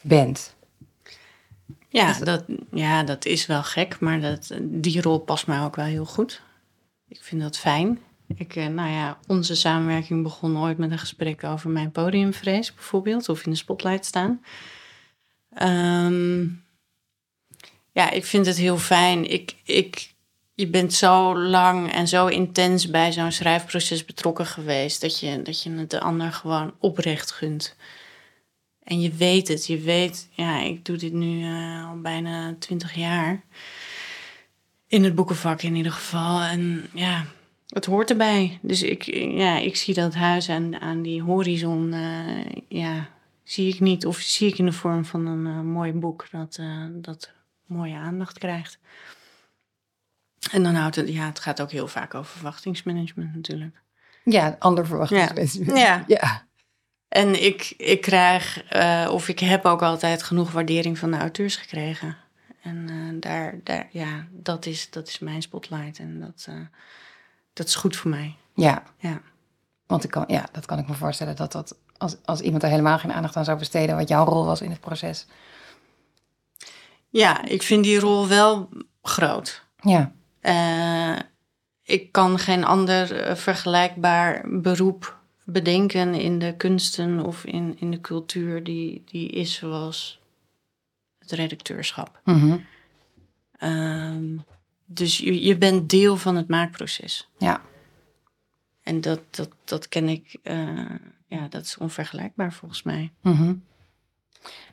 bent? 0.00 0.54
Ja 1.88 2.18
dat, 2.18 2.44
ja, 2.70 3.02
dat 3.02 3.24
is 3.24 3.46
wel 3.46 3.62
gek, 3.62 4.00
maar 4.00 4.20
dat, 4.20 4.50
die 4.60 5.02
rol 5.02 5.18
past 5.18 5.46
mij 5.46 5.60
ook 5.60 5.76
wel 5.76 5.84
heel 5.84 6.04
goed. 6.04 6.42
Ik 7.08 7.22
vind 7.22 7.42
dat 7.42 7.58
fijn. 7.58 7.98
Ik, 8.34 8.56
eh, 8.56 8.66
nou 8.66 8.90
ja, 8.90 9.18
onze 9.26 9.54
samenwerking 9.54 10.22
begon 10.22 10.58
ooit 10.58 10.78
met 10.78 10.90
een 10.90 10.98
gesprek 10.98 11.44
over 11.44 11.70
mijn 11.70 11.90
podiumvrees 11.90 12.74
bijvoorbeeld, 12.74 13.28
of 13.28 13.44
in 13.44 13.50
de 13.50 13.56
spotlight 13.56 14.04
staan. 14.04 14.42
Ehm, 15.54 16.46
ja, 17.92 18.10
ik 18.10 18.24
vind 18.24 18.46
het 18.46 18.56
heel 18.56 18.78
fijn. 18.78 19.30
Ik, 19.30 19.54
ik, 19.64 20.14
je 20.54 20.66
bent 20.66 20.92
zo 20.92 21.38
lang 21.38 21.92
en 21.92 22.08
zo 22.08 22.26
intens 22.26 22.90
bij 22.90 23.12
zo'n 23.12 23.32
schrijfproces 23.32 24.04
betrokken 24.04 24.46
geweest, 24.46 25.00
dat 25.00 25.20
je, 25.20 25.42
dat 25.42 25.62
je 25.62 25.70
het 25.70 25.90
de 25.90 26.00
ander 26.00 26.32
gewoon 26.32 26.74
oprecht 26.78 27.30
gunt. 27.30 27.76
En 28.82 29.00
je 29.00 29.10
weet 29.10 29.48
het, 29.48 29.66
je 29.66 29.78
weet, 29.78 30.28
ja, 30.30 30.60
ik 30.60 30.84
doe 30.84 30.96
dit 30.96 31.12
nu 31.12 31.42
eh, 31.42 31.88
al 31.88 32.00
bijna 32.00 32.54
twintig 32.58 32.94
jaar. 32.94 33.42
In 34.86 35.04
het 35.04 35.14
boekenvak 35.14 35.62
in 35.62 35.74
ieder 35.74 35.92
geval. 35.92 36.40
En 36.40 36.88
ja, 36.94 37.24
het 37.66 37.84
hoort 37.84 38.10
erbij. 38.10 38.58
Dus 38.62 38.82
ik, 38.82 39.02
ja, 39.14 39.58
ik 39.58 39.76
zie 39.76 39.94
dat 39.94 40.14
huis 40.14 40.48
aan, 40.48 40.80
aan 40.80 41.02
die 41.02 41.22
horizon, 41.22 41.92
eh, 41.92 42.62
ja, 42.68 43.08
zie 43.44 43.74
ik 43.74 43.80
niet. 43.80 44.06
Of 44.06 44.18
zie 44.18 44.48
ik 44.48 44.58
in 44.58 44.66
de 44.66 44.72
vorm 44.72 45.04
van 45.04 45.26
een 45.26 45.46
eh, 45.46 45.60
mooi 45.60 45.92
boek 45.92 46.26
dat, 46.30 46.60
dat 46.92 47.32
mooie 47.70 47.96
aandacht 47.96 48.38
krijgt. 48.38 48.78
En 50.50 50.62
dan 50.62 50.74
houdt 50.74 50.96
het, 50.96 51.08
ja, 51.08 51.26
het 51.26 51.40
gaat 51.40 51.60
ook 51.60 51.70
heel 51.70 51.88
vaak 51.88 52.14
over 52.14 52.32
verwachtingsmanagement 52.32 53.34
natuurlijk. 53.34 53.82
Ja, 54.24 54.56
ander 54.58 54.86
verwachtingsmanagement. 54.86 55.78
Ja. 55.78 56.04
ja. 56.06 56.46
En 57.08 57.44
ik, 57.44 57.74
ik 57.76 58.00
krijg, 58.00 58.64
eh, 58.64 59.08
of 59.12 59.28
ik 59.28 59.38
heb 59.38 59.64
ook 59.64 59.82
altijd 59.82 60.22
genoeg 60.22 60.50
waardering 60.50 60.98
van 60.98 61.10
de 61.10 61.16
auteurs 61.16 61.56
gekregen. 61.56 62.16
En 62.62 62.88
eh, 62.88 63.20
daar, 63.20 63.54
daar, 63.64 63.88
ja, 63.90 64.26
dat 64.30 64.66
is, 64.66 64.90
dat 64.90 65.08
is 65.08 65.18
mijn 65.18 65.42
spotlight. 65.42 65.98
En 65.98 66.20
dat, 66.20 66.46
eh, 66.48 66.54
dat 67.52 67.66
is 67.66 67.74
goed 67.74 67.96
voor 67.96 68.10
mij. 68.10 68.36
Ja. 68.54 68.82
Ja. 68.98 69.20
Want 69.86 70.04
ik 70.04 70.10
kan, 70.10 70.24
ja, 70.26 70.48
dat 70.52 70.66
kan 70.66 70.78
ik 70.78 70.88
me 70.88 70.94
voorstellen 70.94 71.36
dat 71.36 71.52
dat 71.52 71.76
als, 71.96 72.16
als 72.24 72.40
iemand 72.40 72.62
er 72.62 72.68
helemaal 72.68 72.98
geen 72.98 73.12
aandacht 73.12 73.36
aan 73.36 73.44
zou 73.44 73.58
besteden, 73.58 73.96
wat 73.96 74.08
jouw 74.08 74.24
rol 74.24 74.44
was 74.44 74.60
in 74.60 74.70
het 74.70 74.80
proces. 74.80 75.26
Ja, 77.10 77.44
ik 77.44 77.62
vind 77.62 77.84
die 77.84 77.98
rol 77.98 78.28
wel 78.28 78.68
groot. 79.02 79.64
Ja, 79.80 80.12
Eh, 80.40 81.16
ik 81.82 82.12
kan 82.12 82.38
geen 82.38 82.64
ander 82.64 83.20
eh, 83.22 83.36
vergelijkbaar 83.36 84.44
beroep 84.60 85.18
bedenken 85.44 86.14
in 86.14 86.38
de 86.38 86.54
kunsten 86.56 87.20
of 87.24 87.44
in, 87.44 87.76
in 87.78 87.90
de 87.90 88.00
cultuur 88.00 88.64
die, 88.64 89.02
die 89.06 89.28
is 89.28 89.54
zoals 89.54 90.20
het 91.18 91.30
redacteurschap. 91.30 92.20
Mhm. 92.24 92.58
Ehm, 93.52 94.36
dus 94.84 95.18
je, 95.18 95.44
je 95.44 95.58
bent 95.58 95.90
deel 95.90 96.16
van 96.16 96.36
het 96.36 96.48
maakproces. 96.48 97.28
ja, 97.38 97.62
En 98.82 99.00
dat, 99.00 99.20
dat, 99.30 99.48
dat 99.64 99.88
ken 99.88 100.08
ik, 100.08 100.36
eh, 100.42 100.84
ja, 101.26 101.48
dat 101.48 101.64
is 101.64 101.76
onvergelijkbaar 101.76 102.52
volgens 102.52 102.82
mij. 102.82 103.12
Mhm. 103.22 103.54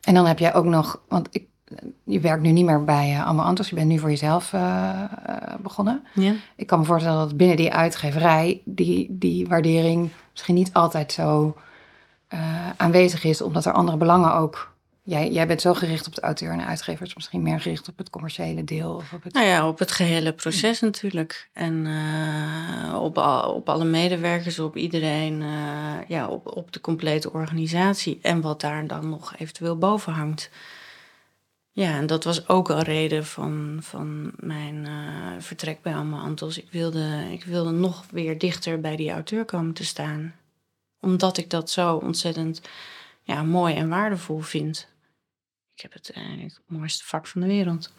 En 0.01 0.13
dan 0.13 0.25
heb 0.25 0.39
jij 0.39 0.53
ook 0.53 0.65
nog, 0.65 1.01
want 1.07 1.27
ik, 1.31 1.47
je 2.03 2.20
werkt 2.20 2.43
nu 2.43 2.51
niet 2.51 2.65
meer 2.65 2.84
bij 2.84 3.11
uh, 3.11 3.26
Allemaal 3.26 3.45
Antos, 3.45 3.70
je 3.70 3.76
bent 3.76 3.88
nu 3.88 3.99
voor 3.99 4.09
jezelf 4.09 4.53
eh, 4.53 5.03
eh, 5.26 5.59
begonnen. 5.59 6.03
Ja? 6.13 6.34
Ik 6.55 6.68
kan 6.68 6.80
me 6.80 6.86
voorstellen 6.86 7.20
dat 7.20 7.38
binnen 7.38 7.57
die 7.57 7.74
uitgeverij 7.74 8.61
die, 8.65 9.07
die 9.09 9.47
waardering 9.47 10.09
misschien 10.32 10.55
niet 10.55 10.74
altijd 10.74 11.11
zo 11.11 11.55
eh, 12.28 12.70
aanwezig 12.78 13.24
is, 13.24 13.41
omdat 13.41 13.65
er 13.65 13.74
andere 13.74 13.97
belangen 13.97 14.34
ook. 14.34 14.76
Jij, 15.03 15.32
jij 15.32 15.47
bent 15.47 15.61
zo 15.61 15.74
gericht 15.74 16.07
op 16.07 16.15
de 16.15 16.22
auteur 16.22 16.51
en 16.51 16.57
de 16.57 16.65
uitgever, 16.65 17.05
is 17.05 17.15
misschien 17.15 17.41
meer 17.41 17.61
gericht 17.61 17.88
op 17.88 17.97
het 17.97 18.09
commerciële 18.09 18.63
deel. 18.63 18.95
Of 18.95 19.13
op 19.13 19.24
het... 19.24 19.34
Nou 19.34 19.45
ja, 19.45 19.68
op 19.68 19.80
het 19.80 19.91
gehele 19.91 20.34
proces 20.34 20.80
natuurlijk. 20.80 21.49
En 21.53 21.86
eh, 21.86 23.01
op, 23.01 23.18
al, 23.18 23.53
op 23.53 23.70
alle 23.70 23.86
medewerkers, 23.86 24.59
op 24.59 24.76
iedereen, 24.76 25.41
eh, 25.41 26.07
ja, 26.07 26.28
op, 26.28 26.55
op 26.57 26.72
de 26.72 26.82
complete 26.82 27.32
organisatie. 27.32 28.20
En 28.22 28.41
wat 28.41 28.61
daar 28.61 28.88
dan 28.88 29.09
nog 29.09 29.36
eventueel 29.38 29.78
boven 29.78 30.13
hangt. 30.13 30.49
Ja, 31.78 31.97
en 31.97 32.05
dat 32.05 32.23
was 32.23 32.47
ook 32.47 32.69
een 32.69 32.82
reden 32.82 33.25
van, 33.25 33.78
van 33.82 34.32
mijn 34.36 34.86
eh, 34.86 35.32
vertrek 35.39 35.82
bij 35.82 35.95
Alma 35.95 36.19
Antos. 36.19 36.57
Ik 36.57 36.71
wilde, 36.71 37.28
ik 37.32 37.43
wilde 37.43 37.71
nog 37.71 38.05
weer 38.11 38.38
dichter 38.38 38.80
bij 38.80 38.95
die 38.95 39.11
auteur 39.11 39.45
komen 39.45 39.73
te 39.73 39.86
staan. 39.86 40.36
Omdat 40.99 41.38
ik 41.38 41.49
dat 41.49 41.69
zo 41.69 41.95
ontzettend 41.95 42.61
ja, 43.23 43.43
mooi 43.43 43.75
en 43.75 43.89
waardevol 43.89 44.39
vind. 44.39 44.88
Ik 45.75 45.82
heb 45.82 45.93
het 45.93 46.11
eigenlijk 46.11 46.53
het 46.53 46.78
mooiste 46.78 47.05
vak 47.05 47.28
van 47.28 47.41
de 47.41 47.47
wereld. 47.47 47.91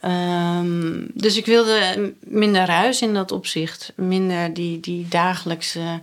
Ehm, 0.00 1.06
dus 1.14 1.36
ik 1.36 1.46
wilde 1.46 2.14
minder 2.20 2.66
ruis 2.66 3.02
in 3.02 3.14
dat 3.14 3.32
opzicht. 3.32 3.92
Minder 3.96 4.54
die, 4.54 4.80
die 4.80 5.08
dagelijkse, 5.08 6.00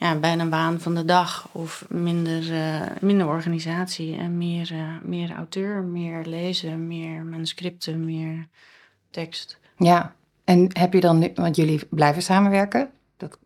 ja, 0.00 0.16
bijna 0.18 0.46
baan 0.48 0.80
van 0.80 0.94
de 0.94 1.04
dag. 1.04 1.48
Of 1.52 1.84
minder, 1.88 2.52
eh, 2.54 2.86
minder 3.00 3.26
organisatie 3.26 4.16
en 4.16 4.38
meer, 4.38 4.72
eh, 4.72 5.00
meer 5.02 5.32
auteur, 5.34 5.82
meer 5.82 6.24
lezen, 6.24 6.86
meer 6.86 7.24
manuscripten, 7.24 8.04
meer 8.04 8.48
tekst. 9.10 9.58
Ja, 9.76 10.14
en 10.44 10.78
heb 10.78 10.92
je 10.92 11.00
dan 11.00 11.18
nu, 11.18 11.30
want 11.34 11.56
jullie 11.56 11.86
blijven 11.90 12.22
samenwerken? 12.22 12.90
Dat, 13.16 13.38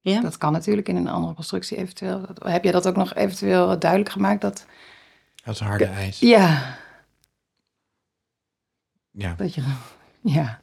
Ja? 0.00 0.20
dat 0.20 0.36
kan 0.38 0.52
natuurlijk 0.52 0.88
in 0.88 0.96
een 0.96 1.08
andere 1.08 1.34
constructie 1.34 1.76
eventueel. 1.76 2.26
Dat- 2.26 2.42
Heb 2.52 2.64
je 2.64 2.72
dat 2.72 2.86
ook 2.88 2.96
nog 2.96 3.14
eventueel 3.14 3.78
duidelijk 3.78 4.10
gemaakt? 4.10 4.40
Dat, 4.40 4.66
Dat 5.44 5.54
is 5.54 5.60
harde 5.60 5.84
ijs. 5.86 6.18
ja, 6.20 6.76
Ja. 9.10 9.34
dat 9.34 9.54
je, 9.54 9.62
ja. 10.20 10.60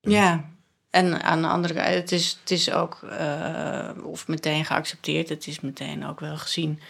Ja, 0.00 0.49
en 0.90 1.22
aan 1.22 1.42
de 1.42 1.48
andere 1.48 1.74
kant, 1.74 1.86
het 1.86 2.12
is, 2.12 2.38
het 2.40 2.50
is 2.50 2.72
ook, 2.72 3.02
eh, 3.02 3.90
of 4.02 4.28
meteen 4.28 4.64
geaccepteerd, 4.64 5.28
het 5.28 5.46
is 5.46 5.60
meteen 5.60 6.06
ook 6.06 6.20
wel 6.20 6.36
gezien 6.36 6.80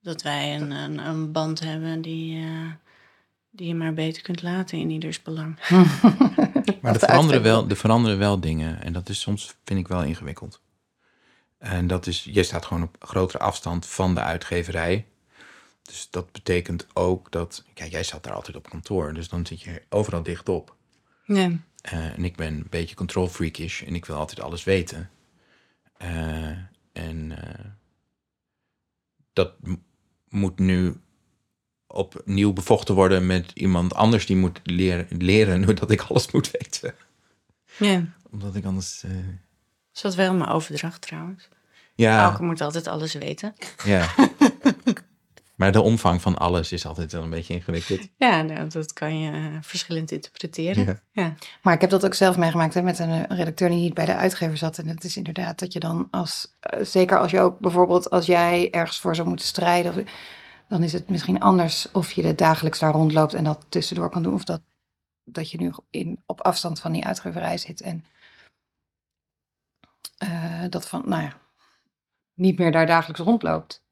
dat 0.00 0.22
wij 0.22 0.54
een, 0.54 0.70
een, 0.70 0.98
een 0.98 1.32
band 1.32 1.60
hebben 1.60 2.00
die, 2.00 2.44
eh, 2.44 2.72
die 3.50 3.68
je 3.68 3.74
maar 3.74 3.94
beter 3.94 4.22
kunt 4.22 4.42
laten 4.42 4.78
in 4.78 4.90
ieders 4.90 5.22
belang. 5.22 5.58
Maar 6.80 6.92
er 6.92 7.00
de 7.00 7.06
veranderen, 7.06 7.42
wel, 7.42 7.68
er 7.68 7.76
veranderen 7.76 8.18
wel 8.18 8.40
dingen. 8.40 8.82
En 8.82 8.92
dat 8.92 9.08
is 9.08 9.20
soms, 9.20 9.54
vind 9.64 9.80
ik 9.80 9.88
wel 9.88 10.02
ingewikkeld. 10.02 10.60
En 11.58 11.86
dat 11.86 12.06
is, 12.06 12.24
je 12.24 12.42
staat 12.42 12.66
gewoon 12.66 12.82
op 12.82 12.96
grotere 12.98 13.38
afstand 13.38 13.86
van 13.86 14.14
de 14.14 14.20
uitgeverij. 14.20 15.06
Dus 15.82 16.08
dat 16.10 16.32
betekent 16.32 16.86
ook 16.92 17.30
dat, 17.30 17.64
kijk, 17.74 17.90
jij 17.90 18.02
zat 18.02 18.24
daar 18.24 18.32
altijd 18.34 18.56
op 18.56 18.68
kantoor. 18.68 19.14
Dus 19.14 19.28
dan 19.28 19.46
zit 19.46 19.60
je 19.60 19.82
overal 19.88 20.22
dicht 20.22 20.48
op. 20.48 20.76
Eh, 21.26 21.58
en 21.92 22.24
ik 22.24 22.36
ben 22.36 22.54
een 22.54 22.66
beetje 22.70 22.94
control 22.96 23.28
freakish 23.28 23.82
en 23.82 23.94
ik 23.94 24.04
wil 24.04 24.16
altijd 24.16 24.40
alles 24.40 24.64
weten. 24.64 25.10
Eh, 25.96 26.48
en 26.92 27.42
eh, 27.42 27.64
dat 29.32 29.52
moet 30.28 30.58
nu 30.58 30.94
opnieuw 31.86 32.52
bevochten 32.52 32.94
worden 32.94 33.26
met 33.26 33.50
iemand 33.54 33.94
anders 33.94 34.26
die 34.26 34.36
moet 34.36 34.60
leren, 34.62 35.06
leren 35.18 35.62
hoe 35.64 35.74
dat 35.74 35.90
ik 35.90 36.00
alles 36.02 36.30
moet 36.30 36.50
weten. 36.50 36.94
ja. 37.78 38.04
Omdat 38.30 38.54
ik 38.54 38.64
anders. 38.64 39.02
eh, 39.04 39.10
Is 39.94 40.00
dat 40.00 40.14
wel 40.14 40.34
mijn 40.34 40.50
overdracht 40.50 41.00
trouwens? 41.00 41.48
ja, 41.94 42.30
Elke 42.30 42.42
moet 42.42 42.60
altijd 42.60 42.86
alles 42.86 43.12
weten. 43.14 43.54
ja. 43.84 44.08
maar 45.58 45.72
de 45.72 45.80
omvang 45.80 46.22
van 46.22 46.38
alles 46.38 46.72
is 46.72 46.86
altijd 46.86 47.12
wel 47.12 47.22
een 47.22 47.30
beetje 47.30 47.54
ingewikkeld. 47.54 48.08
Ja, 48.16 48.42
nou, 48.42 48.68
dat 48.68 48.92
kan 48.92 49.18
je 49.18 49.30
eh, 49.30 49.56
verschillend 49.60 50.10
interpreteren. 50.10 50.84
Ja. 50.84 51.00
Ja. 51.12 51.34
Maar 51.62 51.74
ik 51.74 51.80
heb 51.80 51.90
dat 51.90 52.04
ook 52.04 52.14
zelf 52.14 52.36
meegemaakt 52.36 52.74
hè, 52.74 52.82
met 52.82 52.98
een 52.98 53.10
eh, 53.26 53.36
redacteur 53.36 53.68
die 53.68 53.78
niet 53.78 53.94
bij 53.94 54.04
de 54.04 54.14
uitgever 54.14 54.56
zat. 54.56 54.78
En 54.78 54.88
het 54.88 55.04
is 55.04 55.16
inderdaad 55.16 55.58
dat 55.58 55.72
je 55.72 55.80
dan 55.80 56.08
als, 56.10 56.56
eh, 56.60 56.84
zeker 56.84 57.18
als 57.18 57.30
je 57.30 57.40
ook 57.40 57.58
bijvoorbeeld 57.58 58.10
als 58.10 58.26
jij 58.26 58.70
ergens 58.70 58.98
voor 58.98 59.14
zou 59.14 59.28
moeten 59.28 59.46
strijden, 59.46 59.94
of, 59.94 60.02
dan 60.68 60.82
is 60.82 60.92
het 60.92 61.08
misschien 61.08 61.40
anders 61.40 61.90
of 61.92 62.12
je 62.12 62.22
er 62.22 62.36
dagelijks 62.36 62.78
daar 62.78 62.92
rondloopt 62.92 63.34
en 63.34 63.44
dat 63.44 63.66
tussendoor 63.68 64.10
kan 64.10 64.22
doen. 64.22 64.34
Of 64.34 64.44
dat, 64.44 64.60
dat 65.24 65.50
je 65.50 65.58
nu 65.58 65.72
in, 65.90 66.22
op 66.26 66.40
afstand 66.40 66.80
van 66.80 66.92
die 66.92 67.04
uitgeverij 67.04 67.58
zit 67.58 67.80
en 67.80 68.04
eh, 70.18 70.64
dat 70.70 70.88
van, 70.88 71.02
nou 71.06 71.22
ja, 71.22 71.32
niet 72.34 72.58
meer 72.58 72.72
daar 72.72 72.86
dagelijks 72.86 73.20
rondloopt. 73.20 73.86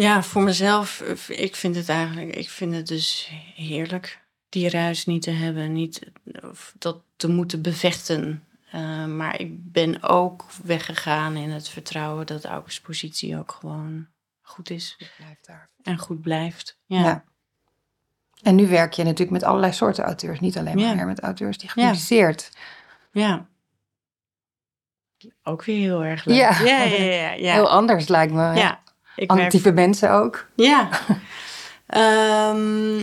Ja, 0.00 0.22
voor 0.22 0.42
mezelf, 0.42 1.00
eh, 1.00 1.40
ik 1.44 1.56
vind 1.56 1.76
het 1.76 1.88
eigenlijk, 1.88 2.36
ik 2.36 2.48
vind 2.48 2.74
het 2.74 2.86
dus 2.86 3.30
heerlijk 3.54 4.24
die 4.48 4.70
ruis 4.70 5.06
niet 5.06 5.22
te 5.22 5.30
hebben, 5.30 5.72
niet 5.72 6.10
of 6.42 6.74
dat 6.78 7.00
te 7.16 7.28
moeten 7.28 7.62
bevechten. 7.62 8.44
Eh, 8.70 9.04
maar 9.04 9.40
ik 9.40 9.72
ben 9.72 10.02
ook 10.02 10.44
weggegaan 10.62 11.36
in 11.36 11.50
het 11.50 11.68
vertrouwen 11.68 12.26
dat 12.26 12.44
Auke's 12.44 12.80
positie 12.80 13.38
ook 13.38 13.52
gewoon 13.52 14.06
goed 14.42 14.70
is 14.70 14.96
Blijft 15.16 15.46
daar. 15.46 15.68
en 15.82 15.98
goed 15.98 16.20
blijft. 16.20 16.78
Ja, 16.86 17.00
Ja. 17.02 17.24
En 18.42 18.54
nu 18.54 18.68
werk 18.68 18.92
je 18.92 19.02
natuurlijk 19.02 19.30
met 19.30 19.42
allerlei 19.42 19.72
soorten 19.72 20.04
auteurs, 20.04 20.40
niet 20.40 20.58
alleen 20.58 20.76
maar 20.76 20.96
Ja. 20.96 21.04
met 21.04 21.20
auteurs 21.20 21.58
die 21.58 21.68
gepubliceerd. 21.68 22.50
ja. 23.12 23.46
Ook 25.42 25.64
weer 25.64 25.78
heel 25.78 26.04
erg 26.04 26.24
leuk. 26.24 26.36
Ja. 26.36 26.60
ja, 26.60 26.82
ja, 26.82 27.02
ja. 27.04 27.30
ja. 27.32 27.52
Heel 27.52 27.70
anders 27.70 28.08
lijkt 28.08 28.32
me. 28.32 28.54
ja. 28.54 28.80
Ik 29.18 29.32
werk 29.32 29.50
type 29.50 29.72
mensen 29.72 30.10
ook. 30.10 30.46
Ja. 30.54 30.88
Ehm, 31.86 32.98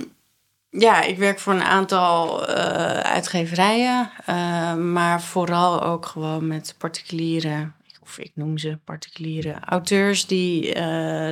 ja, 0.70 1.01
ik 1.01 1.18
werk 1.18 1.39
voor 1.39 1.53
een 1.53 1.63
aantal 1.63 2.47
eh, 2.47 2.99
uitgeverijen, 2.99 4.11
eh, 4.26 4.76
maar 4.76 5.22
vooral 5.22 5.84
ook 5.84 6.05
gewoon 6.05 6.47
met 6.47 6.76
particuliere, 6.78 7.72
of 8.01 8.18
ik 8.18 8.32
noem 8.34 8.57
ze 8.57 8.78
particuliere 8.84 9.55
auteurs 9.66 10.28
die 10.28 10.74
eh, 10.74 10.84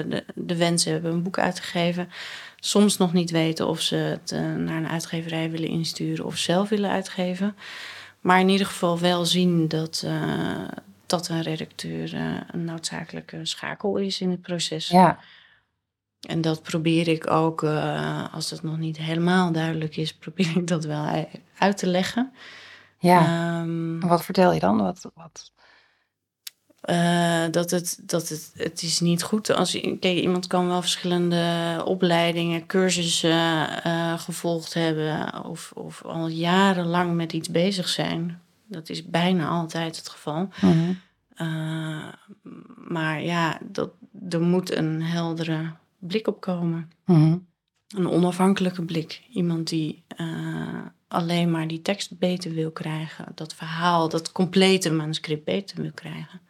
de, 0.09 0.23
de 0.35 0.55
wens 0.57 0.85
hebben 0.85 1.11
een 1.11 1.23
boek 1.23 1.39
uit 1.39 1.55
te 1.55 1.61
geven. 1.61 2.09
Soms 2.59 2.97
nog 2.97 3.13
niet 3.13 3.31
weten 3.31 3.67
of 3.67 3.81
ze 3.81 3.95
het 3.95 4.31
naar 4.57 4.77
een 4.77 4.89
uitgeverij 4.89 5.51
willen 5.51 5.69
insturen 5.69 6.25
of 6.25 6.37
zelf 6.37 6.69
willen 6.69 6.89
uitgeven. 6.89 7.55
Maar 8.19 8.39
in 8.39 8.49
ieder 8.49 8.67
geval 8.67 8.99
wel 8.99 9.25
zien 9.25 9.67
dat, 9.67 10.05
dat 11.13 11.27
een 11.27 11.41
redacteur 11.41 12.13
eh, 12.13 12.41
een 12.51 12.65
noodzakelijke 12.65 13.45
schakel 13.45 13.97
is 13.97 14.21
in 14.21 14.29
het 14.29 14.41
proces. 14.41 14.87
Ja. 14.87 15.19
En 16.27 16.41
dat 16.41 16.63
probeer 16.63 17.07
ik 17.07 17.29
ook, 17.29 17.63
eh, 17.63 18.33
als 18.33 18.49
het 18.49 18.63
nog 18.63 18.77
niet 18.77 18.97
helemaal 18.97 19.51
duidelijk 19.51 19.97
is, 19.97 20.13
probeer 20.23 20.57
ik 20.57 20.67
dat 20.67 20.83
wel 20.83 21.27
uit 21.57 21.77
te 21.77 21.87
leggen. 21.87 22.33
ja. 22.99 23.19
Ehm, 23.59 23.99
wat 23.99 24.25
vertel 24.25 24.53
je 24.53 24.59
dan? 24.59 24.77
Wat, 24.77 25.11
wat? 25.13 25.51
eh, 26.81 27.45
dat 27.51 27.71
het, 27.71 27.99
dat 28.01 28.29
het, 28.29 28.51
het 28.55 28.81
is 28.81 28.99
niet 28.99 29.23
goed 29.23 29.49
als 29.49 29.71
kijk, 29.71 30.03
iemand 30.03 30.47
kan 30.47 30.67
wel 30.67 30.81
verschillende 30.81 31.81
opleidingen, 31.85 32.65
cursussen 32.65 33.67
gevolgd 34.19 34.73
hebben 34.73 35.43
of, 35.45 35.71
of 35.75 36.03
al 36.03 36.27
jarenlang 36.27 37.13
met 37.13 37.33
iets 37.33 37.49
bezig 37.49 37.87
zijn. 37.87 38.41
Dat 38.73 38.89
is 38.89 39.05
bijna 39.05 39.47
altijd 39.47 39.97
het 39.97 40.09
geval. 40.09 40.49
Mhm. 40.61 40.93
Eh, 41.35 42.07
maar 42.87 43.21
ja, 43.21 43.59
dat, 43.61 43.91
er 44.29 44.41
moet 44.41 44.75
een 44.75 45.01
heldere 45.01 45.73
blik 45.99 46.27
op 46.27 46.41
komen. 46.41 46.91
Mhm. 47.05 47.37
Een 47.87 48.09
onafhankelijke 48.09 48.85
blik. 48.85 49.23
Iemand 49.29 49.69
die 49.69 50.03
eh, 50.07 50.85
alleen 51.07 51.51
maar 51.51 51.67
die 51.67 51.81
tekst 51.81 52.17
beter 52.17 52.51
wil 52.51 52.71
krijgen. 52.71 53.25
Dat 53.35 53.53
verhaal, 53.53 54.09
dat 54.09 54.31
complete 54.31 54.91
manuscript 54.91 55.43
beter 55.43 55.81
wil 55.81 55.91
krijgen. 55.91 56.41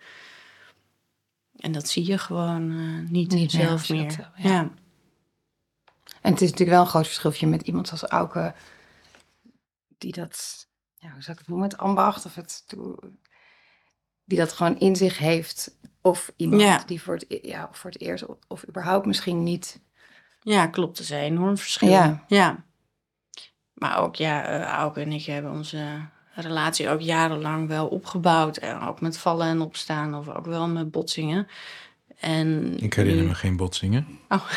En 1.58 1.72
dat 1.72 1.88
zie 1.88 2.06
je 2.06 2.18
gewoon 2.18 2.72
uh, 2.72 3.10
niet, 3.10 3.32
Niet 3.32 3.52
zelf 3.52 3.72
als 3.72 3.88
meer. 3.88 4.12
ja. 4.12 4.34
ja. 4.36 4.72
En 6.22 6.32
het 6.32 6.42
is 6.42 6.50
natuurlijk 6.50 6.78
wel 6.78 6.82
een 6.82 6.92
groot 6.92 7.08
verschil 7.08 7.50
met 7.50 7.62
iemand 7.62 7.88
zoals 7.88 8.04
Auke, 8.04 8.54
die 9.98 10.12
dat, 10.12 10.68
ja, 11.04 11.10
hoe 11.12 11.22
zou 11.22 11.32
ik 11.32 11.38
het 11.40 11.48
noemen, 11.48 11.70
het 11.70 11.78
ambacht 11.78 12.26
of 12.26 12.36
het, 12.36 12.66
die 14.26 14.38
dat 14.38 14.54
gewoon 14.54 14.80
in 14.80 14.96
zich 14.96 15.18
heeft. 15.18 15.78
Of 16.02 16.32
iemand 16.36 16.62
Ja. 16.62 16.84
die 16.86 17.02
voor 17.02 17.14
het, 17.14 17.26
e- 17.28 17.40
ja, 17.48 17.70
voor 17.72 17.90
het 17.92 18.02
eerst 18.02 18.26
of, 18.26 18.38
of 18.48 18.68
überhaupt 18.68 19.06
misschien 19.06 19.44
niet. 19.44 19.80
Ja, 20.42 20.68
klopt. 20.68 20.98
Dat 20.98 21.06
is 21.06 21.10
een 21.12 21.18
enorm 21.18 21.58
verschil. 21.58 21.90
Ja. 21.90 22.24
ja. 22.28 22.64
Maar 23.74 23.98
ook, 23.98 24.16
ja, 24.16 24.44
eh 24.46 24.62
Auke 24.68 25.02
en 25.02 25.12
ik 25.12 25.26
hebben 25.26 25.52
onze 25.52 26.00
relatie 26.36 26.90
ook 26.90 27.02
jarenlang 27.02 27.68
wel 27.68 27.88
opgebouwd. 27.88 28.58
En 28.58 28.80
ook 28.80 29.02
met 29.02 29.18
vallen 29.18 29.48
en 29.48 29.62
opstaan, 29.62 30.16
of 30.16 30.30
ook 30.30 30.46
wel 30.46 30.68
met 30.68 30.92
botsingen. 30.92 31.48
En 32.20 32.78
Ik 32.80 32.94
herinner 32.94 33.22
nu- 33.24 33.28
me 33.30 33.36
geen 33.36 33.58
botsingen. 33.58 34.20
Oh. 34.30 34.50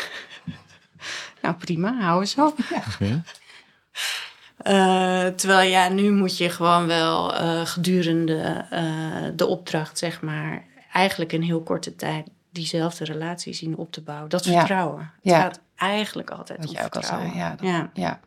nou, 1.41 1.55
prima, 1.55 1.99
hou 1.99 2.19
eens 2.21 2.35
op. 2.37 2.57
Oké. 2.87 3.23
Eh, 4.57 5.27
terwijl 5.27 5.69
ja, 5.69 5.89
nu 5.89 6.11
moet 6.11 6.37
je 6.37 6.49
gewoon 6.49 6.87
wel 6.87 7.33
eh, 7.35 7.65
gedurende 7.65 8.65
eh, 8.69 9.25
de 9.35 9.45
opdracht, 9.45 9.97
zeg 9.97 10.21
maar, 10.21 10.63
eigenlijk 10.93 11.33
in 11.33 11.41
heel 11.41 11.61
korte 11.63 11.95
tijd 11.95 12.27
diezelfde 12.51 13.05
relatie 13.05 13.53
zien 13.53 13.77
op 13.77 13.91
te 13.91 14.01
bouwen. 14.01 14.29
Dat 14.29 14.45
Ja. 14.45 14.51
vertrouwen. 14.59 14.99
Het 14.99 15.11
Ja. 15.21 15.41
gaat 15.41 15.61
eigenlijk 15.75 16.29
altijd 16.29 16.59
Wat 16.59 16.69
om 16.69 16.75
al 16.75 16.81
vertrouwen. 16.81 17.27
zei. 17.29 17.39
Ja, 17.39 17.49
dat- 17.55 17.67
ja. 17.67 17.89
ja. 17.93 18.19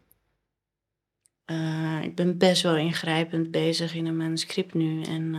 Ik 2.02 2.14
ben 2.14 2.38
best 2.38 2.62
wel 2.62 2.76
ingrijpend 2.76 3.50
bezig 3.50 3.94
in 3.94 4.06
een 4.06 4.16
manuscript 4.16 4.74
nu. 4.74 5.02
En 5.02 5.34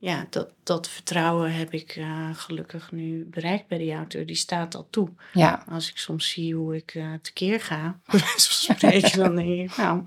ja, 0.00 0.26
dat, 0.30 0.48
dat 0.62 0.88
vertrouwen 0.88 1.52
heb 1.52 1.72
ik 1.72 1.96
eh, 1.96 2.28
gelukkig 2.32 2.92
nu 2.92 3.24
bereikt 3.30 3.68
bij 3.68 3.78
die 3.78 3.94
auteur. 3.94 4.26
Die 4.26 4.36
staat 4.36 4.74
al 4.74 4.86
toe. 4.90 5.08
ja. 5.32 5.64
Als 5.70 5.90
ik 5.90 5.98
soms 5.98 6.28
zie 6.28 6.54
hoe 6.54 6.76
ik 6.76 6.94
eh 6.94 7.12
tekeer 7.22 7.60
ga, 7.60 8.00
spreken, 8.36 9.18
dan 9.18 9.36
denk 9.36 9.70
ik, 9.70 9.76
nou, 9.76 10.02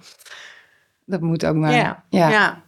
dat 1.05 1.21
moet 1.21 1.45
ook 1.45 1.55
maar. 1.55 1.73
ja, 1.73 2.03
ja. 2.09 2.29
ja. 2.29 2.63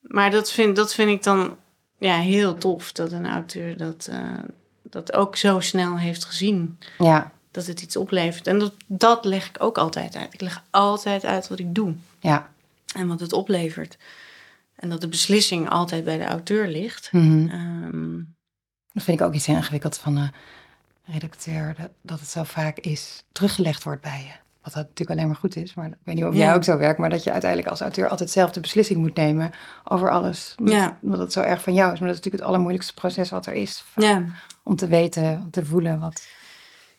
Maar 0.00 0.30
dat 0.30 0.50
vind, 0.50 0.76
dat 0.76 0.94
vind 0.94 1.10
ik 1.10 1.22
dan 1.22 1.56
ja, 1.98 2.18
heel 2.18 2.54
tof, 2.54 2.92
dat 2.92 3.12
een 3.12 3.26
auteur 3.26 3.76
dat, 3.76 4.08
eh, 4.10 4.38
dat 4.82 5.12
ook 5.12 5.36
zo 5.36 5.60
snel 5.60 5.98
heeft 5.98 6.24
gezien. 6.24 6.78
ja. 6.98 7.32
Dat 7.50 7.66
het 7.66 7.82
iets 7.82 7.96
oplevert. 7.96 8.46
En 8.46 8.58
dat, 8.58 8.74
dat 8.86 9.24
leg 9.24 9.48
ik 9.48 9.56
ook 9.62 9.78
altijd 9.78 10.16
uit. 10.16 10.34
Ik 10.34 10.40
leg 10.40 10.64
altijd 10.70 11.24
uit 11.24 11.48
wat 11.48 11.58
ik 11.58 11.74
doe 11.74 11.94
ja. 12.20 12.50
en 12.94 13.08
wat 13.08 13.20
het 13.20 13.32
oplevert. 13.32 13.96
En 14.78 14.88
dat 14.88 15.00
de 15.00 15.08
beslissing 15.08 15.68
altijd 15.68 16.04
bij 16.04 16.18
de 16.18 16.24
auteur 16.24 16.68
ligt. 16.68 17.08
Ehm, 17.12 18.16
Dat 18.92 19.02
vind 19.02 19.20
ik 19.20 19.26
ook 19.26 19.34
iets 19.34 19.46
heel 19.46 19.56
ingewikkeld 19.56 19.98
van 19.98 20.14
de 20.14 20.28
redacteur, 21.04 21.74
dat, 22.02 22.20
het 22.20 22.28
zo 22.28 22.42
vaak 22.42 22.78
is 22.78 23.24
teruggelegd 23.32 23.82
wordt 23.82 24.02
bij 24.02 24.22
je. 24.26 24.32
Wat 24.62 24.72
dat 24.74 24.82
natuurlijk 24.82 25.10
alleen 25.10 25.26
maar 25.26 25.36
goed 25.40 25.56
is, 25.56 25.74
maar 25.74 25.86
ik 25.86 25.94
weet 26.04 26.14
niet 26.14 26.24
of 26.24 26.32
Ja. 26.34 26.38
jij 26.38 26.54
ook 26.54 26.64
zo 26.64 26.76
werkt, 26.78 26.98
maar 26.98 27.10
dat 27.10 27.22
je 27.24 27.32
uiteindelijk 27.32 27.70
als 27.70 27.80
auteur 27.80 28.08
altijd 28.08 28.30
zelf 28.30 28.50
de 28.50 28.60
beslissing 28.60 28.98
moet 28.98 29.14
nemen 29.14 29.50
over 29.84 30.10
alles. 30.10 30.54
Omdat, 30.58 30.74
Ja. 30.74 30.98
omdat 31.02 31.18
het 31.20 31.32
zo 31.32 31.40
erg 31.40 31.62
van 31.62 31.74
jou 31.74 31.92
is. 31.92 31.98
Maar 31.98 32.08
dat 32.08 32.16
is 32.18 32.24
natuurlijk 32.24 32.34
het 32.42 32.44
allermoeilijkste 32.44 32.94
proces 32.94 33.30
wat 33.30 33.46
er 33.46 33.54
is. 33.54 33.84
ja. 33.96 34.24
Om 34.62 34.76
te 34.76 34.86
weten, 34.86 35.40
om 35.44 35.50
te 35.50 35.64
voelen 35.64 36.00
wat. 36.00 36.26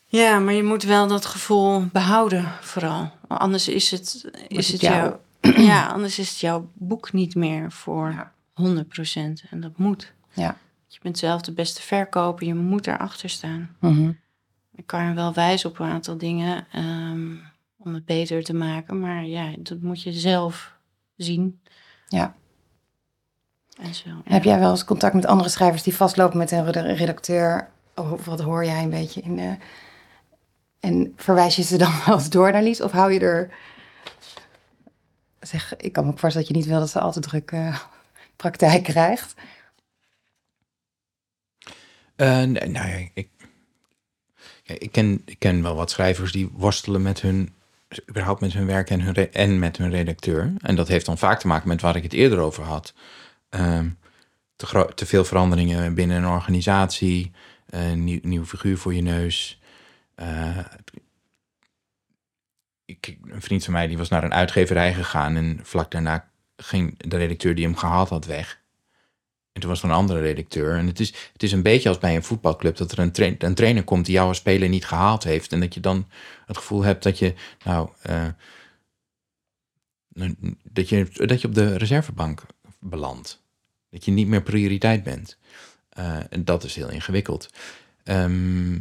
ja, 0.06 0.38
maar 0.38 0.54
je 0.54 0.62
moet 0.62 0.82
wel 0.82 1.06
dat 1.06 1.26
gevoel 1.26 1.84
behouden, 1.92 2.48
vooral. 2.60 3.10
Anders 3.28 3.68
is 3.68 3.90
het, 3.90 4.30
is 4.48 4.66
het 4.70 4.72
het 4.72 4.80
jou. 4.80 5.14
Ja, 5.70 5.86
anders 5.86 6.18
is 6.18 6.28
het 6.28 6.38
jouw 6.38 6.70
boek 6.74 7.12
niet 7.12 7.34
meer 7.34 7.72
voor 7.72 8.10
Ja. 8.10 8.32
100%. 8.54 9.50
En 9.50 9.60
dat 9.60 9.78
moet. 9.78 10.12
Ja. 10.32 10.56
Je 10.86 10.98
bent 11.02 11.18
zelf 11.18 11.40
de 11.40 11.52
beste 11.52 11.82
verkoper, 11.82 12.46
je 12.46 12.54
moet 12.54 12.86
erachter 12.86 13.28
staan. 13.30 13.76
Mhm. 13.80 14.12
Ik 14.74 14.86
kan 14.86 15.04
je 15.04 15.14
wel 15.14 15.32
wijzen 15.34 15.70
op 15.70 15.78
een 15.78 15.90
aantal 15.90 16.18
dingen 16.18 16.66
ehm, 16.72 17.30
om 17.76 17.94
het 17.94 18.04
beter 18.04 18.44
te 18.44 18.54
maken. 18.54 19.00
Maar 19.00 19.24
ja, 19.24 19.50
dat 19.58 19.80
moet 19.80 20.02
je 20.02 20.12
zelf 20.12 20.74
zien. 21.16 21.60
Ja. 22.08 22.34
En 23.80 23.94
zo. 23.94 24.08
ja. 24.08 24.32
Heb 24.32 24.44
jij 24.44 24.58
wel 24.58 24.70
eens 24.70 24.84
contact 24.84 25.14
met 25.14 25.26
andere 25.26 25.48
schrijvers 25.48 25.82
die 25.82 25.96
vastlopen 25.96 26.38
met 26.38 26.50
een 26.50 26.64
reda- 26.64 26.80
redacteur? 26.92 27.70
Of 27.94 28.24
wat 28.24 28.40
hoor 28.40 28.64
jij 28.64 28.82
een 28.82 28.90
beetje 28.90 29.20
in 29.20 29.36
de... 29.36 29.56
En 30.80 31.12
verwijs 31.16 31.56
je 31.56 31.62
ze 31.62 31.78
dan 31.78 31.92
wel 32.06 32.14
eens 32.14 32.30
door 32.30 32.52
naar 32.52 32.62
Lies? 32.62 32.80
Of 32.82 32.92
hou 32.92 33.12
je 33.12 33.20
er... 33.20 33.50
Zeg, 35.40 35.76
ik 35.76 35.92
kan 35.92 36.04
me 36.04 36.10
ook 36.10 36.20
dat 36.32 36.48
je 36.48 36.54
niet 36.54 36.66
wil 36.66 36.78
dat 36.78 36.90
ze 36.90 37.00
al 37.00 37.12
te 37.12 37.20
druk 37.20 37.50
eh, 37.50 37.80
praktijk 38.36 38.82
krijgt. 38.82 39.34
Eh, 42.16 42.42
nee, 42.42 42.68
nou 42.68 43.10
ik, 43.14 43.28
ik, 44.62 44.92
ken, 44.92 45.22
ik 45.24 45.38
ken 45.38 45.62
wel 45.62 45.74
wat 45.74 45.90
schrijvers 45.90 46.32
die 46.32 46.50
worstelen 46.52 47.02
met 47.02 47.20
hun, 47.20 47.54
überhaupt 48.08 48.40
met 48.40 48.52
hun 48.52 48.66
werk 48.66 48.90
en, 48.90 49.00
hun 49.00 49.32
en 49.32 49.58
met 49.58 49.76
hun 49.76 49.90
redacteur. 49.90 50.52
En 50.58 50.76
dat 50.76 50.88
heeft 50.88 51.06
dan 51.06 51.18
vaak 51.18 51.40
te 51.40 51.46
maken 51.46 51.68
met 51.68 51.80
waar 51.80 51.96
ik 51.96 52.02
het 52.02 52.12
eerder 52.12 52.38
over 52.38 52.64
had. 52.64 52.94
Ehm, 53.48 53.88
te, 54.56 54.90
te 54.94 55.06
veel 55.06 55.24
veranderingen 55.24 55.94
binnen 55.94 56.16
een 56.16 56.28
organisatie, 56.28 57.32
een 57.66 58.04
nieuw, 58.04 58.20
nieuw 58.22 58.44
figuur 58.44 58.78
voor 58.78 58.94
je 58.94 59.02
neus. 59.02 59.60
Eh, 60.14 60.58
ik, 62.90 63.18
een 63.24 63.42
vriend 63.42 63.64
van 63.64 63.72
mij 63.72 63.86
die 63.86 63.98
was 63.98 64.08
naar 64.08 64.24
een 64.24 64.34
uitgeverij 64.34 64.94
gegaan 64.94 65.36
en 65.36 65.60
vlak 65.62 65.90
daarna 65.90 66.30
ging 66.56 66.98
de 67.08 67.16
redacteur 67.16 67.54
die 67.54 67.64
hem 67.64 67.76
gehaald 67.76 68.08
had 68.08 68.26
weg. 68.26 68.60
En 69.52 69.60
toen 69.60 69.70
was 69.70 69.82
er 69.82 69.88
een 69.88 69.94
andere 69.94 70.20
redacteur. 70.20 70.76
En 70.76 70.86
het 70.86 71.00
is, 71.00 71.14
het 71.32 71.42
is 71.42 71.52
een 71.52 71.62
beetje 71.62 71.88
als 71.88 71.98
bij 71.98 72.16
een 72.16 72.22
voetbalclub 72.22 72.76
dat 72.76 72.92
er 72.92 72.98
een, 72.98 73.12
train- 73.12 73.36
een 73.38 73.54
trainer 73.54 73.84
komt 73.84 74.04
die 74.04 74.14
jou 74.14 74.28
als 74.28 74.36
speler 74.36 74.68
niet 74.68 74.86
gehaald 74.86 75.24
heeft. 75.24 75.52
En 75.52 75.60
dat 75.60 75.74
je 75.74 75.80
dan 75.80 76.08
het 76.46 76.56
gevoel 76.56 76.82
hebt 76.82 77.02
dat 77.02 77.18
je, 77.18 77.34
nou, 77.64 77.88
eh, 78.02 78.26
dat 80.62 80.88
je, 80.88 81.08
dat 81.12 81.40
je 81.40 81.48
op 81.48 81.54
de 81.54 81.76
reservebank 81.76 82.42
belandt. 82.78 83.42
Dat 83.90 84.04
je 84.04 84.10
niet 84.10 84.26
meer 84.26 84.42
prioriteit 84.42 85.02
bent. 85.02 85.38
Eh, 85.88 86.32
en 86.32 86.44
dat 86.44 86.64
is 86.64 86.74
heel 86.74 86.90
ingewikkeld. 86.90 87.50
Ehm, 88.04 88.72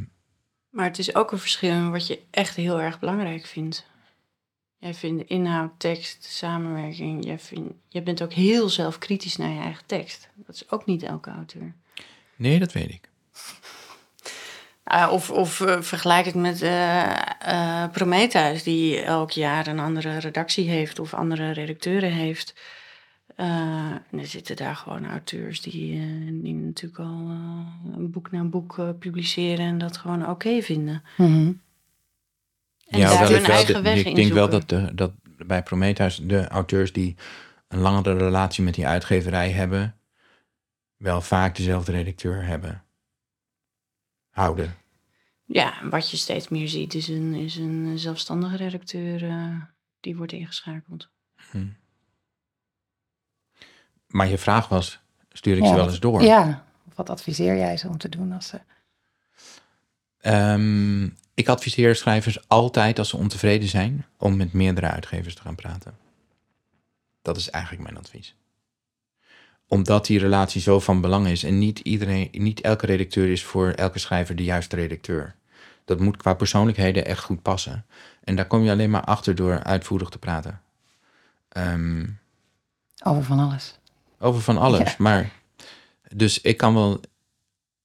Maar 0.70 0.86
het 0.86 1.00
is 1.00 1.16
ook 1.16 1.32
een 1.32 1.40
verschil 1.40 1.72
in 1.72 1.92
wat 1.92 2.08
je 2.08 2.20
echt 2.32 2.56
heel 2.56 2.82
erg 2.82 3.00
belangrijk 3.00 3.46
vindt. 3.46 3.86
Jij 4.80 4.94
vindt 4.94 5.20
de 5.20 5.28
inhoud, 5.28 5.72
tekst, 5.78 6.24
samenwerking. 6.24 7.26
Jij, 7.26 7.40
vindt, 7.40 7.74
jij 7.88 8.04
bent 8.04 8.22
ook 8.22 8.34
heel 8.34 8.70
zelfkritisch 8.70 9.38
naar 9.38 9.50
je 9.50 9.60
eigen 9.60 9.86
tekst. 9.86 10.30
Dat 10.36 10.56
is 10.56 10.70
ook 10.70 10.86
niet 10.86 11.04
elke 11.04 11.30
auteur. 11.30 11.74
nee, 12.36 12.60
dat 12.60 12.72
weet 12.72 12.90
ik. 12.90 13.10
Ah, 14.84 15.12
of 15.12 15.32
of 15.32 15.62
eh, 15.62 15.82
vergelijk 15.82 16.26
het 16.26 16.36
met 16.36 16.62
eh 16.62 17.30
eh, 17.40 17.92
Prometheus, 17.92 18.64
die 18.64 19.02
elk 19.02 19.32
jaar 19.32 19.68
een 19.68 19.80
andere 19.80 20.18
redactie 20.18 20.70
heeft 20.70 21.00
of 21.00 21.14
andere 21.14 21.52
redacteuren 21.52 22.12
heeft. 22.12 22.54
Eh, 23.36 23.92
en 24.12 24.20
er 24.20 24.26
zitten 24.26 24.56
daar 24.56 24.76
gewoon 24.76 25.06
auteurs 25.06 25.62
die, 25.62 26.00
die 26.42 26.54
natuurlijk 26.54 27.00
al 27.00 27.30
een 27.96 28.12
boek 28.12 28.32
na 28.32 28.44
boek 28.44 28.78
eh, 28.78 28.90
publiceren 29.00 29.66
en 29.66 29.78
dat 29.78 29.98
gewoon 29.98 30.30
oké 30.30 30.62
vinden. 30.62 31.04
En 32.90 33.00
daar 33.00 33.10
hoewel 33.10 33.30
hun 33.30 33.44
ik 33.44 33.50
eigen 33.50 34.16
denk 34.16 34.34
wel 34.34 34.50
dat, 34.50 34.70
de, 34.70 34.96
dat 34.96 35.12
bij 35.24 35.64
Prometheus 35.64 36.16
de 36.16 36.48
auteurs 36.48 36.94
die 36.94 37.16
een 37.68 37.80
langere 37.80 38.18
relatie 38.18 38.64
met 38.64 38.74
die 38.74 38.88
uitgeverij 38.88 39.52
hebben, 39.52 40.00
wel 40.98 41.22
vaak 41.22 41.56
dezelfde 41.56 41.92
redacteur 41.92 42.46
hebben. 42.46 42.84
Houden. 44.30 44.76
Ja, 45.46 45.82
en 45.82 45.90
wat 45.90 46.12
je 46.12 46.18
steeds 46.18 46.48
meer 46.48 46.68
ziet 46.68 46.94
is 46.94 47.08
een, 47.08 47.34
is 47.34 47.56
een 47.56 48.00
zelfstandige 48.00 48.56
redacteur 48.58 49.24
eh, 49.24 49.56
die 50.00 50.18
wordt 50.18 50.32
ingeschakeld. 50.32 51.10
Maar 54.08 54.28
je 54.28 54.38
vraag 54.38 54.68
was, 54.68 55.00
stuur 55.32 55.58
ik 55.58 55.64
Ja, 55.64 55.70
ze 55.70 55.76
wel 55.76 55.88
eens 55.88 56.00
door? 56.00 56.22
Ja, 56.22 56.66
wat 56.96 57.10
adviseer 57.10 57.56
jij 57.56 57.78
ze 57.78 57.88
om 57.88 57.98
te 57.98 58.10
doen 58.10 58.32
als 58.32 58.48
ze... 58.48 58.60
Ehm, 60.20 61.10
ik 61.40 61.48
adviseer 61.48 61.96
schrijvers 61.96 62.48
altijd 62.48 63.00
als 63.00 63.10
ze 63.10 63.18
ontevreden 63.18 63.68
zijn 63.68 64.06
om 64.18 64.38
met 64.38 64.54
meerdere 64.54 64.90
uitgevers 64.90 65.36
te 65.36 65.42
gaan 65.42 65.56
praten. 65.56 65.98
Dat 67.22 67.38
is 67.38 67.50
eigenlijk 67.50 67.84
mijn 67.84 67.98
advies. 67.98 68.36
Omdat 69.68 70.06
die 70.06 70.20
relatie 70.20 70.62
zo 70.62 70.80
van 70.80 71.02
belang 71.02 71.28
is 71.28 71.44
en 71.44 71.60
niet, 71.60 71.80
iedereen, 71.80 72.30
niet 72.32 72.62
elke 72.62 72.86
redacteur 72.86 73.32
is 73.32 73.44
voor 73.44 73.70
elke 73.72 74.00
schrijver 74.00 74.36
de 74.36 74.44
juiste 74.44 74.76
redacteur. 74.76 75.36
Dat 75.86 76.00
moet 76.00 76.18
qua 76.18 76.34
persoonlijkheden 76.34 77.06
echt 77.06 77.24
goed 77.24 77.42
passen. 77.42 77.86
En 78.24 78.36
daar 78.36 78.48
kom 78.48 78.64
je 78.64 78.72
alleen 78.72 78.90
maar 78.90 79.04
achter 79.04 79.36
door 79.36 79.64
uitvoerig 79.64 80.10
te 80.10 80.20
praten. 80.20 80.62
Ehm, 81.50 82.06
Over 83.04 83.24
van 83.24 83.40
alles. 83.40 83.80
over 84.20 84.42
van 84.42 84.58
alles. 84.58 84.90
Ja. 84.90 84.96
Maar 84.98 85.32
dus 86.16 86.42
ik 86.42 86.58
kan 86.58 86.74
wel, 86.74 87.02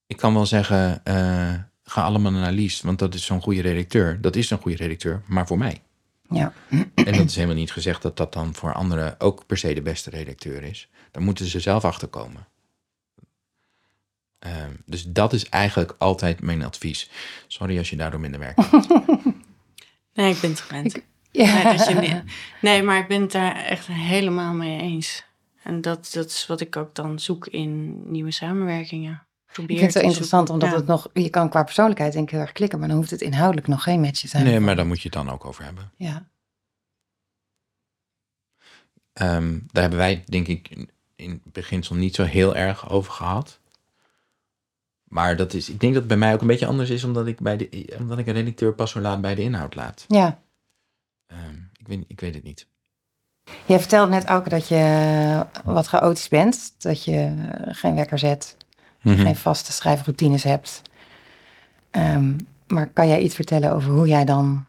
ik 0.07 0.17
kan 0.17 0.33
wel 0.33 0.45
zeggen, 0.45 1.03
eh, 1.03 1.53
ga 1.85 2.03
allemaal 2.03 2.31
naar 2.31 2.51
Lies, 2.51 2.81
want 2.81 2.99
dat 2.99 3.13
is 3.13 3.25
zo'n 3.25 3.41
goede 3.41 3.61
redacteur. 3.61 4.21
Dat 4.21 4.35
is 4.35 4.49
een 4.49 4.57
goede 4.61 4.77
redacteur, 4.77 5.21
maar 5.25 5.47
voor 5.47 5.57
mij. 5.57 5.81
Ja. 6.29 6.53
En 6.95 7.13
dat 7.13 7.25
is 7.25 7.35
helemaal 7.35 7.55
niet 7.55 7.71
gezegd 7.71 8.01
dat 8.01 8.17
dat 8.17 8.33
dan 8.33 8.53
voor 8.55 8.73
anderen 8.73 9.19
ook 9.19 9.45
per 9.45 9.57
se 9.57 9.73
de 9.73 9.81
beste 9.81 10.09
redacteur 10.09 10.63
is. 10.63 10.89
Daar 11.11 11.23
moeten 11.23 11.45
ze 11.45 11.59
zelf 11.59 11.85
achter 11.85 12.07
komen. 12.07 12.47
Ehm, 14.39 14.71
dus 14.85 15.03
dat 15.03 15.33
is 15.33 15.49
eigenlijk 15.49 15.95
altijd 15.97 16.41
mijn 16.41 16.63
advies. 16.63 17.09
Sorry 17.47 17.77
als 17.77 17.89
je 17.89 17.95
daardoor 17.95 18.19
minder 18.19 18.39
werk 18.39 18.57
hebt. 18.61 18.87
Nee, 20.13 20.33
ik 20.33 20.39
ben 20.41 20.49
het 20.49 20.59
gewend. 20.59 20.99
Ja. 21.31 21.53
Nee, 21.63 21.77
dat 21.77 21.87
je 21.87 21.93
niet- 21.95 22.23
nee, 22.61 22.83
maar 22.83 22.99
ik 22.99 23.07
ben 23.07 23.21
het 23.21 23.31
daar 23.31 23.55
echt 23.55 23.87
helemaal 23.87 24.53
mee 24.53 24.79
eens. 24.81 25.23
En 25.63 25.81
dat, 25.81 26.09
dat 26.13 26.25
is 26.25 26.47
wat 26.47 26.61
ik 26.61 26.75
ook 26.75 26.95
dan 26.95 27.19
zoek 27.19 27.47
in 27.47 28.01
nieuwe 28.11 28.31
samenwerkingen. 28.31 29.23
Ik 29.63 29.67
vind 29.67 29.81
het 29.81 29.91
zo 29.91 29.99
te 29.99 30.05
interessant, 30.05 30.49
omdat 30.49 30.69
Ja. 30.69 30.75
het 30.75 30.85
nog, 30.85 31.07
je 31.13 31.29
kan 31.29 31.49
qua 31.49 31.63
persoonlijkheid 31.63 32.13
denk 32.13 32.25
ik 32.25 32.31
heel 32.31 32.41
erg 32.41 32.51
klikken, 32.51 32.79
maar 32.79 32.87
dan 32.87 32.97
hoeft 32.97 33.09
het 33.11 33.21
inhoudelijk 33.21 33.67
nog 33.67 33.83
geen 33.83 33.99
match 34.01 34.19
te 34.19 34.27
zijn. 34.27 34.43
Nee, 34.43 34.59
maar 34.59 34.75
daar 34.75 34.87
moet 34.87 34.97
je 35.01 35.09
het 35.09 35.13
dan 35.25 35.29
ook 35.29 35.45
over 35.45 35.63
hebben. 35.63 35.91
Ja. 35.97 36.25
Ehm, 39.13 39.59
daar 39.71 39.81
hebben 39.81 39.99
wij, 39.99 40.23
denk 40.25 40.47
ik, 40.47 40.69
in- 40.69 40.89
in 41.15 41.41
beginsel 41.43 41.95
niet 41.95 42.15
zo 42.15 42.23
heel 42.23 42.55
erg 42.55 42.89
over 42.89 43.11
gehad. 43.13 43.59
Maar 45.03 45.35
dat 45.35 45.53
is, 45.53 45.69
ik 45.69 45.79
denk 45.79 45.91
dat 45.93 46.01
het 46.01 46.11
bij 46.11 46.19
mij 46.19 46.33
ook 46.33 46.41
een 46.41 46.47
beetje 46.47 46.65
anders 46.65 46.89
is, 46.89 47.03
omdat 47.03 47.27
ik, 47.27 47.39
bij 47.39 47.57
de, 47.57 47.95
omdat 47.99 48.17
ik 48.17 48.27
een 48.27 48.33
redacteur 48.33 48.73
pas 48.73 48.91
zo 48.91 48.99
laat 48.99 49.21
bij 49.21 49.35
de 49.35 49.41
inhoud 49.41 49.75
laat. 49.75 50.05
ja. 50.07 50.39
Ehm, 51.27 51.55
ik, 51.77 51.87
weet, 51.87 52.03
ik 52.07 52.19
weet 52.19 52.33
het 52.33 52.43
niet. 52.43 52.67
Je 53.65 53.79
vertelde 53.79 54.11
net 54.11 54.27
ook 54.27 54.49
dat 54.49 54.67
je 54.67 55.45
wat 55.63 55.87
chaotisch 55.87 56.27
bent, 56.27 56.73
dat 56.77 57.03
je 57.03 57.33
geen 57.65 57.95
wekker 57.95 58.19
zet, 58.19 58.57
Mhm. 59.13 59.21
geen 59.21 59.35
vaste 59.35 59.71
schrijfroutines 59.71 60.43
hebt. 60.43 60.81
Ehm, 61.91 62.33
maar 62.67 62.87
kan 62.89 63.07
jij 63.07 63.21
iets 63.21 63.35
vertellen 63.35 63.71
over 63.71 63.91
hoe 63.91 64.07
jij 64.07 64.25
dan, 64.25 64.65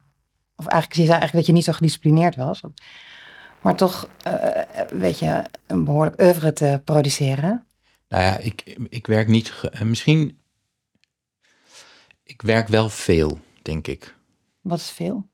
of 0.56 0.66
eigenlijk, 0.66 1.00
je 1.00 1.06
zei 1.06 1.18
eigenlijk 1.18 1.32
dat 1.32 1.46
je 1.46 1.52
niet 1.52 1.64
zo 1.64 1.72
gedisciplineerd 1.72 2.36
was, 2.36 2.60
maar 3.62 3.76
toch, 3.76 4.08
eh, 4.22 4.60
weet 4.90 5.18
je, 5.18 5.42
een 5.66 5.84
behoorlijk 5.84 6.20
oeuvre 6.20 6.52
te 6.52 6.80
produceren. 6.84 7.66
Nou 8.08 8.22
ja, 8.22 8.36
ik, 8.38 8.76
ik 8.88 9.06
werk 9.06 9.28
niet. 9.28 9.52
eh, 9.70 9.80
misschien. 9.80 10.38
Ik 12.22 12.42
werk 12.42 12.68
wel 12.68 12.88
veel, 12.88 13.40
denk 13.62 13.86
ik. 13.86 14.14
Wat 14.60 14.78
is 14.78 14.90
veel? 14.90 15.26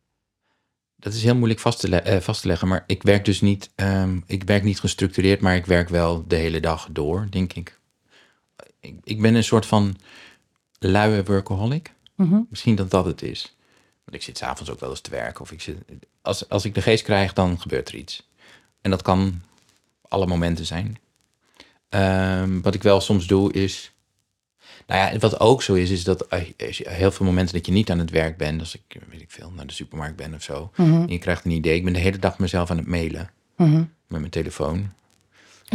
Dat 0.96 1.12
is 1.12 1.22
heel 1.22 1.34
moeilijk 1.36 1.60
vast 1.60 1.80
te, 1.80 1.88
le- 1.88 1.96
eh, 1.96 2.20
vast 2.20 2.40
te 2.40 2.46
leggen, 2.46 2.68
maar 2.68 2.84
ik 2.86 3.02
werk 3.02 3.24
dus 3.24 3.40
niet. 3.40 3.70
ehm, 3.74 4.20
ik 4.26 4.44
werk 4.44 4.62
niet 4.62 4.80
gestructureerd, 4.80 5.40
maar 5.40 5.56
ik 5.56 5.66
werk 5.66 5.88
wel 5.88 6.24
de 6.26 6.36
hele 6.36 6.60
dag 6.60 6.88
door, 6.90 7.26
denk 7.30 7.52
ik. 7.52 7.80
Ik, 8.82 8.94
ik 9.04 9.20
ben 9.20 9.34
een 9.34 9.44
soort 9.44 9.66
van 9.66 9.96
luie 10.78 11.22
workaholic. 11.24 11.92
Mhm. 12.14 12.40
Misschien 12.50 12.74
dat 12.74 12.90
dat 12.90 13.04
het 13.04 13.22
is. 13.22 13.56
Want 14.04 14.16
ik 14.16 14.22
zit 14.22 14.38
s'avonds 14.38 14.70
ook 14.70 14.80
wel 14.80 14.90
eens 14.90 15.00
te 15.00 15.10
werken. 15.10 15.40
Of 15.40 15.52
ik 15.52 15.60
zit, 15.60 15.76
als, 16.22 16.48
als 16.48 16.64
ik 16.64 16.74
de 16.74 16.82
geest 16.82 17.04
krijg, 17.04 17.32
dan 17.32 17.60
gebeurt 17.60 17.88
er 17.88 17.94
iets. 17.94 18.28
En 18.80 18.90
dat 18.90 19.02
kan 19.02 19.42
alle 20.08 20.26
momenten 20.26 20.66
zijn. 20.66 20.98
Ehm, 21.88 22.60
wat 22.60 22.74
ik 22.74 22.82
wel 22.82 23.00
soms 23.00 23.26
doe 23.26 23.52
is. 23.52 23.92
Nou 24.86 25.12
ja, 25.12 25.18
wat 25.18 25.40
ook 25.40 25.62
zo 25.62 25.74
is, 25.74 25.90
is 25.90 26.04
dat 26.04 26.30
als 26.30 26.76
je- 26.78 26.88
heel 26.90 27.10
veel 27.10 27.26
momenten 27.26 27.54
dat 27.54 27.66
je 27.66 27.72
niet 27.72 27.90
aan 27.90 27.98
het 27.98 28.10
werk 28.10 28.36
bent, 28.36 28.60
als 28.60 28.74
ik, 28.74 29.00
weet 29.10 29.20
ik 29.20 29.30
veel, 29.30 29.50
naar 29.50 29.66
de 29.66 29.72
supermarkt 29.72 30.16
ben 30.16 30.34
of 30.34 30.42
zo, 30.42 30.70
Mhm. 30.76 30.92
en 31.02 31.08
je 31.08 31.18
krijgt 31.18 31.44
een 31.44 31.50
idee. 31.50 31.76
Ik 31.76 31.84
ben 31.84 31.92
de 31.92 31.98
hele 31.98 32.18
dag 32.18 32.38
mezelf 32.38 32.70
aan 32.70 32.76
het 32.76 32.86
mailen 32.86 33.30
Mhm. 33.56 33.76
met 34.06 34.20
mijn 34.20 34.30
telefoon. 34.30 34.92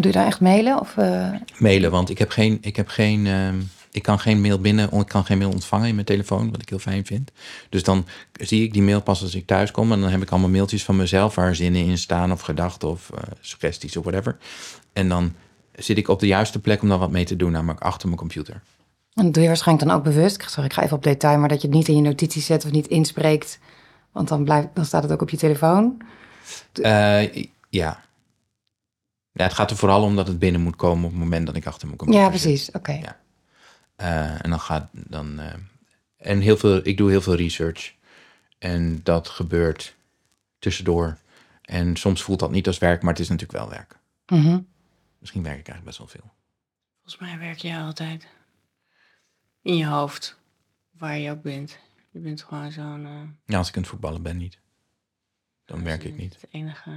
Doe 0.02 0.12
je 0.12 0.18
daar 0.18 0.26
echt 0.26 0.40
mailen? 0.42 0.80
Of, 0.80 0.98
eh, 0.98 1.30
Mailen, 1.58 1.92
want 1.92 2.10
ik 2.10 2.18
heb 2.18 2.30
geen, 2.30 2.58
ik 2.62 2.76
heb 2.76 2.88
geen, 2.88 3.28
ehm, 3.28 3.56
ik 3.92 4.04
kan 4.04 4.20
geen 4.20 4.42
mail 4.42 4.60
binnen, 4.60 4.92
ik 4.92 5.08
kan 5.08 5.26
geen 5.26 5.38
mail 5.38 5.50
ontvangen 5.50 5.88
in 5.88 5.94
mijn 5.94 6.06
telefoon, 6.06 6.52
wat 6.52 6.62
ik 6.62 6.70
heel 6.70 6.80
fijn 6.80 7.06
vind. 7.06 7.32
Dus 7.70 7.84
dan 7.84 8.06
zie 8.34 8.64
ik 8.64 8.74
die 8.74 8.82
mail 8.82 9.02
pas 9.02 9.22
als 9.22 9.36
ik 9.36 9.46
thuis 9.46 9.72
kom 9.72 9.92
en 9.92 10.02
dan 10.02 10.10
heb 10.10 10.22
ik 10.22 10.30
allemaal 10.30 10.50
mailtjes 10.50 10.84
van 10.84 10.96
mezelf 10.96 11.36
waar 11.36 11.56
zinnen 11.56 11.86
in 11.86 11.98
staan 11.98 12.32
of 12.32 12.42
gedachten 12.42 12.88
of 12.90 13.10
eh, 13.16 13.22
suggesties 13.40 13.98
of 13.98 14.04
whatever. 14.04 14.38
En 14.94 15.10
dan 15.10 15.34
zit 15.76 15.98
ik 15.98 16.08
op 16.08 16.20
de 16.20 16.28
juiste 16.28 16.60
plek 16.60 16.82
om 16.82 16.90
daar 16.90 16.98
wat 16.98 17.12
mee 17.12 17.26
te 17.26 17.36
doen, 17.36 17.52
namelijk 17.52 17.82
achter 17.82 18.08
mijn 18.08 18.20
computer. 18.20 18.62
En 19.14 19.24
dat 19.24 19.34
doe 19.34 19.42
je 19.44 19.48
waarschijnlijk 19.50 19.88
dan 19.88 19.98
ook 19.98 20.04
bewust. 20.04 20.36
Ik- 20.36 20.48
Sorry, 20.48 20.66
ik 20.66 20.74
ga 20.74 20.84
even 20.84 20.98
op 20.98 21.04
detail, 21.04 21.38
maar 21.40 21.50
dat 21.50 21.62
je 21.62 21.68
het 21.68 21.76
niet 21.78 21.88
in 21.88 21.96
je 21.96 22.02
notities 22.02 22.46
zet 22.46 22.66
of 22.66 22.72
niet 22.72 22.88
inspreekt. 22.88 23.60
Want 24.12 24.28
dan, 24.28 24.44
blijft, 24.44 24.68
dan 24.74 24.86
staat 24.86 25.04
het 25.04 25.12
ook 25.12 25.22
op 25.22 25.30
je 25.30 25.38
telefoon. 25.38 25.98
Eh, 26.82 27.44
ja. 27.70 28.06
Ja. 29.38 29.44
Het 29.44 29.54
gaat 29.54 29.72
er 29.72 29.78
vooral 29.78 30.04
om 30.04 30.16
dat 30.16 30.28
het 30.28 30.40
binnen 30.40 30.62
moet 30.62 30.76
komen 30.76 31.04
op 31.06 31.12
het 31.12 31.20
moment 31.20 31.46
dat 31.46 31.56
ik 31.56 31.66
achter 31.66 31.86
mijn 31.88 31.98
computer 32.00 32.24
Ja, 32.24 32.30
precies. 32.30 32.72
Oké. 32.72 32.92
Ja. 32.92 33.20
Eh, 33.96 34.44
en 34.44 34.50
dan 34.50 34.60
gaat 34.60 34.90
dan. 34.92 35.40
eh, 35.40 35.54
en 36.18 36.40
heel 36.40 36.58
veel, 36.58 36.80
ik 36.88 36.98
doe 36.98 37.10
heel 37.10 37.22
veel 37.22 37.36
research. 37.36 37.94
En 38.58 39.00
dat 39.04 39.28
gebeurt 39.28 39.96
tussendoor. 40.60 41.18
En 41.62 41.96
soms 41.96 42.22
voelt 42.22 42.40
dat 42.40 42.52
niet 42.52 42.68
als 42.68 42.78
werk, 42.78 43.02
maar 43.02 43.12
het 43.14 43.22
is 43.22 43.30
natuurlijk 43.30 43.60
wel 43.60 43.70
werk. 43.70 43.98
Mhm. 44.28 44.60
Misschien 45.20 45.44
werk 45.44 45.60
ik 45.60 45.68
eigenlijk 45.68 45.86
best 45.86 45.98
wel 45.98 46.08
veel. 46.22 46.32
Volgens 47.02 47.22
mij 47.30 47.40
werk 47.48 47.58
je 47.58 47.78
altijd 47.78 48.28
in 49.62 49.78
je 49.78 49.86
hoofd, 49.86 50.38
waar 50.92 51.18
je 51.18 51.32
ook 51.32 51.42
bent. 51.42 51.78
Je 52.12 52.20
bent 52.20 52.44
gewoon 52.44 52.72
zo'n... 52.72 53.06
eh, 53.06 53.12
Ja, 53.46 53.58
als 53.58 53.68
ik 53.70 53.76
aan 53.76 53.82
het 53.82 53.92
voetballen 53.92 54.22
ben, 54.22 54.38
niet. 54.38 54.60
Dan 55.66 55.84
werk 55.84 56.04
ik 56.04 56.18
niet. 56.18 56.34
Het 56.42 56.50
enige 56.52 56.92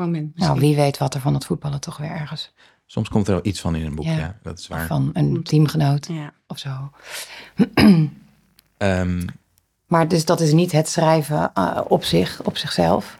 moment 0.00 0.36
Nou, 0.38 0.60
wie 0.60 0.76
weet 0.76 0.98
wat 0.98 1.14
er 1.14 1.20
van 1.20 1.34
het 1.34 1.44
voetballen 1.44 1.80
toch 1.80 1.96
weer 1.96 2.10
ergens. 2.10 2.52
Soms 2.86 3.08
komt 3.08 3.26
er 3.28 3.34
wel 3.34 3.46
iets 3.46 3.60
van 3.60 3.74
in 3.76 3.86
een 3.86 3.94
boek, 3.94 4.04
ja. 4.04 4.16
Ja. 4.16 4.38
dat 4.42 4.58
is 4.58 4.68
waar. 4.68 4.86
Van 4.86 5.10
een 5.12 5.42
teamgenoot 5.42 6.06
Ja. 6.06 6.32
of 6.46 6.58
zo. 6.58 6.70
Ehm, 8.76 9.26
Maar 9.86 10.08
dus 10.08 10.24
dat 10.24 10.40
is 10.40 10.52
niet 10.52 10.72
het 10.72 10.88
schrijven 10.88 11.50
eh, 11.54 11.80
op 11.88 12.04
zich, 12.04 12.42
op 12.42 12.56
zichzelf. 12.56 13.18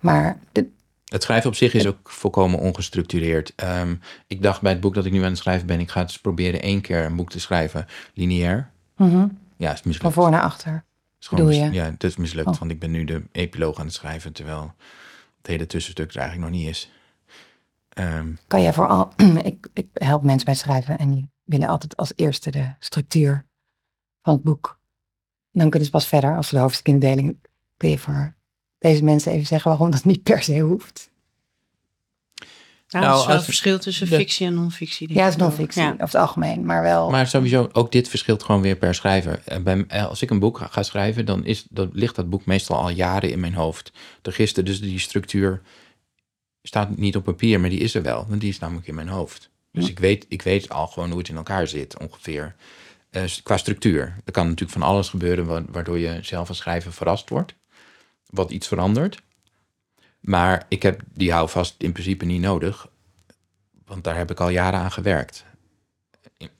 Maar 0.00 0.38
de, 0.52 0.68
het 1.04 1.22
schrijven 1.22 1.48
op 1.50 1.56
zich 1.56 1.74
is 1.74 1.86
ook 1.86 2.10
volkomen 2.10 2.58
ongestructureerd. 2.58 3.52
Ehm, 3.56 3.94
ik 4.26 4.42
dacht 4.42 4.60
bij 4.60 4.72
het 4.72 4.80
boek 4.80 4.94
dat 4.94 5.04
ik 5.04 5.12
nu 5.12 5.18
aan 5.22 5.28
het 5.28 5.38
schrijven 5.38 5.66
ben, 5.66 5.80
ik 5.80 5.90
ga 5.90 6.00
het 6.00 6.08
eens 6.08 6.18
proberen 6.20 6.62
één 6.62 6.80
keer 6.80 7.04
een 7.04 7.16
boek 7.16 7.30
te 7.30 7.40
schrijven, 7.40 7.86
lineair. 8.14 8.70
mhm, 8.96 9.26
Ja, 9.56 9.72
is 9.72 9.80
van 9.80 9.90
mislukt. 9.90 10.14
voor 10.14 10.30
naar 10.30 10.42
achter. 10.42 10.84
is 11.20 11.26
gewoon 11.26 11.44
bedoel 11.44 11.60
mis- 11.60 11.68
je? 11.70 11.74
Ja, 11.74 11.84
het 11.90 12.04
is 12.04 12.16
mislukt, 12.16 12.48
Oh. 12.48 12.58
want 12.58 12.70
ik 12.70 12.78
ben 12.78 12.90
nu 12.90 13.04
de 13.04 13.22
epiloog 13.32 13.78
aan 13.78 13.84
het 13.86 13.94
schrijven, 13.94 14.32
terwijl 14.32 14.74
het 15.46 15.54
hele 15.54 15.66
tussenstuk 15.66 16.10
er 16.10 16.20
eigenlijk 16.20 16.50
nog 16.50 16.60
niet 16.60 16.68
is. 16.68 16.90
Ehm, 17.88 18.34
Kan 18.46 18.62
jij 18.62 18.72
vooral, 18.72 19.12
ik, 19.42 19.68
ik 19.72 19.88
help 19.92 20.22
mensen 20.22 20.44
bij 20.44 20.54
schrijven 20.54 20.98
en 20.98 21.10
die 21.10 21.30
willen 21.44 21.68
altijd 21.68 21.96
als 21.96 22.12
eerste 22.16 22.50
de 22.50 22.74
structuur 22.78 23.46
van 24.22 24.34
het 24.34 24.42
boek. 24.42 24.80
Dan 25.52 25.70
kunnen 25.70 25.86
ze 25.86 25.94
pas 25.94 26.06
verder, 26.08 26.36
als 26.36 26.50
de 26.50 26.58
hoofdstukindeling, 26.58 27.38
kun 27.76 27.90
je 27.90 27.98
voor 27.98 28.34
deze 28.78 29.04
mensen 29.04 29.32
even 29.32 29.46
zeggen 29.46 29.70
waarom 29.70 29.90
dat 29.90 30.04
niet 30.04 30.22
per 30.22 30.42
se 30.42 30.60
hoeft. 30.60 31.10
Nou, 32.88 33.04
Nou, 33.04 33.14
er 33.16 33.20
is 33.20 33.26
wel 33.26 33.34
als- 33.34 33.42
een 33.46 33.52
verschil 33.52 33.78
tussen 33.78 34.08
de- 34.10 34.16
fictie 34.16 34.46
en 34.46 34.54
non-fictie. 34.54 35.12
Ja, 35.14 35.24
het 35.24 35.32
is 35.34 35.38
non-fictie, 35.40 35.82
Ja. 35.82 35.88
over 35.90 36.02
het 36.04 36.14
algemeen, 36.14 36.64
maar 36.66 36.82
wel. 36.82 37.10
maar 37.10 37.26
sowieso, 37.26 37.68
ook 37.72 37.92
dit 37.92 38.08
verschilt 38.08 38.42
gewoon 38.42 38.60
weer 38.62 38.76
per 38.76 38.94
schrijver. 38.94 39.40
En 39.44 39.62
bij, 39.62 39.84
eh, 39.88 40.06
als 40.06 40.22
ik 40.22 40.30
een 40.30 40.38
boek 40.38 40.58
ga, 40.58 40.66
ga 40.70 40.82
schrijven, 40.82 41.26
dan, 41.26 41.44
is, 41.44 41.66
dan 41.70 41.90
ligt 41.92 42.14
dat 42.16 42.30
boek 42.30 42.44
meestal 42.44 42.76
al 42.76 42.88
jaren 42.90 43.30
in 43.30 43.40
mijn 43.40 43.54
hoofd. 43.54 43.92
De 44.22 44.32
gisteren, 44.32 44.64
dus 44.64 44.80
die 44.80 44.98
structuur 44.98 45.62
staat 46.62 46.96
niet 46.96 47.16
op 47.16 47.24
papier, 47.24 47.60
maar 47.60 47.70
die 47.70 47.80
is 47.80 47.94
er 47.94 48.02
wel. 48.02 48.26
Want 48.28 48.40
die 48.40 48.50
is 48.50 48.58
namelijk 48.58 48.86
in 48.86 48.94
mijn 48.94 49.08
hoofd. 49.08 49.50
Dus 49.72 49.84
Ja. 49.84 49.90
ik, 49.90 49.98
weet, 49.98 50.26
ik 50.28 50.42
weet 50.42 50.68
al 50.68 50.86
gewoon 50.86 51.08
hoe 51.10 51.18
het 51.18 51.28
in 51.28 51.36
elkaar 51.36 51.66
zit, 51.68 51.98
ongeveer. 51.98 52.54
Eh, 53.10 53.22
qua 53.42 53.56
structuur. 53.56 54.16
Er 54.24 54.32
kan 54.32 54.44
natuurlijk 54.44 54.78
van 54.78 54.82
alles 54.88 55.08
gebeuren 55.08 55.46
wa- 55.46 55.64
waardoor 55.68 55.98
je 55.98 56.18
zelf 56.22 56.48
als 56.48 56.58
schrijver 56.58 56.92
verrast 56.92 57.28
wordt. 57.28 57.54
Wat 58.26 58.50
iets 58.50 58.66
verandert. 58.68 59.18
Maar 60.26 60.64
ik 60.68 60.82
heb 60.82 61.00
die 61.14 61.32
houvast 61.32 61.74
in 61.78 61.92
principe 61.92 62.24
niet 62.24 62.40
nodig. 62.40 62.88
Want 63.84 64.04
daar 64.04 64.16
heb 64.16 64.30
ik 64.30 64.40
al 64.40 64.48
jaren 64.48 64.80
aan 64.80 64.92
gewerkt. 64.92 65.44
In, 66.38 66.50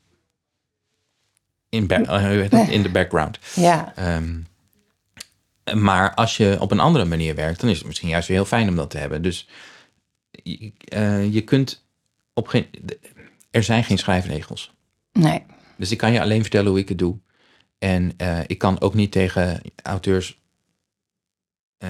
in, 1.68 1.88
eh, 2.06 2.68
in 2.68 2.82
de 2.82 2.90
background. 2.90 3.38
ja, 3.54 3.92
Ehm, 3.96 4.40
maar 5.82 6.14
als 6.14 6.36
je 6.36 6.56
op 6.60 6.70
een 6.70 6.80
andere 6.80 7.04
manier 7.04 7.34
werkt, 7.34 7.60
dan 7.60 7.70
is 7.70 7.78
het 7.78 7.86
misschien 7.86 8.08
juist 8.08 8.28
weer 8.28 8.36
heel 8.36 8.46
fijn 8.46 8.68
om 8.68 8.76
dat 8.76 8.90
te 8.90 8.98
hebben. 8.98 9.22
Dus 9.22 9.48
je, 10.30 10.72
eh, 10.78 11.32
je 11.32 11.40
kunt 11.42 11.86
op 12.34 12.48
geen. 12.48 12.66
Er 13.50 13.62
zijn 13.62 13.84
geen 13.84 13.98
schrijfregels. 13.98 14.74
nee. 15.12 15.42
Dus 15.76 15.90
ik 15.90 15.98
kan 15.98 16.12
je 16.12 16.20
alleen 16.20 16.40
vertellen 16.42 16.70
hoe 16.70 16.78
ik 16.78 16.88
het 16.88 16.98
doe. 16.98 17.18
En 17.78 18.12
eh, 18.16 18.40
ik 18.46 18.58
kan 18.58 18.80
ook 18.80 18.94
niet 18.94 19.12
tegen 19.12 19.60
auteurs 19.82 20.40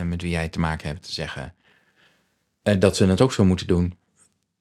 met 0.04 0.22
wie 0.22 0.30
jij 0.30 0.48
te 0.48 0.58
maken 0.58 0.88
hebt 0.88 1.06
zeggen 1.06 1.54
eh, 2.66 2.80
dat 2.80 2.96
ze 2.96 3.06
het 3.06 3.20
ook 3.20 3.32
zo 3.32 3.44
moeten 3.44 3.66
doen. 3.66 3.94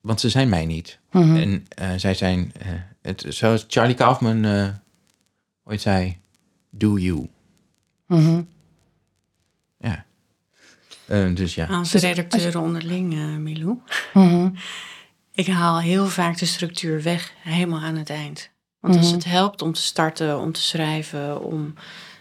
Want 0.02 0.20
ze 0.20 0.30
zijn 0.30 0.50
mij 0.50 0.66
niet. 0.66 1.00
Mhm. 1.12 1.36
En 1.36 1.66
eh, 1.68 1.90
zij 1.96 2.14
zijn, 2.14 2.52
eh, 2.60 2.68
het, 3.02 3.26
zoals 3.28 3.66
Charlie 3.68 3.96
Kaufman 3.96 4.46
eh, 4.46 4.68
ooit 5.64 5.82
zei, 5.82 6.18
do 6.70 6.98
you. 6.98 7.30
Mhm. 8.08 8.42
Ja. 9.78 10.06
Dus 11.34 11.56
ja. 11.56 11.66
Als 11.66 11.94
redacteuren 11.94 12.62
onderling, 12.62 13.14
eh 13.14 13.36
Milou. 13.36 13.78
Mhm. 14.14 14.50
Ik 15.32 15.48
haal 15.48 15.80
heel 15.80 16.08
vaak 16.08 16.38
de 16.38 16.46
structuur 16.46 17.02
weg, 17.02 17.34
helemaal 17.40 17.80
aan 17.80 17.96
het 17.96 18.10
eind. 18.10 18.50
Want 18.80 18.96
als 18.96 19.12
het 19.12 19.26
helpt 19.26 19.62
om 19.62 19.74
te 19.74 19.82
starten, 19.82 20.40
om 20.40 20.52
te 20.52 20.62
schrijven, 20.62 21.42
om 21.42 21.74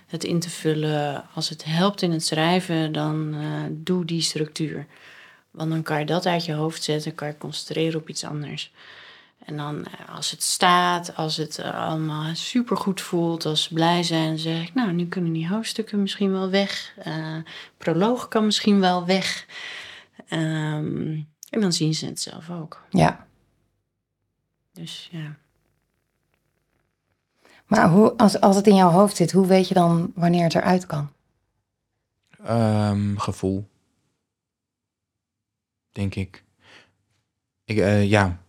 het 0.07 0.25
in 0.25 0.41
te 0.41 0.51
vullen. 0.51 1.25
Als 1.35 1.49
het 1.49 1.65
helpt 1.65 2.03
in 2.03 2.11
het 2.11 2.25
schrijven, 2.25 2.93
dan 2.93 3.35
eh, 3.35 3.63
doe 3.71 4.05
die 4.05 4.21
structuur. 4.21 4.87
Want 5.55 5.71
dan 5.71 5.83
kan 5.83 5.99
je 5.99 6.07
dat 6.07 6.27
uit 6.27 6.45
je 6.45 6.53
hoofd 6.53 6.83
zetten, 6.83 7.15
kan 7.15 7.29
je 7.29 7.39
concentreren 7.39 8.01
op 8.01 8.09
iets 8.09 8.25
anders. 8.25 8.73
En 9.45 9.57
dan 9.57 9.85
eh, 9.85 10.15
als 10.15 10.31
het 10.31 10.43
staat, 10.43 11.17
als 11.17 11.37
het 11.37 11.59
eh, 11.59 11.89
allemaal 11.89 12.35
supergoed 12.35 13.01
voelt, 13.01 13.47
als 13.47 13.63
ze 13.63 13.75
blij 13.75 14.03
zijn, 14.03 14.29
dan 14.29 14.39
zeg 14.39 14.63
ik, 14.63 14.75
nou, 14.75 14.93
nu 14.93 15.07
kunnen 15.07 15.33
die 15.33 15.49
hoofdstukken 15.49 16.03
misschien 16.03 16.33
wel 16.33 16.51
weg. 16.51 16.95
Uh, 17.07 17.37
proloog 17.79 18.29
kan 18.29 18.45
misschien 18.45 18.81
wel 18.81 19.07
weg. 19.07 19.47
Ehm, 20.29 21.21
en 21.51 21.61
dan 21.61 21.73
zien 21.73 21.95
ze 21.95 22.07
het 22.07 22.21
zelf 22.21 22.51
ook. 22.51 22.83
Ja. 22.91 23.27
Dus 24.73 25.09
ja. 25.13 25.37
Maar 27.67 27.89
hoe, 27.89 28.17
als, 28.17 28.41
als 28.41 28.57
het 28.57 28.67
in 28.67 28.75
jouw 28.75 28.91
hoofd 28.91 29.17
zit, 29.17 29.33
hoe 29.33 29.47
weet 29.47 29.69
je 29.69 29.75
dan 29.75 30.13
wanneer 30.15 30.45
het 30.45 30.55
eruit 30.55 30.87
kan? 30.87 31.11
Ehm, 32.45 33.17
gevoel. 33.17 33.69
Denk 35.95 36.15
ik. 36.15 36.45
ik 37.65 37.79
eh, 37.79 38.09
ja. 38.09 38.43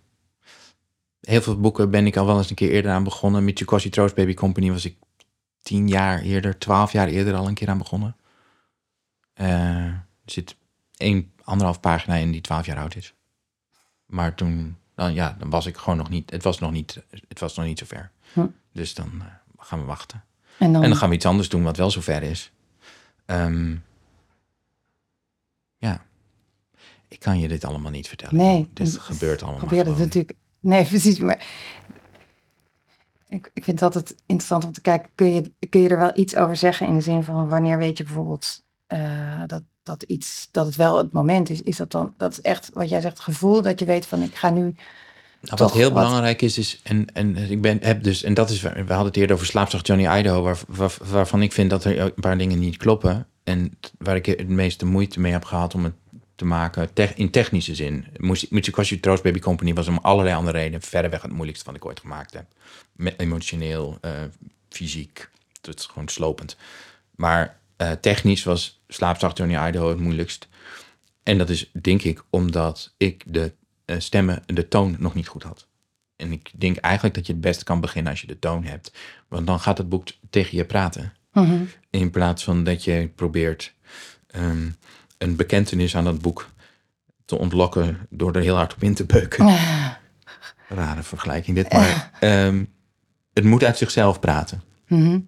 Heel 1.21 1.41
veel 1.41 1.59
boeken 1.59 1.89
ben 1.89 2.05
ik 2.05 2.17
al 2.17 2.25
wel 2.25 2.37
eens 2.37 2.49
een 2.49 2.55
keer 2.55 2.71
eerder 2.71 2.91
aan 2.91 3.03
begonnen. 3.03 3.43
Mitsukoshi 3.43 3.89
Troost 3.89 4.15
Baby 4.15 4.33
Company 4.33 4.71
was 4.71 4.85
ik 4.85 4.97
tien 5.61 5.87
jaar 5.87 6.21
eerder, 6.21 6.57
twaalf 6.57 6.91
jaar 6.91 7.07
eerder 7.07 7.33
al 7.33 7.47
een 7.47 7.53
keer 7.53 7.69
aan 7.69 7.77
begonnen. 7.77 8.15
Eh, 9.33 9.85
er 9.85 10.05
zit 10.25 10.55
één, 10.97 11.31
anderhalf 11.43 11.79
pagina 11.79 12.15
in 12.15 12.31
die 12.31 12.41
twaalf 12.41 12.65
jaar 12.65 12.77
oud 12.77 12.95
is. 12.95 13.13
Maar 14.05 14.35
toen, 14.35 14.77
dan, 14.95 15.13
ja, 15.13 15.35
dan 15.39 15.49
was 15.49 15.65
ik 15.65 15.77
gewoon 15.77 15.97
nog 15.97 16.09
niet, 16.09 16.31
het 16.31 16.43
was 16.43 16.59
nog 16.59 16.71
niet, 16.71 17.03
het 17.27 17.39
was 17.39 17.55
nog 17.55 17.65
niet 17.65 17.79
zover. 17.79 18.11
Hm. 18.33 18.47
Dus 18.71 18.93
dan 18.93 19.21
eh, 19.21 19.27
gaan 19.57 19.79
we 19.79 19.85
wachten. 19.85 20.23
En 20.57 20.73
dan, 20.73 20.83
En 20.83 20.89
dan 20.89 20.97
gaan 20.97 21.09
we 21.09 21.15
iets 21.15 21.25
anders 21.25 21.49
doen 21.49 21.63
wat 21.63 21.77
wel 21.77 21.91
zover 21.91 22.23
is. 22.23 22.51
Ehm, 23.25 23.75
ja. 25.77 26.05
Ik 27.07 27.19
kan 27.19 27.39
je 27.39 27.47
dit 27.47 27.65
allemaal 27.65 27.91
niet 27.91 28.07
vertellen. 28.07 28.35
Nee, 28.35 28.69
Dit 28.73 28.97
gebeurt 28.99 29.41
allemaal 29.41 29.59
probeer 29.59 29.85
het 29.85 29.97
natuurlijk. 29.97 30.33
Nee, 30.59 30.85
precies. 30.93 31.19
Maar 31.19 31.45
ik, 33.29 33.49
ik 33.53 33.63
vind 33.63 33.79
het 33.79 33.95
altijd 33.95 34.15
interessant 34.25 34.63
om 34.63 34.71
te 34.71 34.81
kijken. 34.81 35.09
Kun 35.15 35.33
je, 35.33 35.51
kun 35.69 35.81
je 35.81 35.89
er 35.89 35.97
wel 35.97 36.11
iets 36.15 36.35
over 36.35 36.55
zeggen 36.55 36.87
in 36.87 36.95
de 36.95 37.01
zin 37.01 37.23
van 37.23 37.49
wanneer 37.49 37.77
weet 37.77 37.97
je 37.97 38.03
bijvoorbeeld 38.03 38.63
eh, 38.87 39.41
dat, 39.47 39.63
dat 39.83 40.03
iets 40.03 40.47
dat 40.51 40.65
het 40.65 40.75
wel 40.75 40.97
het 40.97 41.11
moment 41.11 41.49
is? 41.49 41.61
Is 41.61 41.77
dat 41.77 41.91
dan 41.91 42.13
dat 42.17 42.31
is 42.31 42.41
echt 42.41 42.69
wat 42.73 42.89
jij 42.89 43.01
zegt, 43.01 43.19
gevoel 43.19 43.61
dat 43.61 43.79
je 43.79 43.85
weet 43.85 44.05
van 44.05 44.21
ik 44.21 44.35
ga 44.35 44.49
nu. 44.49 44.75
Nou, 45.41 45.57
wat 45.57 45.73
heel 45.73 45.91
wat- 45.91 46.03
belangrijk 46.03 46.41
is, 46.41 46.57
is 46.57 46.79
en, 46.83 47.05
en 47.13 47.35
ik 47.37 47.61
ben, 47.61 47.77
heb 47.81 48.03
dus, 48.03 48.23
en 48.23 48.33
dat 48.33 48.49
is, 48.49 48.61
waar- 48.61 48.73
we 48.73 48.79
hadden 48.93 49.05
het 49.05 49.17
eerder 49.17 49.35
over 49.35 49.47
slaapzacht 49.47 49.87
Johnny 49.87 50.17
Idaho, 50.19 50.41
waar, 50.41 50.59
waar- 50.67 50.97
waarvan 51.03 51.41
ik 51.41 51.51
vind 51.53 51.69
dat 51.69 51.83
er 51.83 51.99
een 51.99 52.13
paar 52.13 52.37
dingen 52.37 52.59
niet 52.59 52.77
kloppen. 52.77 53.27
En 53.43 53.79
waar 53.97 54.15
ik 54.15 54.25
het 54.25 54.47
meeste 54.49 54.85
moeite 54.85 55.19
mee 55.19 55.31
heb 55.31 55.43
gehad 55.45 55.75
om 55.75 55.83
het 55.83 55.93
te 56.35 56.45
maken, 56.45 56.93
te- 56.93 57.11
in 57.15 57.29
technische 57.29 57.75
zin. 57.75 58.05
Moest- 58.17 58.51
Mitsukoshi 58.51 58.99
Troost 58.99 59.23
Baby 59.23 59.39
Company 59.39 59.73
was 59.73 59.87
om 59.87 59.99
allerlei 60.01 60.35
andere 60.35 60.57
redenen 60.57 60.81
verreweg 60.81 61.21
het 61.21 61.31
moeilijkste 61.31 61.65
wat 61.65 61.75
ik 61.75 61.85
ooit 61.85 61.99
gemaakt 61.99 62.33
heb. 62.33 62.45
Met, 62.91 63.19
emotioneel, 63.19 63.97
eh, 64.01 64.11
fysiek, 64.69 65.29
het 65.61 65.79
is 65.79 65.85
gewoon 65.85 66.07
slopend. 66.07 66.57
Maar 67.15 67.59
eh, 67.77 67.91
technisch 67.91 68.43
was 68.43 68.81
slaapzacht 68.87 69.37
Johnny 69.37 69.67
Idaho 69.67 69.89
het 69.89 69.99
moeilijkst. 69.99 70.47
En 71.23 71.37
dat 71.37 71.49
is 71.49 71.69
denk 71.81 72.01
ik 72.01 72.23
omdat 72.29 72.93
ik 72.97 73.23
de 73.27 73.51
eh, 73.85 73.95
stemmen, 73.99 74.43
de 74.45 74.67
toon 74.67 74.95
nog 74.99 75.13
niet 75.13 75.27
goed 75.27 75.43
had. 75.43 75.67
En 76.15 76.31
ik 76.31 76.51
denk 76.55 76.77
eigenlijk 76.77 77.15
dat 77.15 77.27
je 77.27 77.31
het 77.33 77.41
best 77.41 77.63
kan 77.63 77.81
beginnen 77.81 78.11
als 78.11 78.21
je 78.21 78.27
de 78.27 78.39
toon 78.39 78.63
hebt. 78.63 78.91
Want 79.27 79.47
dan 79.47 79.59
gaat 79.59 79.77
het 79.77 79.89
boek 79.89 80.07
tegen 80.29 80.57
je 80.57 80.65
praten. 80.65 81.13
Mhm. 81.33 81.63
In 81.89 82.11
plaats 82.11 82.43
van 82.43 82.63
dat 82.63 82.83
je 82.83 83.09
probeert 83.15 83.73
ehm, 84.27 84.69
een 85.17 85.35
bekentenis 85.35 85.95
aan 85.95 86.03
dat 86.03 86.21
boek 86.21 86.49
te 87.25 87.37
ontlokken 87.37 88.07
door 88.09 88.33
er 88.35 88.41
heel 88.41 88.55
hard 88.55 88.73
op 88.73 88.83
in 88.83 88.93
te 88.93 89.05
beuken. 89.05 89.45
Rare 90.67 91.03
vergelijking 91.03 91.55
dit, 91.55 91.73
maar 91.73 92.11
ehm, 92.19 92.63
het 93.33 93.43
moet 93.43 93.63
uit 93.63 93.77
zichzelf 93.77 94.19
praten. 94.19 94.61
Mhm. 94.87 95.19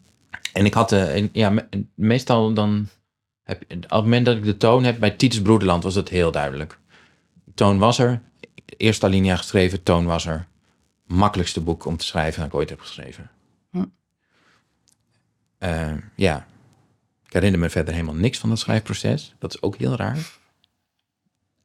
En 0.53 0.65
ik 0.65 0.73
had, 0.73 0.91
en 0.91 1.29
ja, 1.31 1.49
me- 1.49 1.67
meestal 1.95 2.53
dan 2.53 2.87
heb 3.43 3.61
op 3.71 3.81
het 3.89 3.89
moment 3.91 4.25
dat 4.25 4.37
ik 4.37 4.43
de 4.43 4.57
toon 4.57 4.83
heb, 4.83 4.99
bij 4.99 5.11
Titus 5.11 5.41
Broederland 5.41 5.83
was 5.83 5.93
dat 5.93 6.09
heel 6.09 6.31
duidelijk. 6.31 6.79
Toon 7.53 7.77
was 7.77 7.99
er, 7.99 8.21
eerste 8.77 9.05
alinea 9.05 9.35
geschreven, 9.35 9.83
toon 9.83 10.05
was 10.05 10.25
er. 10.25 10.47
Makkelijkste 11.05 11.61
boek 11.61 11.85
om 11.85 11.97
te 11.97 12.05
schrijven 12.05 12.39
dat 12.39 12.47
ik 12.49 12.55
ooit 12.55 12.69
heb 12.69 12.79
geschreven. 12.79 13.29
Hm. 13.71 13.83
Eh, 15.57 15.93
ja, 16.15 16.47
ik 17.27 17.33
herinner 17.33 17.59
me 17.59 17.69
verder 17.69 17.93
helemaal 17.93 18.15
niks 18.15 18.37
van 18.39 18.49
dat 18.49 18.59
schrijfproces. 18.59 19.35
Dat 19.39 19.53
is 19.53 19.61
ook 19.61 19.75
heel 19.77 19.95
raar. 19.95 20.37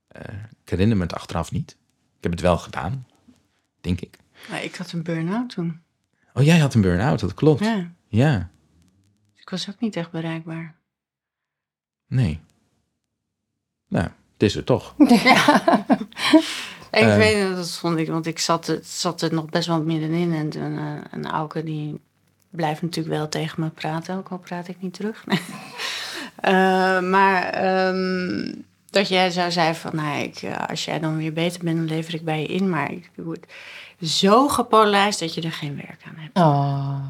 Eh, 0.08 0.34
ik 0.64 0.68
herinner 0.70 0.96
me 0.96 1.02
het 1.02 1.14
achteraf 1.14 1.50
niet. 1.52 1.70
Ik 2.16 2.22
heb 2.22 2.32
het 2.32 2.40
wel 2.40 2.58
gedaan, 2.58 3.06
denk 3.80 4.00
ik. 4.00 4.18
Maar 4.50 4.64
ik 4.64 4.74
had 4.76 4.92
een 4.92 5.02
burn-out 5.02 5.50
toen. 5.50 5.80
Oh, 6.34 6.42
jij 6.42 6.58
had 6.58 6.74
een 6.74 6.80
burn-out, 6.80 7.20
dat 7.20 7.34
klopt. 7.34 7.60
Ja. 7.64 7.92
ja. 8.08 8.50
Ik 9.34 9.50
was 9.50 9.68
ook 9.70 9.80
niet 9.80 9.96
echt 9.96 10.10
bereikbaar. 10.10 10.74
Nee. 12.06 12.40
Nou, 13.88 14.04
het 14.32 14.42
is 14.42 14.56
er 14.56 14.64
toch. 14.64 14.94
Ik 16.92 16.98
Eh. 16.98 17.16
weet 17.16 17.56
dat 17.56 17.70
vond 17.78 17.98
ik, 17.98 18.08
want 18.08 18.26
ik 18.26 18.38
zat, 18.38 18.66
het- 18.66 18.86
zat 18.86 19.22
er 19.22 19.34
nog 19.34 19.44
best 19.46 19.66
wel 19.66 19.82
middenin. 19.82 20.32
En 20.32 20.48
toen, 20.50 20.78
eh, 20.78 20.98
en 21.10 21.24
Auke 21.30 21.62
die 21.64 22.00
blijft 22.52 22.82
natuurlijk 22.82 23.16
wel 23.16 23.28
tegen 23.28 23.62
me 23.62 23.68
praten, 23.68 24.16
ook 24.16 24.28
al 24.28 24.38
praat 24.38 24.68
ik 24.68 24.76
niet 24.80 24.94
terug. 24.94 25.24
Eh, 26.36 27.00
maar 27.00 27.42
ehm, 27.42 28.54
dat 28.90 29.08
jij 29.08 29.30
zo 29.30 29.50
zei 29.50 29.74
van, 29.74 29.96
nou, 29.96 30.22
ik, 30.22 30.36
eh, 30.36 30.68
als 30.68 30.84
jij 30.84 30.98
dan 30.98 31.16
weer 31.16 31.32
beter 31.32 31.64
bent, 31.64 31.76
dan 31.76 31.86
lever 31.86 32.14
ik 32.14 32.24
bij 32.24 32.40
je 32.40 32.46
in. 32.46 32.70
Maar 32.70 32.92
ik 32.92 33.10
doe 33.14 33.32
het 33.32 33.46
zo 34.10 34.48
gepolarized 34.48 35.20
dat 35.20 35.34
je 35.34 35.40
er 35.40 35.52
geen 35.52 35.76
werk 35.76 36.00
aan 36.06 36.16
hebt. 36.16 36.36
Oh. 36.38 37.06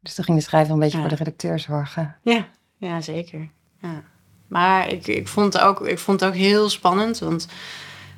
Dus 0.00 0.14
toen 0.14 0.24
ging 0.24 0.38
de 0.38 0.44
schrijver 0.44 0.72
een 0.72 0.78
beetje 0.78 0.96
Ja. 0.96 1.02
voor 1.02 1.10
de 1.16 1.24
redacteur 1.24 1.58
zorgen. 1.58 2.16
Ja, 2.22 2.48
ja 2.76 3.00
zeker. 3.00 3.48
Ja. 3.82 4.02
Maar 4.46 4.88
ik, 4.88 5.06
ik, 5.06 5.28
vond 5.28 5.52
het 5.52 5.62
ook, 5.62 5.86
ik 5.86 5.98
vond 5.98 6.20
het 6.20 6.28
ook 6.28 6.36
heel 6.36 6.68
spannend, 6.68 7.18
want 7.18 7.46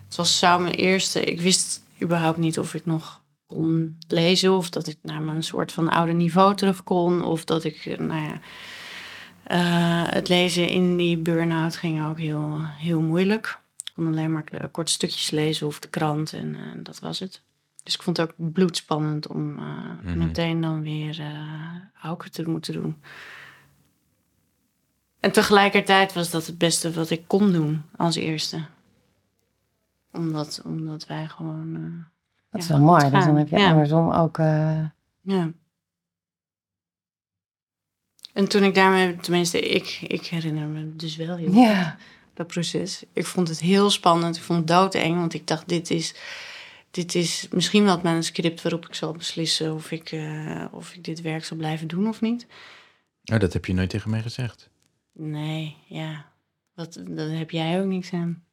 het 0.06 0.16
was 0.16 0.38
zo 0.38 0.58
mijn 0.58 0.74
eerste. 0.74 1.24
Ik 1.24 1.40
wist 1.40 1.82
überhaupt 2.02 2.38
niet 2.38 2.58
of 2.58 2.74
ik 2.74 2.86
nog 2.86 3.20
kon 3.52 3.98
lezen 4.08 4.52
of 4.56 4.70
dat 4.70 4.86
ik 4.86 4.98
naar 5.02 5.22
mijn 5.22 5.42
soort 5.42 5.72
van 5.72 5.88
oude 5.88 6.12
niveau 6.12 6.54
terug 6.56 6.82
kon. 6.84 7.22
Of 7.24 7.44
dat 7.44 7.64
ik, 7.64 7.76
eh, 7.86 7.98
nou 7.98 8.22
ja, 8.22 8.40
eh, 9.44 10.12
het 10.14 10.28
lezen 10.28 10.68
in 10.68 10.96
die 10.96 11.16
burn-out 11.16 11.76
ging 11.76 12.06
ook 12.06 12.18
heel, 12.18 12.58
heel 12.64 13.00
moeilijk. 13.00 13.60
Ik 13.84 13.92
kon 13.94 14.06
alleen 14.06 14.32
maar 14.32 14.42
k- 14.44 14.68
korte 14.72 14.92
stukjes 14.92 15.30
lezen 15.30 15.66
of 15.66 15.78
de 15.80 15.88
krant 15.88 16.32
en 16.32 16.54
eh, 16.54 16.60
dat 16.82 16.98
was 17.00 17.18
het. 17.18 17.42
Dus 17.82 17.94
ik 17.94 18.02
vond 18.02 18.16
het 18.16 18.28
ook 18.30 18.52
bloedspannend 18.52 19.26
om 19.26 19.58
eh, 19.58 19.64
Mhm. 20.02 20.18
meteen 20.18 20.60
dan 20.60 20.82
weer 20.82 21.20
eh 21.20 21.50
Auke 22.02 22.30
te 22.30 22.48
moeten 22.48 22.72
doen. 22.72 22.96
En 25.20 25.32
tegelijkertijd 25.32 26.12
was 26.12 26.30
dat 26.30 26.46
het 26.46 26.58
beste 26.58 26.92
wat 26.92 27.10
ik 27.10 27.22
kon 27.26 27.52
doen 27.52 27.82
als 27.96 28.16
eerste. 28.16 28.64
Omdat, 30.12 30.62
omdat 30.64 31.06
wij 31.06 31.28
gewoon. 31.28 32.04
Dat 32.52 32.60
is 32.62 32.68
wel 32.68 32.80
mooi. 32.80 33.10
Dus 33.10 33.24
dan 33.24 33.36
heb 33.36 33.48
je 33.48 33.58
Ja. 33.58 33.70
andersom 33.70 34.10
ook... 34.12 34.38
eh, 34.38 34.84
ja. 35.20 35.52
En 38.32 38.48
toen 38.48 38.62
ik 38.62 38.74
daarmee, 38.74 39.16
tenminste, 39.16 39.60
ik, 39.60 40.00
ik 40.06 40.26
herinner 40.26 40.66
me 40.66 40.96
dus 40.96 41.16
wel 41.16 41.36
heel 41.36 41.52
ja. 41.52 41.96
dat 42.34 42.46
proces. 42.46 43.04
Ik 43.12 43.26
vond 43.26 43.48
het 43.48 43.60
heel 43.60 43.90
spannend. 43.90 44.36
Ik 44.36 44.42
vond 44.42 44.58
het 44.58 44.68
doodeng, 44.68 45.16
want 45.16 45.34
ik 45.34 45.46
dacht, 45.46 45.68
dit 45.68 45.90
is, 45.90 46.14
dit 46.90 47.14
is 47.14 47.48
misschien 47.50 47.84
wel 47.84 47.94
het 47.94 48.02
manuscript 48.02 48.62
waarop 48.62 48.86
ik 48.86 48.94
zal 48.94 49.12
beslissen 49.12 49.74
of 49.74 49.90
ik, 49.90 50.12
eh, 50.12 50.64
of 50.70 50.94
ik 50.94 51.04
dit 51.04 51.20
werk 51.20 51.44
zal 51.44 51.56
blijven 51.56 51.88
doen 51.88 52.08
of 52.08 52.20
niet. 52.20 52.46
Oh, 53.32 53.38
dat 53.38 53.52
heb 53.52 53.64
je 53.64 53.72
nooit 53.74 53.90
tegen 53.90 54.10
mij 54.10 54.22
gezegd. 54.22 54.70
Nee, 55.12 55.76
ja. 55.86 56.30
Wat, 56.74 57.02
daar 57.08 57.28
heb 57.28 57.50
jij 57.50 57.80
ook 57.80 57.86
niks 57.86 58.12
aan. 58.12 58.44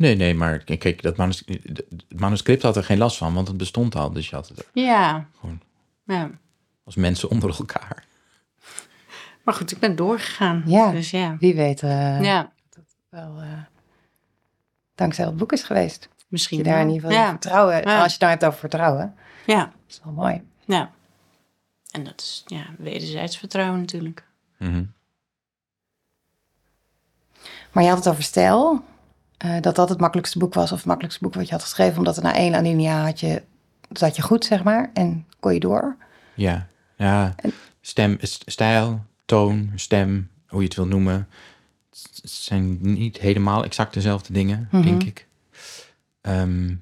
Nee, 0.00 0.16
nee, 0.16 0.34
maar 0.34 0.58
kijk, 0.58 1.02
dat 1.02 1.16
manus- 1.16 1.42
het 1.46 1.84
manuscript 2.20 2.62
had 2.62 2.76
er 2.76 2.84
geen 2.84 2.98
last 2.98 3.16
van, 3.16 3.34
want 3.34 3.48
het 3.48 3.56
bestond 3.56 3.94
al. 3.94 4.12
Dus 4.12 4.28
je 4.28 4.34
had 4.34 4.48
het 4.48 4.68
Ja. 4.72 5.26
Gewoon. 5.40 5.60
ja. 6.04 6.30
als 6.84 6.94
mensen 6.94 7.30
onder 7.30 7.56
elkaar. 7.58 8.04
Maar 9.44 9.54
goed, 9.54 9.70
ik 9.72 9.78
ben 9.78 9.96
doorgegaan. 9.96 10.62
Ja. 10.66 10.90
Dus 10.90 11.10
ja. 11.10 11.36
Wie 11.38 11.54
weet 11.54 11.82
eh, 11.82 12.22
Ja, 12.22 12.52
wel 13.08 13.40
eh, 13.40 13.48
dankzij 14.94 15.24
dat 15.24 15.36
boek 15.36 15.52
is 15.52 15.62
geweest. 15.62 16.00
Dat 16.16 16.26
misschien 16.28 16.58
je 16.58 16.64
daar 16.64 16.80
in 16.80 16.88
ieder 16.88 17.00
geval 17.08 17.24
ja. 17.24 17.28
vertrouwen... 17.30 17.74
Ja. 17.74 17.96
Als 17.96 18.04
je 18.06 18.10
het 18.12 18.20
nou 18.20 18.30
hebt 18.32 18.44
over 18.44 18.58
vertrouwen. 18.58 19.14
Ja, 19.46 19.60
Dat 19.64 19.72
is 19.88 20.00
wel 20.04 20.12
mooi. 20.12 20.42
ja. 20.64 20.90
En 21.90 22.04
dat 22.04 22.20
is 22.20 22.42
ja, 22.46 22.66
wederzijds 22.78 23.38
vertrouwen 23.38 23.80
natuurlijk. 23.80 24.24
Mhm. 24.58 24.84
Maar 27.72 27.82
je 27.82 27.88
had 27.88 27.98
het 27.98 28.08
over 28.08 28.22
stijl. 28.22 28.84
Eh, 29.40 29.60
dat 29.60 29.76
dat 29.76 29.88
het 29.88 30.00
makkelijkste 30.00 30.38
boek 30.38 30.54
was. 30.54 30.72
Of 30.72 30.76
het 30.78 30.86
makkelijkste 30.86 31.24
boek 31.24 31.34
wat 31.34 31.46
je 31.46 31.52
had 31.52 31.62
geschreven. 31.62 31.98
Omdat 31.98 32.16
er 32.16 32.22
na 32.22 32.34
één 32.34 32.54
alinea 32.54 33.04
had 33.04 33.20
je, 33.20 33.42
zat 33.92 34.16
je 34.16 34.22
goed, 34.22 34.44
zeg 34.44 34.62
maar. 34.64 34.90
En 34.94 35.26
kon 35.40 35.54
je 35.54 35.60
door. 35.60 35.96
Ja, 36.34 36.66
ja. 36.96 37.34
stem, 37.80 38.18
stijl, 38.46 39.04
toon, 39.24 39.72
stem, 39.74 40.30
hoe 40.46 40.60
je 40.60 40.66
het 40.66 40.76
wil 40.76 40.86
noemen. 40.86 41.28
Het 41.90 42.30
zijn 42.30 42.78
niet 42.80 43.18
helemaal 43.18 43.64
exact 43.64 43.94
dezelfde 43.94 44.32
dingen, 44.32 44.68
Mhm. 44.70 44.82
denk 44.84 45.02
ik. 45.02 45.26
Ehm, 46.20 46.74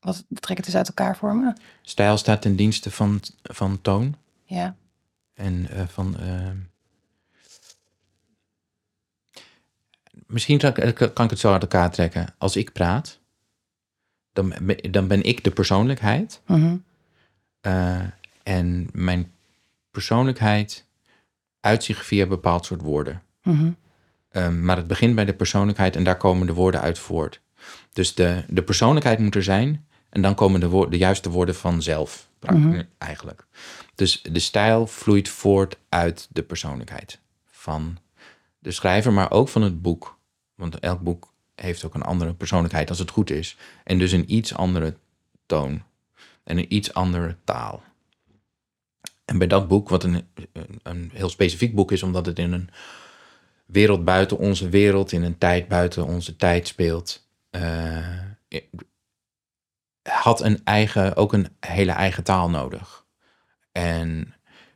Wat 0.00 0.24
trek 0.28 0.56
het 0.56 0.66
dus 0.66 0.76
uit 0.76 0.88
elkaar 0.88 1.16
voor 1.16 1.36
me? 1.36 1.52
stijl 1.82 2.16
staat 2.16 2.42
ten 2.42 2.56
dienste 2.56 2.90
van, 2.90 3.20
van 3.42 3.78
toon 3.82 4.14
Ja. 4.44 4.74
en 5.34 5.66
eh, 5.70 5.82
van. 5.88 6.16
ehm, 6.18 6.56
misschien 10.28 10.58
kan 10.58 10.76
ik, 10.76 10.94
kan 11.14 11.24
ik 11.24 11.30
het 11.30 11.38
zo 11.38 11.52
uit 11.52 11.62
elkaar 11.62 11.90
trekken. 11.90 12.34
Als 12.38 12.56
ik 12.56 12.72
praat, 12.72 13.18
dan, 14.32 14.54
ben- 14.62 14.90
dan 14.92 15.06
ben 15.08 15.22
ik 15.22 15.44
de 15.44 15.50
persoonlijkheid. 15.50 16.40
Mhm. 16.46 16.76
Eh, 17.60 18.00
en 18.42 18.88
mijn 18.92 19.32
persoonlijkheid 19.90 20.86
uit 21.60 21.84
zich 21.84 22.04
via 22.04 22.22
een 22.22 22.28
bepaald 22.28 22.64
soort 22.66 22.80
woorden. 22.82 23.22
Mhm. 23.42 23.70
Um, 24.32 24.64
maar 24.64 24.76
het 24.76 24.86
begint 24.86 25.14
bij 25.14 25.24
de 25.24 25.34
persoonlijkheid 25.34 25.96
en 25.96 26.04
daar 26.04 26.16
komen 26.16 26.46
de 26.46 26.52
woorden 26.54 26.80
uit 26.80 26.98
voort. 26.98 27.40
Dus 27.92 28.14
de, 28.14 28.44
de 28.48 28.62
persoonlijkheid 28.62 29.18
moet 29.18 29.34
er 29.34 29.42
zijn 29.42 29.86
en 30.08 30.22
dan 30.22 30.34
komen 30.34 30.60
de, 30.60 30.86
de 30.90 30.96
juiste 30.96 31.30
woorden 31.30 31.54
vanzelf, 31.54 32.28
Mhm. 32.40 32.82
eigenlijk. 32.98 33.46
Dus 33.94 34.22
de 34.22 34.38
stijl 34.38 34.86
vloeit 34.86 35.28
voort 35.28 35.78
uit 35.88 36.28
de 36.30 36.42
persoonlijkheid 36.42 37.18
van 37.46 37.98
de 38.58 38.70
schrijver, 38.70 39.12
maar 39.12 39.30
ook 39.30 39.48
van 39.48 39.62
het 39.62 39.82
boek. 39.82 40.17
Want 40.58 40.78
elk 40.78 41.00
boek 41.00 41.32
heeft 41.54 41.84
ook 41.84 41.94
een 41.94 42.02
andere 42.02 42.34
persoonlijkheid 42.34 42.88
als 42.88 42.98
het 42.98 43.10
goed 43.10 43.30
is. 43.30 43.56
En 43.84 43.98
dus 43.98 44.12
een 44.12 44.34
iets 44.34 44.54
andere 44.54 44.96
toon 45.46 45.82
en 46.44 46.58
een 46.58 46.74
iets 46.74 46.94
andere 46.94 47.36
taal. 47.44 47.82
En 49.24 49.38
bij 49.38 49.46
dat 49.46 49.68
boek, 49.68 49.88
wat 49.88 50.04
een, 50.04 50.28
een, 50.82 51.10
heel 51.14 51.28
specifiek 51.28 51.74
boek 51.74 51.92
is, 51.92 52.02
omdat 52.02 52.26
het 52.26 52.38
in 52.38 52.52
een 52.52 52.70
wereld 53.66 54.04
buiten 54.04 54.38
onze 54.38 54.68
wereld, 54.68 55.12
in 55.12 55.22
een 55.22 55.38
tijd 55.38 55.68
buiten 55.68 56.06
onze 56.06 56.36
tijd 56.36 56.66
speelt, 56.66 57.26
eh, 57.50 58.06
had 60.02 60.40
een 60.40 60.64
eigen, 60.64 61.16
ook 61.16 61.32
een 61.32 61.48
hele 61.60 61.92
eigen 61.92 62.24
taal 62.24 62.50
nodig. 62.50 63.06
En 63.72 64.34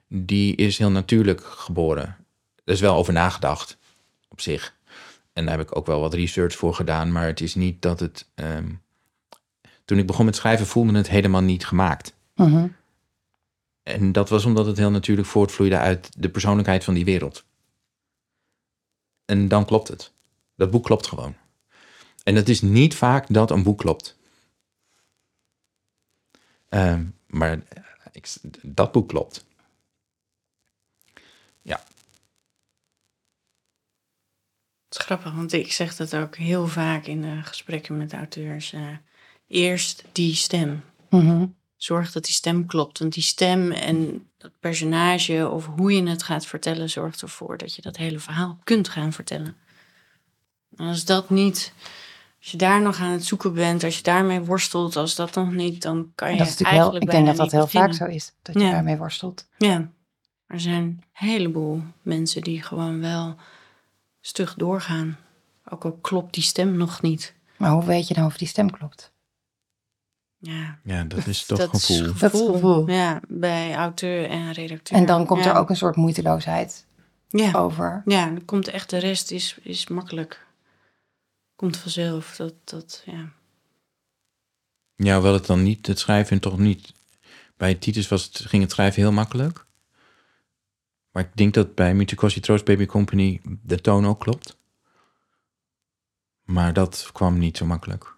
die 0.09 0.57
is 0.57 0.79
heel 0.79 0.91
natuurlijk 0.91 1.45
geboren. 1.45 2.17
Er 2.65 2.73
is 2.73 2.81
wel 2.81 2.97
over 2.97 3.13
nagedacht, 3.13 3.79
op 4.29 4.41
zich. 4.41 4.77
En 5.33 5.47
daar 5.47 5.59
heb 5.59 5.69
ik 5.69 5.77
ook 5.77 5.87
wel 5.87 6.01
wat 6.01 6.15
research 6.15 6.55
voor 6.55 6.75
gedaan, 6.75 7.13
maar 7.13 7.27
het 7.27 7.41
is 7.41 7.55
niet 7.55 7.83
dat 7.83 8.01
het. 8.01 8.29
ehm, 8.35 8.69
toen 9.85 9.99
ik 9.99 10.07
begon 10.07 10.25
met 10.25 10.37
schrijven, 10.37 10.67
voelde 10.67 10.97
het 10.97 11.09
helemaal 11.09 11.41
niet 11.41 11.67
gemaakt. 11.67 12.15
Mhm. 12.35 12.69
En 13.83 14.13
dat 14.13 14.29
was 14.29 14.45
omdat 14.45 14.67
het 14.67 14.77
heel 14.77 14.91
natuurlijk 14.91 15.29
voortvloeide 15.29 15.79
uit 15.79 16.09
de 16.19 16.29
persoonlijkheid 16.29 16.85
van 16.85 16.95
die 16.95 17.05
wereld. 17.05 17.45
En 19.25 19.49
dan 19.49 19.65
klopt 19.65 19.89
het. 19.89 20.13
Dat 20.57 20.71
boek 20.71 20.85
klopt 20.85 21.07
gewoon. 21.07 21.35
En 22.25 22.35
het 22.35 22.49
is 22.49 22.61
niet 22.61 22.95
vaak 22.95 23.27
dat 23.29 23.51
een 23.51 23.63
boek 23.63 23.79
klopt. 23.79 24.17
Ehm, 26.69 27.05
maar 27.27 27.63
ik, 28.13 28.35
dat 28.63 28.93
boek 28.93 29.09
klopt. 29.09 29.45
Het 34.93 35.01
is 35.01 35.07
grappig, 35.07 35.33
want 35.33 35.53
ik 35.53 35.73
zeg 35.73 35.97
dat 35.97 36.17
ook 36.17 36.37
heel 36.37 36.67
vaak 36.67 37.07
in 37.07 37.21
de 37.21 37.41
gesprekken 37.43 37.97
met 37.97 38.13
auteurs. 38.13 38.73
eh, 38.73 38.81
eerst 39.47 40.05
die 40.13 40.35
stem. 40.35 40.85
Mhm. 41.11 41.47
Zorg 41.77 42.13
dat 42.13 42.25
die 42.25 42.35
stem 42.35 42.67
klopt. 42.67 42.99
Want 42.99 43.13
die 43.13 43.23
stem 43.23 43.71
en 43.73 44.27
dat 44.39 44.51
personage 44.61 45.49
of 45.49 45.67
hoe 45.67 45.93
je 45.93 46.09
het 46.09 46.23
gaat 46.23 46.47
vertellen... 46.47 46.91
zorgt 46.91 47.23
ervoor 47.23 47.59
dat 47.59 47.75
je 47.75 47.83
dat 47.83 47.97
hele 47.97 48.19
verhaal 48.19 48.59
kunt 48.65 48.89
gaan 48.89 49.13
vertellen. 49.13 49.57
En 50.77 50.87
als 50.87 51.05
dat 51.05 51.31
niet... 51.31 51.73
Als 52.41 52.51
je 52.51 52.57
daar 52.57 52.83
nog 52.83 53.01
aan 53.01 53.11
het 53.11 53.25
zoeken 53.25 53.53
bent, 53.55 53.85
als 53.85 53.97
je 53.97 54.03
daarmee 54.03 54.41
worstelt... 54.41 54.97
als 54.97 55.15
dat 55.15 55.35
nog 55.35 55.53
niet, 55.53 55.83
dan 55.83 56.13
kan 56.15 56.33
je 56.33 56.37
Dat 56.39 56.47
is 56.47 56.53
natuurlijk 56.53 56.79
heel, 56.83 56.91
eigenlijk 56.91 57.05
ik 57.05 57.11
denk 57.11 57.27
dat 57.27 57.37
dat 57.37 57.53
heel 57.53 57.81
vaak 57.81 57.95
zo 57.95 58.05
is, 58.05 58.33
dat 58.43 58.55
je 58.55 58.61
Ja. 58.61 58.71
daarmee 58.71 58.97
worstelt. 58.97 59.47
Ja, 59.59 59.91
er 60.47 60.61
zijn 60.61 60.83
een 60.83 61.03
heleboel 61.13 61.83
mensen 62.03 62.43
die 62.43 62.63
gewoon 62.63 63.01
wel 63.01 63.37
stug 64.23 64.55
doorgaan. 64.55 65.19
Ook 65.69 65.85
al 65.85 65.93
klopt 65.93 66.35
die 66.35 66.43
stem 66.43 66.77
nog 66.77 67.03
niet. 67.03 67.35
Maar 67.57 67.71
hoe 67.71 67.85
weet 67.85 68.09
je 68.09 68.15
nou 68.15 68.27
of 68.27 68.37
die 68.37 68.49
stem 68.49 68.71
klopt? 68.71 69.13
Ja, 70.39 70.79
ja 70.85 71.05
dat 71.05 71.27
is 71.27 71.45
toch 71.47 71.59
dat 71.59 71.75
is 71.75 71.87
gevoel. 71.87 72.07
gevoel. 72.07 72.21
Dat 72.21 72.35
is 72.35 72.47
gevoel. 72.47 72.89
Ja, 72.91 73.21
bij 73.29 73.75
auteur 73.75 74.29
en 74.29 74.53
redacteur. 74.53 74.99
En 74.99 75.07
dan 75.07 75.27
komt 75.27 75.45
ja. 75.45 75.51
er 75.51 75.57
ook 75.57 75.71
een 75.71 75.77
soort 75.77 75.97
moeiteloosheid 75.97 76.87
Ja, 77.29 77.53
over. 77.53 78.03
ja 78.05 78.27
dan 78.27 78.45
komt 78.45 78.69
echt 78.69 78.91
de 78.91 78.99
rest 78.99 79.31
is, 79.31 79.59
is 79.63 79.89
makkelijk. 79.89 80.47
Komt 81.57 81.77
vanzelf. 81.77 82.37
Dat, 82.37 82.55
dat, 82.65 83.03
ja. 83.07 83.33
Ja, 84.95 85.15
hoewel 85.15 85.33
het 85.33 85.47
dan 85.47 85.63
niet, 85.63 85.87
het 85.87 85.99
schrijven 85.99 86.41
toch 86.41 86.59
niet. 86.59 86.93
Bij 87.57 87.75
Titus 87.75 88.09
was 88.09 88.25
het, 88.25 88.39
ging 88.39 88.63
het 88.63 88.73
schrijven 88.73 89.03
heel 89.03 89.13
makkelijk. 89.13 89.67
Maar 91.13 91.23
ik 91.23 91.37
denk 91.37 91.55
dat 91.55 91.75
bij 91.75 91.95
Mutikosi 91.95 92.41
Troost 92.41 92.65
Baby 92.65 92.87
Company 92.87 93.41
de 93.63 93.81
toon 93.81 94.07
ook 94.07 94.21
klopt. 94.21 94.57
Maar 96.43 96.73
dat 96.73 97.11
kwam 97.13 97.39
niet 97.39 97.57
zo 97.57 97.67
makkelijk. 97.67 98.15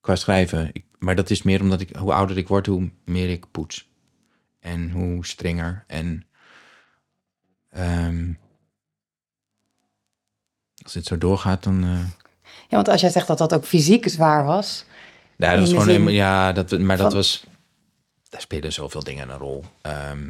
Qua 0.00 0.16
schrijven. 0.16 0.70
Ik, 0.72 0.84
maar 0.98 1.14
dat 1.16 1.30
is 1.30 1.42
meer 1.42 1.60
omdat 1.60 1.80
ik, 1.80 1.96
hoe 1.96 2.12
ouder 2.12 2.36
ik 2.38 2.48
word, 2.48 2.66
hoe 2.66 2.90
meer 3.04 3.30
ik 3.30 3.50
poets. 3.50 3.88
En 4.60 4.90
hoe 4.90 5.26
strenger. 5.26 5.84
En 5.86 6.26
ehm, 7.70 8.32
als 10.82 10.92
dit 10.92 11.04
zo 11.06 11.18
doorgaat, 11.18 11.62
dan... 11.62 11.82
eh, 11.84 11.98
Ja, 12.42 12.76
want 12.76 12.88
als 12.88 13.00
jij 13.00 13.10
zegt 13.10 13.26
dat 13.26 13.38
dat 13.38 13.54
ook 13.54 13.64
fysiek 13.64 14.08
zwaar 14.08 14.44
was. 14.44 14.84
Ja, 15.36 15.50
dat 15.50 15.60
was 15.60 15.68
gewoon 15.68 15.84
zin 15.84 16.08
ja, 16.08 16.52
dat, 16.52 16.78
maar 16.78 16.96
dat 16.96 17.06
van- 17.06 17.14
was, 17.16 17.46
daar 18.28 18.40
spelen 18.40 18.72
zoveel 18.72 19.02
dingen 19.04 19.28
een 19.30 19.38
rol. 19.38 19.64
Ehm, 19.82 20.28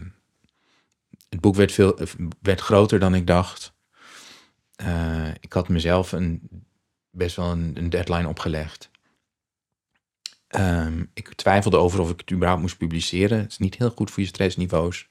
het 1.30 1.40
boek 1.40 1.54
werd, 1.54 1.72
veel, 1.72 1.98
werd 2.40 2.60
groter 2.60 2.98
dan 2.98 3.14
ik 3.14 3.26
dacht. 3.26 3.72
Eh, 4.74 5.28
ik 5.40 5.52
had 5.52 5.68
mezelf 5.68 6.12
een, 6.12 6.48
best 7.10 7.36
wel 7.36 7.50
een, 7.50 7.76
een 7.76 7.90
deadline 7.90 8.28
opgelegd. 8.28 8.90
Ehm, 10.46 11.04
ik 11.14 11.34
twijfelde 11.34 11.76
over 11.76 12.00
of 12.00 12.10
ik 12.10 12.20
het 12.20 12.32
überhaupt 12.32 12.62
moest 12.62 12.76
publiceren. 12.78 13.38
Het 13.38 13.50
is 13.50 13.58
niet 13.58 13.74
heel 13.76 13.90
goed 13.90 14.10
voor 14.10 14.22
je 14.22 14.28
stressniveaus. 14.28 15.08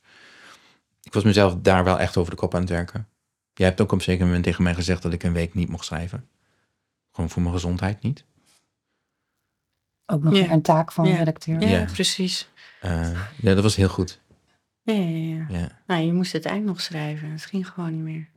Ik 1.02 1.14
was 1.14 1.24
mezelf 1.24 1.56
daar 1.62 1.84
wel 1.84 2.00
echt 2.00 2.18
over 2.18 2.32
de 2.32 2.38
kop 2.38 2.54
aan 2.56 2.62
het 2.62 2.70
werken. 2.70 3.08
Jij 3.54 3.68
hebt 3.68 3.82
ook 3.82 3.92
op 3.92 3.98
een 3.98 4.04
zeker 4.04 4.26
moment 4.26 4.44
tegen 4.44 4.64
mij 4.64 4.74
gezegd 4.76 5.02
dat 5.02 5.14
ik 5.14 5.24
een 5.24 5.34
week 5.34 5.54
niet 5.54 5.70
mocht 5.70 5.86
schrijven. 5.86 6.30
Gewoon 7.12 7.30
voor 7.30 7.42
mijn 7.42 7.54
gezondheid 7.54 8.02
niet. 8.02 8.26
Ook 10.06 10.24
nog 10.24 10.36
Ja. 10.36 10.52
een 10.52 10.62
taak 10.62 10.92
van 10.92 11.06
Ja. 11.08 11.16
redacteur. 11.18 11.62
Ja, 11.62 11.68
Ja. 11.68 11.86
precies. 11.86 12.50
Eh, 12.82 13.12
ja, 13.36 13.54
dat 13.54 13.64
was 13.64 13.76
heel 13.76 13.90
goed. 13.90 14.22
Ja, 14.82 14.94
ja, 14.94 15.08
ja. 15.10 15.46
Ja. 15.50 15.72
Nou, 15.88 16.04
je 16.04 16.14
moest 16.14 16.32
het 16.32 16.46
eind 16.46 16.66
nog 16.66 16.82
schrijven. 16.82 17.32
Het 17.32 17.46
ging 17.46 17.68
gewoon 17.68 17.92
niet 17.92 18.04
meer. 18.04 18.28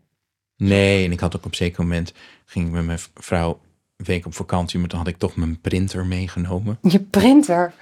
Nee, 0.56 1.04
en 1.04 1.12
ik 1.12 1.20
had 1.20 1.36
ook 1.36 1.44
op 1.44 1.50
een 1.50 1.56
zeker 1.56 1.82
moment, 1.82 2.12
ging 2.44 2.66
ik 2.66 2.72
met 2.72 2.84
mijn 2.84 2.98
vrouw 3.14 3.60
een 3.96 4.04
week 4.04 4.26
op 4.26 4.34
vakantie, 4.34 4.78
maar 4.78 4.88
toen 4.88 4.98
had 4.98 5.08
ik 5.08 5.18
toch 5.18 5.36
mijn 5.36 5.60
printer 5.60 6.06
meegenomen. 6.06 6.78
Je 6.82 7.00
printer. 7.00 7.72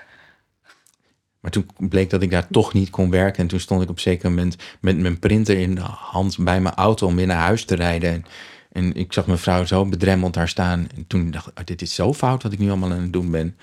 Maar 1.40 1.50
toen 1.50 1.66
bleek 1.76 2.10
dat 2.10 2.22
ik 2.22 2.30
daar 2.30 2.46
toch 2.48 2.72
niet 2.72 2.90
kon 2.90 3.10
werken. 3.10 3.42
En 3.42 3.48
toen 3.48 3.60
stond 3.60 3.82
ik 3.82 3.88
op 3.88 3.94
een 3.94 4.02
zeker 4.02 4.28
moment 4.28 4.56
met 4.80 4.98
mijn 4.98 5.18
printer 5.18 5.58
in 5.58 5.74
de 5.74 5.80
hand 5.80 6.38
bij 6.38 6.60
mijn 6.60 6.74
auto 6.74 7.06
om 7.06 7.16
weer 7.16 7.26
naar 7.26 7.36
huis 7.36 7.64
te 7.64 7.74
rijden. 7.74 8.10
En, 8.12 8.24
en 8.72 8.94
ik 8.94 9.12
zag 9.12 9.26
mijn 9.26 9.38
vrouw 9.38 9.64
zo 9.64 9.86
bedremmeld 9.86 10.34
daar 10.34 10.48
staan. 10.48 10.88
En 10.96 11.06
toen 11.06 11.30
dacht 11.30 11.46
ik, 11.46 11.58
oh, 11.58 11.64
dit 11.64 11.82
is 11.82 11.94
zo 11.94 12.14
fout 12.14 12.42
wat 12.42 12.52
ik 12.52 12.58
nu 12.58 12.68
allemaal 12.68 12.92
aan 12.92 13.00
het 13.00 13.12
doen 13.12 13.30
ben. 13.30 13.56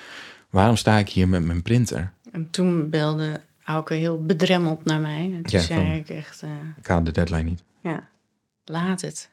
Waarom 0.50 0.76
sta 0.76 0.98
ik 0.98 1.10
hier 1.10 1.28
met 1.28 1.44
mijn 1.44 1.62
printer? 1.62 2.12
En 2.32 2.50
toen 2.50 2.90
belde 2.90 3.42
Auke 3.68 3.94
heel 3.94 4.26
bedremmeld 4.26 4.86
naar 4.86 5.00
mij. 5.00 5.22
En 5.34 5.44
toen 5.44 5.60
Ja, 5.60 5.66
zei 5.66 5.80
van- 5.86 5.92
ik 5.96 6.10
echt, 6.10 6.42
eh, 6.44 6.50
Ik 6.78 6.86
had 6.88 7.06
de 7.06 7.12
deadline 7.12 7.44
niet. 7.44 7.64
ja, 7.82 8.08
laat 8.66 9.02
het. 9.02 9.30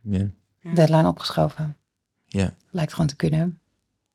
Ja, 0.00 0.28
Ja. 0.60 0.74
Deadline 0.74 1.08
opgeschoven. 1.08 1.76
ja 2.26 2.54
Lijkt 2.70 2.92
gewoon 2.92 3.06
te 3.06 3.16
kunnen. 3.16 3.60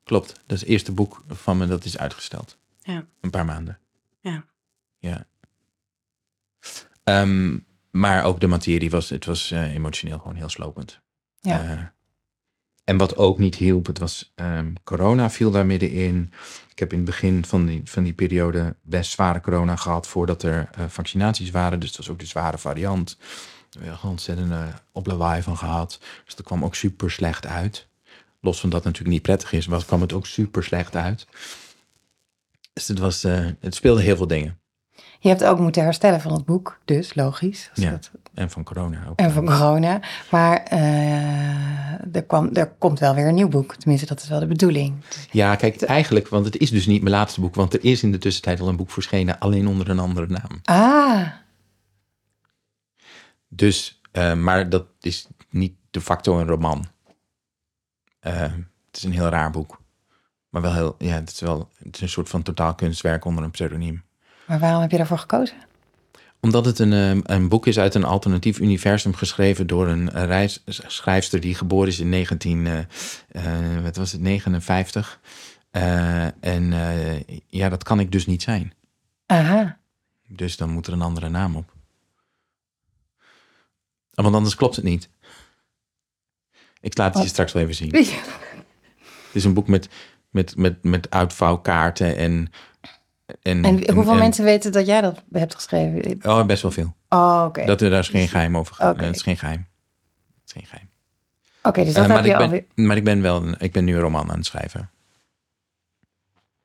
klopt. 0.03 0.27
Dat 0.27 0.51
is 0.55 0.59
het 0.59 0.69
eerste 0.69 0.91
boek 0.91 1.23
van 1.27 1.57
me 1.57 1.67
dat 1.67 1.85
is 1.85 1.97
uitgesteld. 1.97 2.57
Ja. 2.81 3.05
Een 3.21 3.29
paar 3.29 3.45
maanden. 3.45 3.79
Ja. 4.21 4.45
Ja. 4.97 5.25
Ehm, 7.03 7.57
maar 7.91 8.23
ook 8.23 8.39
de 8.39 8.47
materie 8.47 8.89
was, 8.89 9.09
het 9.09 9.25
was 9.25 9.51
eh, 9.51 9.73
emotioneel 9.73 10.17
gewoon 10.17 10.35
heel 10.35 10.49
slopend. 10.49 11.01
Ja. 11.39 11.93
En 12.87 12.97
wat 12.97 13.17
ook 13.17 13.37
niet 13.37 13.55
hielp, 13.55 13.85
het 13.85 13.99
was 13.99 14.31
ehm, 14.35 14.73
corona 14.83 15.29
viel 15.29 15.51
daar 15.51 15.65
middenin. 15.65 16.33
Ik 16.71 16.79
heb 16.79 16.91
in 16.91 16.97
het 16.97 17.07
begin 17.07 17.45
van 17.45 17.65
die, 17.65 17.81
van 17.83 18.03
die 18.03 18.13
periode 18.13 18.75
best 18.81 19.11
zware 19.11 19.41
corona 19.41 19.75
gehad 19.75 20.07
voordat 20.07 20.43
er 20.43 20.69
eh, 20.71 20.85
vaccinaties 20.87 21.51
waren. 21.51 21.79
Dus 21.79 21.89
dat 21.89 21.97
was 21.97 22.09
ook 22.09 22.19
de 22.19 22.25
zware 22.25 22.57
variant. 22.57 23.17
We 23.69 23.79
hebben 23.79 23.99
er 24.01 24.09
ontzettend 24.09 24.51
uh, 24.51 24.67
oplawaai 24.91 25.41
van 25.41 25.57
gehad. 25.57 25.99
Dus 26.25 26.35
dat 26.35 26.45
kwam 26.45 26.63
ook 26.63 26.75
super 26.75 27.11
slecht 27.11 27.45
uit. 27.45 27.87
Los 28.41 28.59
van 28.59 28.69
dat 28.69 28.83
het 28.83 28.87
natuurlijk 28.87 29.13
niet 29.13 29.25
prettig 29.25 29.51
is, 29.51 29.65
was, 29.65 29.85
kwam 29.85 30.01
het 30.01 30.13
ook 30.13 30.25
super 30.25 30.63
slecht 30.63 30.95
uit. 30.95 31.27
Dus 32.73 32.87
het, 32.87 32.99
was, 32.99 33.23
eh, 33.23 33.45
het 33.59 33.75
speelde 33.75 34.01
heel 34.01 34.17
veel 34.17 34.27
dingen. 34.27 34.59
Je 35.19 35.29
hebt 35.29 35.43
ook 35.43 35.59
moeten 35.59 35.83
herstellen 35.83 36.21
van 36.21 36.33
het 36.33 36.45
boek, 36.45 36.79
dus 36.85 37.15
logisch. 37.15 37.69
als 37.75 37.83
Ja. 37.83 37.91
dat- 37.91 38.11
En 38.33 38.49
van 38.49 38.63
corona 38.63 39.05
ook. 39.09 39.19
En 39.19 39.31
van 39.31 39.45
corona. 39.45 39.99
Maar 40.31 40.63
eh, 40.63 42.15
er, 42.15 42.23
kwam, 42.27 42.49
er 42.53 42.67
komt 42.77 42.99
wel 42.99 43.15
weer 43.15 43.27
een 43.27 43.33
nieuw 43.33 43.47
boek. 43.47 43.75
Tenminste, 43.75 44.07
dat 44.07 44.21
is 44.21 44.27
wel 44.29 44.39
de 44.39 44.47
bedoeling. 44.47 44.95
Ja, 45.31 45.55
kijk, 45.55 45.81
eigenlijk, 45.81 46.27
want 46.27 46.45
het 46.45 46.57
is 46.57 46.69
dus 46.71 46.85
niet 46.85 47.01
mijn 47.01 47.15
laatste 47.15 47.41
boek. 47.41 47.55
Want 47.55 47.73
er 47.73 47.83
is 47.83 48.03
in 48.03 48.11
de 48.11 48.17
tussentijd 48.17 48.59
al 48.59 48.67
een 48.67 48.75
boek 48.75 48.91
verschenen, 48.91 49.39
alleen 49.39 49.67
onder 49.67 49.89
een 49.89 49.99
andere 49.99 50.27
naam. 50.27 50.59
Ah, 50.63 51.27
Dus, 53.47 54.01
eh, 54.11 54.33
maar 54.33 54.69
dat 54.69 54.85
is 54.99 55.27
niet 55.49 55.73
de 55.91 56.01
facto 56.01 56.39
een 56.39 56.47
roman. 56.47 56.85
Eh, 58.19 58.41
het 58.41 58.97
is 58.97 59.03
een 59.03 59.11
heel 59.11 59.27
raar 59.29 59.51
boek. 59.51 59.81
Maar 60.49 60.61
wel 60.61 60.73
heel, 60.73 60.95
ja, 60.97 61.13
het 61.13 61.31
is 61.31 61.39
wel 61.39 61.69
het 61.83 61.95
is 61.95 62.01
een 62.01 62.09
soort 62.09 62.29
van 62.29 62.41
totaal 62.43 62.75
kunstwerk 62.75 63.25
onder 63.25 63.43
een 63.43 63.51
pseudoniem. 63.51 64.03
Maar 64.47 64.59
waarom 64.59 64.81
heb 64.81 64.91
je 64.91 64.97
daarvoor 64.97 65.17
gekozen? 65.17 65.57
Omdat 66.39 66.65
het 66.65 66.79
een, 66.79 66.93
eh, 66.93 67.35
een 67.35 67.49
boek 67.49 67.67
is 67.67 67.79
uit 67.79 67.95
een 67.95 68.03
alternatief 68.03 68.59
universum 68.59 69.13
geschreven 69.13 69.67
door 69.67 69.87
een 69.87 70.09
reis, 70.09 70.63
schrijfster 70.65 71.39
die 71.39 71.55
geboren 71.55 71.87
is 71.87 71.99
in 71.99 72.09
19, 72.09 72.67
eh, 72.67 72.79
eh, 73.27 73.83
wat 73.83 73.95
was 73.95 74.11
het, 74.11 74.21
59. 74.21 75.19
Eh, 75.71 76.43
en 76.43 76.73
ja, 77.47 77.69
dat 77.69 77.83
kan 77.83 77.99
ik 77.99 78.11
dus 78.11 78.25
niet 78.25 78.41
zijn. 78.41 78.73
Aha. 79.25 79.77
Dus 80.27 80.57
dan 80.57 80.69
moet 80.69 80.87
er 80.87 80.93
een 80.93 81.01
andere 81.01 81.29
naam 81.29 81.55
op. 81.55 81.73
Ah, 84.13 84.23
Want 84.23 84.35
anders 84.35 84.55
klopt 84.55 84.75
het 84.75 84.85
niet. 84.85 85.09
Ik 86.81 86.97
laat 86.97 87.07
het 87.07 87.15
je 87.15 87.19
Wat? 87.19 87.29
straks 87.29 87.53
wel 87.53 87.63
even 87.63 87.75
zien. 87.75 87.91
Het 89.27 89.35
is 89.35 89.43
een 89.43 89.53
boek 89.53 89.67
met, 89.67 89.89
met, 90.29 90.55
met, 90.55 90.83
met 90.83 91.09
uitvouwkaarten 91.09 92.17
en... 92.17 92.51
En, 93.41 93.63
En 93.65 93.93
hoeveel 93.93 94.11
en- 94.13 94.17
mensen 94.19 94.43
weten 94.43 94.71
dat 94.71 94.85
jij 94.85 95.01
dat 95.01 95.23
hebt 95.31 95.55
geschreven? 95.55 96.19
Oh, 96.31 96.45
best 96.45 96.61
wel 96.61 96.71
veel. 96.71 96.95
Oh, 97.09 97.43
oké. 97.47 97.65
Dat, 97.65 97.79
daar 97.79 97.91
is 97.91 98.09
geen 98.09 98.27
geheim 98.27 98.57
over. 98.57 98.73
Oké. 98.89 98.99
Eh, 98.99 99.05
Het 99.05 99.15
is 99.15 99.21
geen 99.21 99.37
geheim. 99.37 99.67
Het 100.41 100.41
is 100.45 100.51
geen 100.51 100.65
geheim. 100.65 100.89
Oké, 101.63 101.83
dus 101.83 101.93
dat 101.93 102.03
Eh, 102.03 102.09
heb 102.09 102.17
maar, 102.19 102.25
je 102.27 102.33
ik 102.33 102.39
alweer... 102.39 102.65
ben, 102.75 102.85
maar 102.85 102.97
ik 102.97 103.03
ben 103.03 103.21
wel... 103.21 103.43
een- 103.43 103.55
Ik 103.59 103.71
ben 103.71 103.83
nu 103.85 103.93
een 103.95 104.01
roman 104.01 104.29
aan 104.31 104.37
het 104.37 104.45
schrijven. 104.45 104.89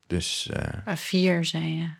Dus... 0.06 0.48
eh, 0.52 0.86
Ah, 0.86 0.96
vier, 0.96 1.44
zei 1.44 1.76
je. 1.76 1.90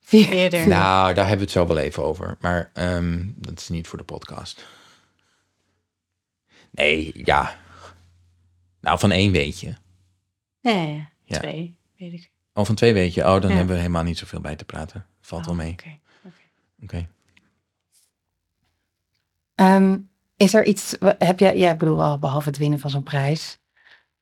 Vier. 0.00 0.28
Eerder. 0.32 0.68
Nou, 0.68 1.14
daar 1.14 1.28
hebben 1.28 1.36
we 1.36 1.42
het 1.42 1.50
zo 1.50 1.66
wel 1.66 1.78
even 1.78 2.02
over. 2.04 2.36
Maar 2.40 2.70
ehm, 2.74 3.24
dat 3.34 3.58
is 3.60 3.68
niet 3.68 3.86
voor 3.86 3.98
de 3.98 4.04
podcast. 4.04 4.66
Nee, 6.70 7.12
ja. 7.24 7.56
Nou, 8.80 8.98
van 8.98 9.10
één 9.10 9.32
weet 9.32 9.60
je. 9.60 9.74
Nee, 10.60 11.08
Ja. 11.24 11.38
twee, 11.38 11.76
weet 11.96 12.12
ik. 12.12 12.31
Oh, 12.54 12.64
van 12.64 12.74
twee 12.74 12.92
weet 12.92 13.14
je. 13.14 13.20
Oh, 13.20 13.40
dan 13.40 13.50
Ja. 13.50 13.56
hebben 13.56 13.74
we 13.74 13.80
helemaal 13.80 14.02
niet 14.02 14.18
zoveel 14.18 14.40
bij 14.40 14.56
te 14.56 14.64
praten. 14.64 15.06
Valt 15.20 15.44
wel 15.44 15.54
Oh, 15.54 15.60
mee. 15.60 15.72
oké. 15.72 15.98
Oké. 16.82 17.08
Ehm, 19.54 19.98
is 20.36 20.54
er 20.54 20.64
iets, 20.64 20.96
heb 21.18 21.38
jij, 21.38 21.56
ja, 21.58 21.70
ik 21.72 21.78
bedoel 21.78 22.02
al, 22.02 22.18
behalve 22.18 22.48
het 22.48 22.58
winnen 22.58 22.78
van 22.80 22.90
zo'n 22.90 23.02
prijs, 23.02 23.58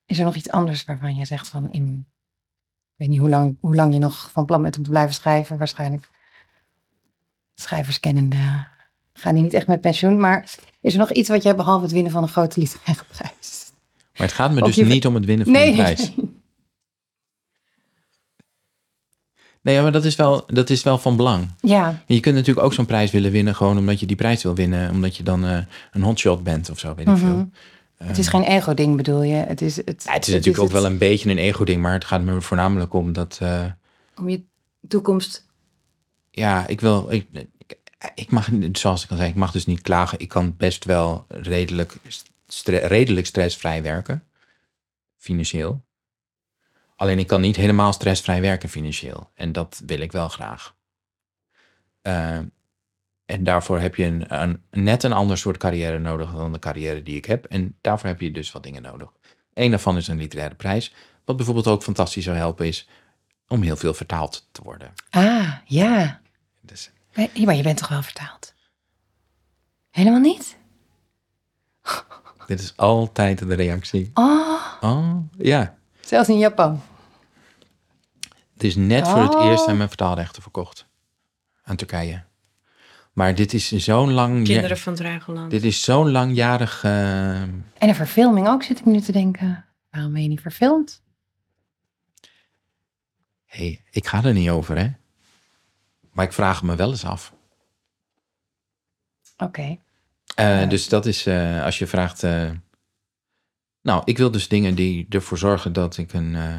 is 0.07 0.19
er 0.19 0.25
nog 0.25 0.35
iets 0.35 0.51
anders 0.51 0.85
waarvan 0.85 1.15
je 1.15 1.25
zegt 1.25 1.49
van 1.49 1.73
in, 1.73 2.07
ik 2.89 2.95
weet 2.97 3.09
niet 3.09 3.19
hoe 3.19 3.29
lang, 3.29 3.57
hoe 3.61 3.75
lang 3.75 3.93
je 3.93 3.99
nog 3.99 4.31
van 4.33 4.45
plan 4.45 4.63
bent 4.63 4.77
om 4.77 4.83
te 4.83 4.91
blijven 4.91 5.15
schrijven, 5.15 5.59
waarschijnlijk 5.59 6.09
schrijvers 7.55 8.01
kennende 8.01 8.67
gaan 9.13 9.35
die 9.35 9.43
niet 9.43 9.55
echt 9.55 9.67
met 9.67 9.81
pensioen, 9.81 10.21
maar 10.21 10.55
is 10.81 10.93
er 10.93 10.99
nog 10.99 11.11
iets 11.13 11.29
wat 11.29 11.43
jij 11.43 11.55
behalve 11.57 11.83
het 11.85 11.93
winnen 11.93 12.13
van 12.13 12.23
een 12.23 12.29
grote 12.29 12.61
literaire 12.61 13.05
prijs? 13.13 13.73
Maar 13.97 14.27
het 14.27 14.33
gaat 14.33 14.53
me 14.53 14.61
Of 14.61 14.67
dus 14.67 14.77
je- 14.77 14.85
niet 14.85 15.07
om 15.07 15.15
het 15.15 15.25
winnen 15.25 15.47
van 15.47 15.55
de 15.55 15.73
prijs. 15.73 16.13
Nee, 19.63 19.83
maar 19.83 19.93
dat 19.93 20.05
is, 20.05 20.17
wel, 20.17 20.45
dat 20.47 20.71
is 20.71 20.83
wel 20.83 20.99
van 20.99 21.17
belang. 21.17 21.49
Ja, 21.61 22.03
Je 22.07 22.21
kunt 22.21 22.35
natuurlijk 22.35 22.67
ook 22.67 22.73
zo'n 22.73 22.87
prijs 22.87 23.11
willen 23.11 23.31
winnen, 23.31 23.55
gewoon 23.55 23.79
omdat 23.79 24.01
je 24.01 24.07
die 24.07 24.17
prijs 24.17 24.43
wil 24.43 24.55
winnen. 24.55 24.91
Omdat 24.91 25.17
je 25.17 25.23
dan 25.23 25.45
eh, 25.45 25.59
een 25.93 26.03
hotshot 26.03 26.43
bent 26.43 26.71
of 26.71 26.79
zo, 26.79 26.89
weet 26.95 27.07
ik 27.07 27.13
Mhm. 27.15 27.25
veel. 27.27 27.51
het 27.97 28.19
is 28.19 28.29
geen 28.29 28.43
ego-ding 28.43 28.97
bedoel 28.97 29.23
je. 29.23 29.35
Het 29.35 29.61
is, 29.63 29.77
het, 29.77 30.03
Ja, 30.07 30.13
het 30.13 30.27
is 30.27 30.33
natuurlijk 30.35 30.63
ook 30.65 30.71
het- 30.73 30.83
wel 30.83 30.91
een 30.91 30.99
beetje 30.99 31.31
een 31.31 31.39
ego-ding, 31.39 31.83
maar 31.83 31.93
het 31.93 32.05
gaat 32.05 32.23
me 32.23 32.41
voornamelijk 32.41 32.93
om 32.95 33.13
dat. 33.13 33.39
eh, 33.43 33.65
Om 34.17 34.29
je 34.29 34.43
toekomst. 34.89 35.47
ja, 36.31 36.67
ik 36.67 36.81
wil. 36.81 37.07
Ik, 37.13 37.27
ik, 37.33 37.77
ik 38.15 38.31
mag, 38.31 38.49
zoals 38.73 39.05
ik 39.05 39.11
al 39.11 39.17
zei, 39.17 39.29
ik 39.29 39.35
mag 39.35 39.51
dus 39.53 39.67
niet 39.67 39.81
klagen. 39.81 40.19
Ik 40.21 40.29
kan 40.29 40.55
best 40.57 40.85
wel 40.85 41.25
redelijk, 41.29 41.97
stre- 42.47 42.87
redelijk 42.87 43.27
stressvrij 43.27 43.83
werken, 43.83 44.23
financieel. 45.17 45.81
Alleen 47.01 47.19
ik 47.19 47.27
kan 47.27 47.41
niet 47.41 47.57
helemaal 47.57 47.93
stressvrij 47.93 48.41
werken 48.41 48.69
financieel. 48.69 49.31
En 49.35 49.53
dat 49.53 49.83
wil 49.87 50.01
ik 50.01 50.13
wel 50.13 50.29
graag. 50.29 50.75
Eh, 52.03 52.39
en 53.27 53.45
daarvoor 53.45 53.81
heb 53.81 53.95
je 53.95 54.05
een, 54.05 54.41
een, 54.43 54.63
net 54.71 55.03
een 55.03 55.13
ander 55.13 55.39
soort 55.39 55.57
carrière 55.57 55.99
nodig 55.99 56.33
dan 56.33 56.53
de 56.53 56.59
carrière 56.59 57.03
die 57.03 57.17
ik 57.17 57.25
heb. 57.25 57.45
En 57.45 57.77
daarvoor 57.81 58.09
heb 58.09 58.21
je 58.21 58.31
dus 58.31 58.53
wat 58.53 58.63
dingen 58.63 58.83
nodig. 58.83 59.09
Eén 59.55 59.71
daarvan 59.71 59.97
is 59.97 60.09
een 60.09 60.17
literaire 60.17 60.55
prijs. 60.55 60.95
Wat 61.25 61.37
bijvoorbeeld 61.37 61.67
ook 61.67 61.83
fantastisch 61.83 62.25
zou 62.25 62.37
helpen 62.37 62.67
is 62.67 62.89
om 63.49 63.63
heel 63.63 63.77
veel 63.77 63.95
vertaald 63.95 64.49
te 64.53 64.63
worden. 64.63 64.93
Ah, 65.11 65.53
ja. 65.65 66.21
Dus 66.61 66.91
Maar 67.15 67.29
maar 67.45 67.55
je 67.55 67.63
bent 67.63 67.79
toch 67.79 67.89
wel 67.89 68.03
vertaald? 68.03 68.55
Helemaal 69.91 70.21
niet? 70.21 70.57
dit 72.47 72.61
is 72.61 72.77
altijd 72.77 73.39
de 73.39 73.55
reactie. 73.55 74.11
Oh, 74.15 74.49
Oh, 74.81 75.17
ja. 75.39 75.77
zelfs 76.01 76.29
in 76.29 76.39
Japan. 76.39 76.83
Het 78.61 78.69
is 78.69 78.77
net 78.77 79.09
voor 79.09 79.21
het 79.23 79.35
Oh. 79.35 79.45
eerst 79.45 79.65
zijn 79.65 79.77
mijn 79.77 79.89
vertaalrechten 79.89 80.43
verkocht. 80.43 80.87
Aan 81.63 81.77
Turkije. 81.77 82.23
Maar 83.13 83.35
dit 83.35 83.53
is 83.55 83.69
zo'n 83.69 84.13
lang... 84.13 84.45
Kinderen 84.45 84.79
van. 84.79 85.49
Dit 85.49 85.65
is 85.65 85.83
zo'n 85.83 86.11
langjarig... 86.11 86.85
eh, 86.85 87.41
En 87.43 87.65
een 87.79 87.95
verfilming 87.95 88.49
ook, 88.49 88.63
zit 88.63 88.79
ik 88.79 88.85
nu 88.85 89.01
te 89.01 89.13
denken. 89.13 89.65
Waarom 89.91 90.13
ben 90.13 90.23
je 90.23 90.29
niet 90.29 90.41
verfilmd? 90.41 91.03
hey, 93.45 93.85
ik 93.91 94.07
ga 94.07 94.25
er 94.25 94.33
niet 94.33 94.51
over, 94.51 94.79
hè. 94.79 94.89
Maar 96.13 96.25
ik 96.25 96.33
vraag 96.33 96.63
me 96.63 96.77
wel 96.77 96.91
eens 96.91 97.05
af. 97.05 97.35
Oké. 99.37 99.79
Eh, 100.35 100.69
Dus 100.69 100.89
dat 100.89 101.07
is, 101.07 101.27
eh, 101.27 101.63
als 101.65 101.79
je 101.79 101.87
vraagt... 101.87 102.23
eh, 102.23 102.51
nou, 103.83 104.03
ik 104.05 104.19
wil 104.19 104.31
dus 104.31 104.49
dingen 104.49 104.75
die 104.75 105.07
ervoor 105.09 105.39
zorgen 105.39 105.73
dat 105.73 105.97
ik 105.97 106.13
een, 106.13 106.35
eh, 106.37 106.55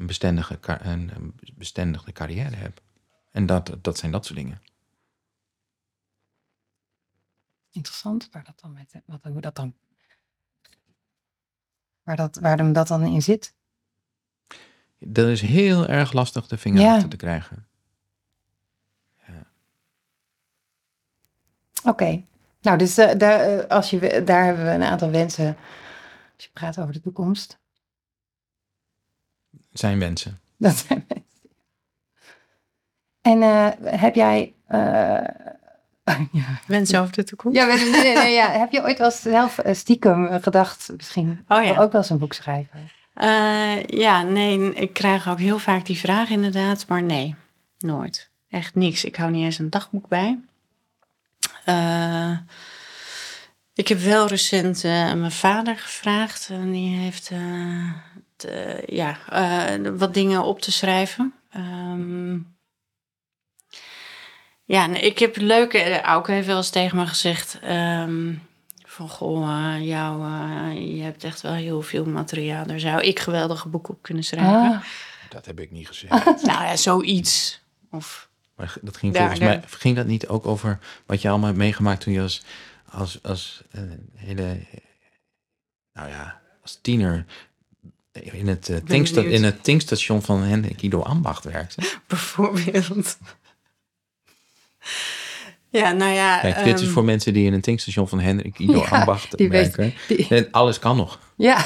een, 0.00 0.06
bestendige, 0.06 0.58
een, 0.62 1.34
bestendige 1.54 2.12
carrière 2.12 2.56
heb. 2.56 2.80
En 3.30 3.46
dat, 3.46 3.76
dat 3.80 3.98
zijn 3.98 4.12
dat 4.12 4.26
soort 4.26 4.38
dingen. 4.38 4.62
Interessant. 7.70 8.28
Waar 8.32 8.44
dat 8.44 8.60
dan 8.60 8.72
met, 8.72 9.02
wat, 9.04 9.20
hoe 9.22 9.40
dat 9.40 9.56
dan... 9.56 9.74
Waar, 12.02 12.16
dat, 12.16 12.36
waar 12.36 12.56
hem 12.56 12.72
dat 12.72 12.88
dan 12.88 13.02
in 13.02 13.22
zit. 13.22 13.54
Dat 14.98 15.28
is 15.28 15.40
heel 15.40 15.86
erg 15.86 16.12
lastig 16.12 16.46
de 16.46 16.58
vinger 16.58 16.80
Ja. 16.80 16.94
achter 16.94 17.08
te 17.08 17.16
krijgen. 17.16 17.68
Oké. 21.84 22.24
Nou, 22.60 22.78
dus 22.78 22.98
eh, 22.98 23.18
daar, 23.18 23.40
eh, 23.40 23.68
als 23.68 23.90
je, 23.90 24.22
daar 24.24 24.44
hebben 24.44 24.64
we 24.64 24.70
een 24.70 24.82
aantal 24.82 25.10
wensen. 25.10 25.56
Als 26.34 26.44
je 26.44 26.50
praat 26.52 26.78
over 26.78 26.92
de 26.92 27.00
toekomst. 27.00 27.59
Zijn 29.72 29.98
wensen. 29.98 30.40
Dat 30.56 30.76
zijn 30.76 31.04
wensen. 31.08 31.28
En 33.20 33.42
eh, 33.42 34.00
heb 34.00 34.14
jij... 34.14 34.54
eh, 34.66 34.78
ja. 36.32 36.60
Mensen 36.66 37.00
over 37.00 37.12
de 37.12 37.24
toekomst. 37.24 37.56
Ja, 37.58 37.64
nee, 37.66 37.90
nee, 37.90 38.14
nee, 38.14 38.32
ja. 38.34 38.50
heb 38.50 38.72
je 38.72 38.82
ooit 38.82 38.98
wel 38.98 39.06
eens 39.06 39.22
zelf 39.22 39.58
eh, 39.58 39.74
stiekem 39.74 40.40
gedacht, 40.42 40.90
misschien 40.96 41.44
Oh 41.48 41.64
ja. 41.64 41.70
ook 41.70 41.92
wel 41.92 42.00
eens 42.00 42.10
een 42.10 42.18
boek 42.18 42.32
schrijven? 42.32 42.90
Eh, 43.14 43.82
ja, 43.82 44.22
nee, 44.22 44.74
ik 44.74 44.92
krijg 44.92 45.28
ook 45.28 45.38
heel 45.38 45.58
vaak 45.58 45.86
die 45.86 45.98
vraag 45.98 46.28
inderdaad, 46.30 46.84
maar 46.88 47.02
nee, 47.02 47.34
nooit. 47.78 48.30
Echt 48.48 48.74
niks. 48.74 49.04
Ik 49.04 49.16
hou 49.16 49.30
niet 49.30 49.44
eens 49.44 49.58
een 49.58 49.70
dagboek 49.70 50.08
bij. 50.08 50.38
Eh, 51.64 52.38
ik 53.74 53.88
heb 53.88 53.98
wel 53.98 54.26
recent 54.26 54.82
mijn 54.82 55.30
vader 55.32 55.76
gevraagd 55.76 56.48
en 56.50 56.70
die 56.70 56.96
heeft 56.96 57.30
eh, 58.44 58.82
ja, 58.86 59.18
eh, 59.28 59.90
wat 59.96 60.14
dingen 60.14 60.42
op 60.44 60.60
te 60.60 60.72
schrijven. 60.72 61.34
Ehm, 61.50 62.38
ja, 64.64 64.86
nee, 64.86 65.00
ik 65.02 65.18
heb 65.18 65.36
leuke. 65.36 66.00
Auke 66.00 66.32
heeft 66.32 66.46
wel 66.46 66.56
eens 66.56 66.70
tegen 66.70 66.96
me 66.96 67.06
gezegd. 67.06 67.58
ehm, 67.62 68.34
van 68.86 69.08
goh, 69.08 69.74
eh, 69.74 69.86
jou, 69.86 70.22
eh, 70.24 70.96
je 70.96 71.02
hebt 71.02 71.24
echt 71.24 71.40
wel 71.40 71.52
heel 71.52 71.82
veel 71.82 72.04
materiaal. 72.04 72.66
Daar 72.66 72.80
zou 72.80 73.00
ik 73.02 73.18
geweldige 73.18 73.68
boeken 73.68 73.94
op 73.94 74.02
kunnen 74.02 74.24
schrijven. 74.24 74.52
Ah, 74.72 74.80
Dat 75.28 75.46
heb 75.46 75.60
ik 75.60 75.70
niet 75.70 75.86
gezegd. 75.86 76.24
Nou 76.42 76.64
ja, 76.64 76.76
zoiets. 76.76 77.60
Of 77.90 78.28
Maar 78.56 78.74
dat 78.80 78.96
ging 78.96 79.12
Daar- 79.12 79.20
volgens 79.36 79.48
mij 79.48 79.62
ging 79.66 79.96
dat 79.96 80.06
niet 80.06 80.28
ook 80.28 80.46
over 80.46 80.78
wat 81.06 81.22
je 81.22 81.28
allemaal 81.28 81.46
hebt 81.46 81.58
meegemaakt 81.58 82.00
toen 82.00 82.12
je 82.12 82.20
als, 82.20 82.42
als, 82.90 83.22
als 83.22 83.62
eh, 83.70 83.82
hele, 84.14 84.66
nou 85.92 86.08
ja, 86.08 86.40
als 86.62 86.78
tiener 86.82 87.24
in 88.12 88.48
het, 88.48 88.80
tanksta- 88.86 89.14
benieuwd. 89.20 89.34
in 89.38 89.44
het 89.44 89.64
tankstation 89.64 90.22
van 90.22 90.42
Hendrik 90.42 90.82
Ido 90.82 91.00
Ambacht 91.02 91.44
werkte. 91.44 91.82
bijvoorbeeld. 92.08 93.18
Ja, 95.68 95.92
nou 95.92 96.12
ja. 96.12 96.38
Kijk, 96.40 96.64
dit 96.64 96.78
is 96.78 96.84
ehm, 96.84 96.92
voor 96.92 97.04
mensen 97.04 97.32
die 97.32 97.46
in 97.46 97.52
een 97.52 97.60
tankstation 97.60 98.08
van 98.08 98.20
Hendrik 98.20 98.58
Ido 98.58 98.78
Ja, 98.78 98.88
Ambacht 98.88 99.36
die 99.38 99.48
weet- 99.48 99.76
werken. 99.76 99.98
die- 100.08 100.28
En 100.28 100.48
alles 100.50 100.78
kan 100.78 100.96
nog. 100.96 101.18
Ja. 101.36 101.64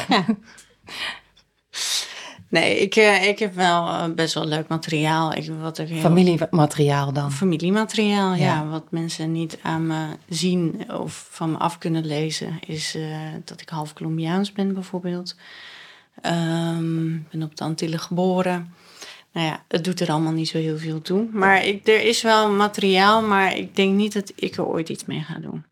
Nee, 2.49 2.78
ik, 2.80 2.97
eh, 2.97 3.28
ik 3.28 3.38
heb 3.38 3.55
wel 3.55 3.88
eh, 3.88 4.05
best 4.14 4.34
wel 4.34 4.47
leuk 4.47 4.68
materiaal. 4.68 5.32
Ik, 5.34 5.51
wat 5.61 5.78
ik 5.78 5.88
heel- 5.88 6.01
Familiemateriaal 6.01 7.12
dan. 7.12 7.32
Familiemateriaal, 7.32 8.34
ja. 8.34 8.45
Ja. 8.45 8.66
Wat 8.66 8.84
mensen 8.90 9.32
niet 9.32 9.59
aan 9.62 9.86
me 9.86 10.07
zien 10.28 10.92
of 10.92 11.26
van 11.30 11.51
me 11.51 11.57
af 11.59 11.78
kunnen 11.78 12.05
lezen, 12.07 12.59
is 12.66 12.95
eh, 12.95 13.16
dat 13.45 13.61
ik 13.61 13.68
half 13.68 13.92
Colombiaans 13.92 14.53
ben, 14.53 14.74
bijvoorbeeld. 14.74 15.36
Ehm, 16.21 17.15
Ik 17.15 17.29
ben 17.31 17.43
op 17.43 17.57
de 17.57 17.65
Antillen 17.65 17.99
geboren. 17.99 18.75
Nou 19.33 19.47
ja, 19.47 19.65
het 19.69 19.85
doet 19.85 20.01
er 20.01 20.11
allemaal 20.11 20.33
niet 20.33 20.49
zo 20.49 20.59
heel 20.59 20.79
veel 20.79 21.03
toe. 21.03 21.29
Maar 21.33 21.65
ik, 21.65 21.89
er 21.89 22.03
is 22.03 22.23
wel 22.23 22.51
materiaal, 22.51 23.23
maar 23.23 23.57
ik 23.57 23.77
denk 23.77 23.95
niet 23.95 24.12
dat 24.12 24.33
ik 24.35 24.57
er 24.57 24.65
ooit 24.67 24.89
iets 24.89 25.05
mee 25.05 25.21
ga 25.21 25.39
doen. 25.39 25.65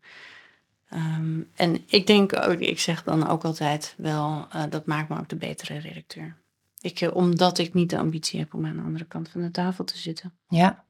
Ehm, 0.89 1.39
en 1.55 1.83
ik 1.87 2.07
denk 2.07 2.35
ook, 2.35 2.59
ik 2.59 2.79
zeg 2.79 3.03
dan 3.03 3.27
ook 3.27 3.43
altijd 3.43 3.93
wel, 3.97 4.47
eh, 4.51 4.63
dat 4.69 4.85
maakt 4.85 5.09
me 5.09 5.19
ook 5.19 5.29
de 5.29 5.35
betere 5.35 5.77
redacteur. 5.79 6.35
Ik, 6.81 7.01
eh, 7.01 7.15
omdat 7.15 7.57
ik 7.57 7.73
niet 7.73 7.89
de 7.89 7.97
ambitie 7.97 8.39
heb 8.39 8.53
om 8.53 8.65
aan 8.65 8.75
de 8.75 8.81
andere 8.83 9.05
kant 9.05 9.29
van 9.29 9.41
de 9.41 9.51
tafel 9.51 9.83
te 9.83 9.97
zitten. 9.97 10.33
Ja. 10.47 10.83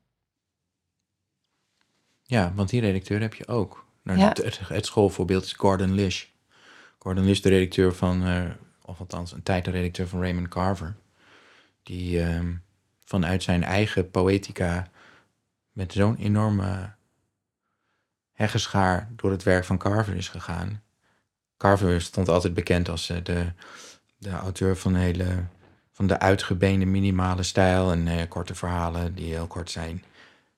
Ja, 2.24 2.52
want 2.56 2.70
die 2.70 2.82
redacteur 2.82 3.22
heb 3.22 3.34
je 3.34 3.48
ook. 3.48 3.86
Nou, 4.04 4.20
Ja. 4.20 4.28
het, 4.28 4.38
het, 4.38 4.60
het 4.68 4.86
schoolvoorbeeld 4.86 5.44
is 5.44 5.54
Gordon 5.54 5.94
Lish. 5.94 6.26
Gordon 7.00 7.26
Lish, 7.26 7.40
de 7.40 7.50
redacteur 7.50 7.94
van, 7.94 8.24
eh, 8.26 8.50
of 8.94 9.00
althans 9.00 9.32
een 9.32 9.44
tijd 9.44 9.66
de 9.66 9.72
redacteur 9.72 10.08
van 10.08 10.22
Raymond 10.22 10.48
Carver. 10.48 10.96
Die 11.84 12.24
ehm, 12.24 12.54
vanuit 13.06 13.44
zijn 13.44 13.64
eigen 13.64 14.12
poëtica 14.12 14.88
met 15.72 15.94
zo'n 15.94 16.16
enorme 16.16 16.92
heggenschaar 18.32 19.10
door 19.16 19.32
het 19.32 19.44
werk 19.44 19.66
van 19.66 19.78
Carver 19.78 20.16
is 20.16 20.30
gegaan. 20.30 20.82
Carver 21.58 22.02
stond 22.02 22.30
altijd 22.30 22.54
bekend 22.54 22.90
als 22.90 23.10
eh, 23.10 23.18
de, 23.24 23.52
de 24.18 24.30
auteur 24.30 24.78
van, 24.78 24.96
hele, 24.96 25.44
van 25.92 26.08
de 26.08 26.20
uitgebeende 26.20 26.86
minimale 26.86 27.44
stijl 27.44 27.92
en 27.92 28.08
eh, 28.08 28.30
korte 28.30 28.56
verhalen 28.56 29.16
die 29.16 29.34
heel 29.34 29.48
kort 29.48 29.72
zijn. 29.72 30.04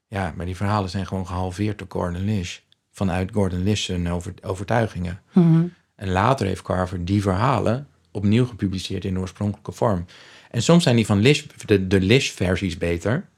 Ja, 0.07 0.33
maar 0.35 0.45
die 0.45 0.55
verhalen 0.55 0.89
zijn 0.89 1.07
gewoon 1.07 1.27
gehalveerd 1.27 1.77
door 1.77 1.87
Gordon 1.89 2.21
Lish. 2.21 2.59
Vanuit 2.91 3.31
Gordon 3.33 3.63
Lish 3.63 3.85
zijn 3.85 4.09
over, 4.09 4.33
overtuigingen. 4.41 5.21
Mhm. 5.31 5.65
En 5.95 6.09
later 6.09 6.45
heeft 6.45 6.61
Carver 6.61 7.05
die 7.05 7.21
verhalen 7.21 7.87
opnieuw 8.15 8.45
gepubliceerd 8.45 9.05
in 9.05 9.13
de 9.13 9.19
oorspronkelijke 9.19 9.71
vorm. 9.71 10.05
En 10.51 10.63
soms 10.63 10.83
zijn 10.83 10.95
die 10.95 11.05
van 11.05 11.19
Lish, 11.19 11.45
de, 11.65 11.87
de 11.87 12.01
Lish-versies 12.01 12.77
beter. 12.77 13.29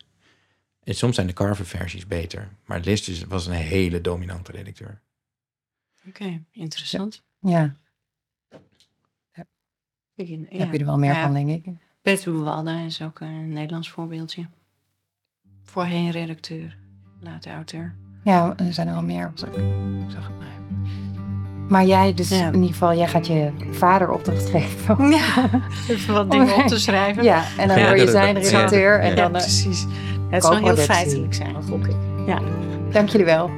En 0.84 0.96
soms 0.96 1.16
zijn 1.16 1.28
de 1.28 1.34
Carver-versies 1.34 2.08
beter. 2.08 2.50
Maar 2.66 2.80
Lish 2.80 3.08
is- 3.08 3.24
was 3.24 3.46
een 3.48 3.54
hele 3.54 4.02
dominante 4.02 4.52
redacteur. 4.52 5.02
Oké, 6.08 6.44
interessant. 6.52 7.24
Ja, 7.40 7.76
Ik- 10.16 10.28
ja. 10.28 10.58
heb 10.58 10.72
je 10.74 10.80
er 10.80 10.86
wel 10.86 10.98
meer 10.98 11.14
Ja. 11.14 11.24
van, 11.24 11.34
denk 11.34 11.66
ik. 11.66 11.74
Peter 12.02 12.32
Bewalda 12.32 12.80
is 12.80 13.02
ook 13.02 13.20
een 13.20 13.50
Nederlands 13.50 13.90
voorbeeldje. 13.90 14.48
Voorheen 15.64 16.12
redacteur, 16.12 16.78
later 17.20 17.52
auteur. 17.54 17.96
Ja, 18.24 18.54
er 18.58 18.74
zijn 18.74 18.88
er 18.88 18.94
wel 18.94 19.04
meer. 19.04 19.32
Ik, 19.36 19.38
zag 20.12 20.28
het 20.28 20.38
maar. 20.40 20.56
Maar 21.68 21.86
jij, 21.86 22.14
dus 22.14 22.30
Ja. 22.30 22.48
in 22.48 22.54
ieder 22.54 22.70
geval, 22.70 22.94
jij 22.96 23.08
gaat 23.08 23.28
je 23.28 23.50
vader 23.72 24.12
opdracht 24.12 24.50
geven. 24.50 25.10
Ja, 25.10 25.50
even 25.90 26.14
wat 26.14 26.32
dingen 26.32 26.56
op 26.56 26.68
te 26.68 26.80
schrijven. 26.80 27.24
Ja, 27.24 27.44
en 27.58 27.68
dan 27.68 27.80
Ja, 27.80 27.88
word 27.88 28.00
je 28.02 28.08
zijn 28.08 28.40
redacteur. 28.40 29.00
En 29.00 29.10
ja. 29.10 29.16
dan, 29.16 29.26
eh, 29.36 29.42
precies. 29.42 29.86
Het 30.30 30.44
zal 30.44 30.56
heel 30.56 30.76
feitelijk 30.76 31.34
zijn, 31.34 31.56
gok 31.70 31.88
ik. 31.88 31.96
Ja. 32.26 32.40
dank 32.92 33.10
jullie 33.10 33.26
wel. 33.26 33.50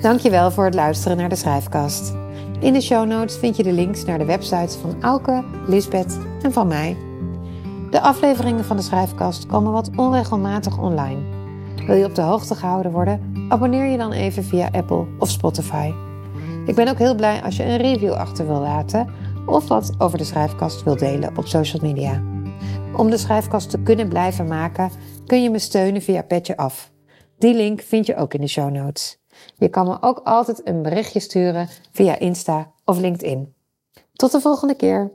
Dankjewel 0.00 0.50
voor 0.50 0.64
het 0.64 0.74
luisteren 0.74 1.16
naar 1.16 1.28
de 1.28 1.36
Schrijfkast. 1.36 2.14
In 2.60 2.72
de 2.72 2.80
show 2.80 3.06
notes 3.08 3.36
vind 3.36 3.56
je 3.56 3.62
de 3.62 3.72
links 3.72 4.04
naar 4.04 4.18
de 4.18 4.24
websites 4.24 4.74
van 4.76 4.94
Auke, 5.02 5.44
Lisbeth 5.66 6.18
en 6.42 6.52
van 6.52 6.66
mij. 6.66 6.96
De 7.90 8.00
afleveringen 8.00 8.64
van 8.64 8.76
de 8.76 8.82
Schrijfkast 8.82 9.46
komen 9.46 9.72
wat 9.72 9.90
onregelmatig 9.96 10.78
online. 10.78 11.18
Wil 11.86 11.96
je 11.96 12.04
op 12.04 12.14
de 12.14 12.22
hoogte 12.22 12.54
gehouden 12.54 12.92
worden? 12.92 13.46
Abonneer 13.48 13.86
je 13.86 13.96
dan 13.98 14.12
even 14.12 14.44
via 14.44 14.68
Apple 14.72 15.04
of 15.18 15.30
Spotify. 15.30 15.92
Ik 16.66 16.74
ben 16.74 16.88
ook 16.88 16.98
heel 16.98 17.14
blij 17.14 17.42
als 17.42 17.56
je 17.56 17.64
een 17.64 17.76
review 17.76 18.12
achter 18.12 18.46
wil 18.46 18.60
laten 18.60 19.08
of 19.46 19.68
wat 19.68 19.94
over 19.98 20.18
de 20.18 20.24
Schrijfkast 20.24 20.82
wil 20.82 20.96
delen 20.96 21.36
op 21.36 21.46
social 21.46 21.82
media. 21.82 22.22
Om 22.96 23.10
de 23.10 23.18
Schrijfkast 23.18 23.70
te 23.70 23.82
kunnen 23.82 24.08
blijven 24.08 24.46
maken, 24.46 24.90
kun 25.26 25.42
je 25.42 25.50
me 25.50 25.58
steunen 25.58 26.02
via 26.02 26.22
Petje 26.22 26.56
Af. 26.56 26.92
Die 27.38 27.54
link 27.54 27.80
vind 27.80 28.06
je 28.06 28.16
ook 28.16 28.34
in 28.34 28.40
de 28.40 28.46
show 28.46 28.70
notes. 28.70 29.18
Je 29.56 29.68
kan 29.68 29.86
me 29.86 29.96
ook 30.00 30.20
altijd 30.24 30.66
een 30.68 30.82
berichtje 30.82 31.20
sturen 31.20 31.68
via 31.90 32.18
Insta 32.18 32.72
of 32.84 32.98
LinkedIn. 32.98 33.54
Tot 34.12 34.32
de 34.32 34.40
volgende 34.40 34.74
keer. 34.74 35.12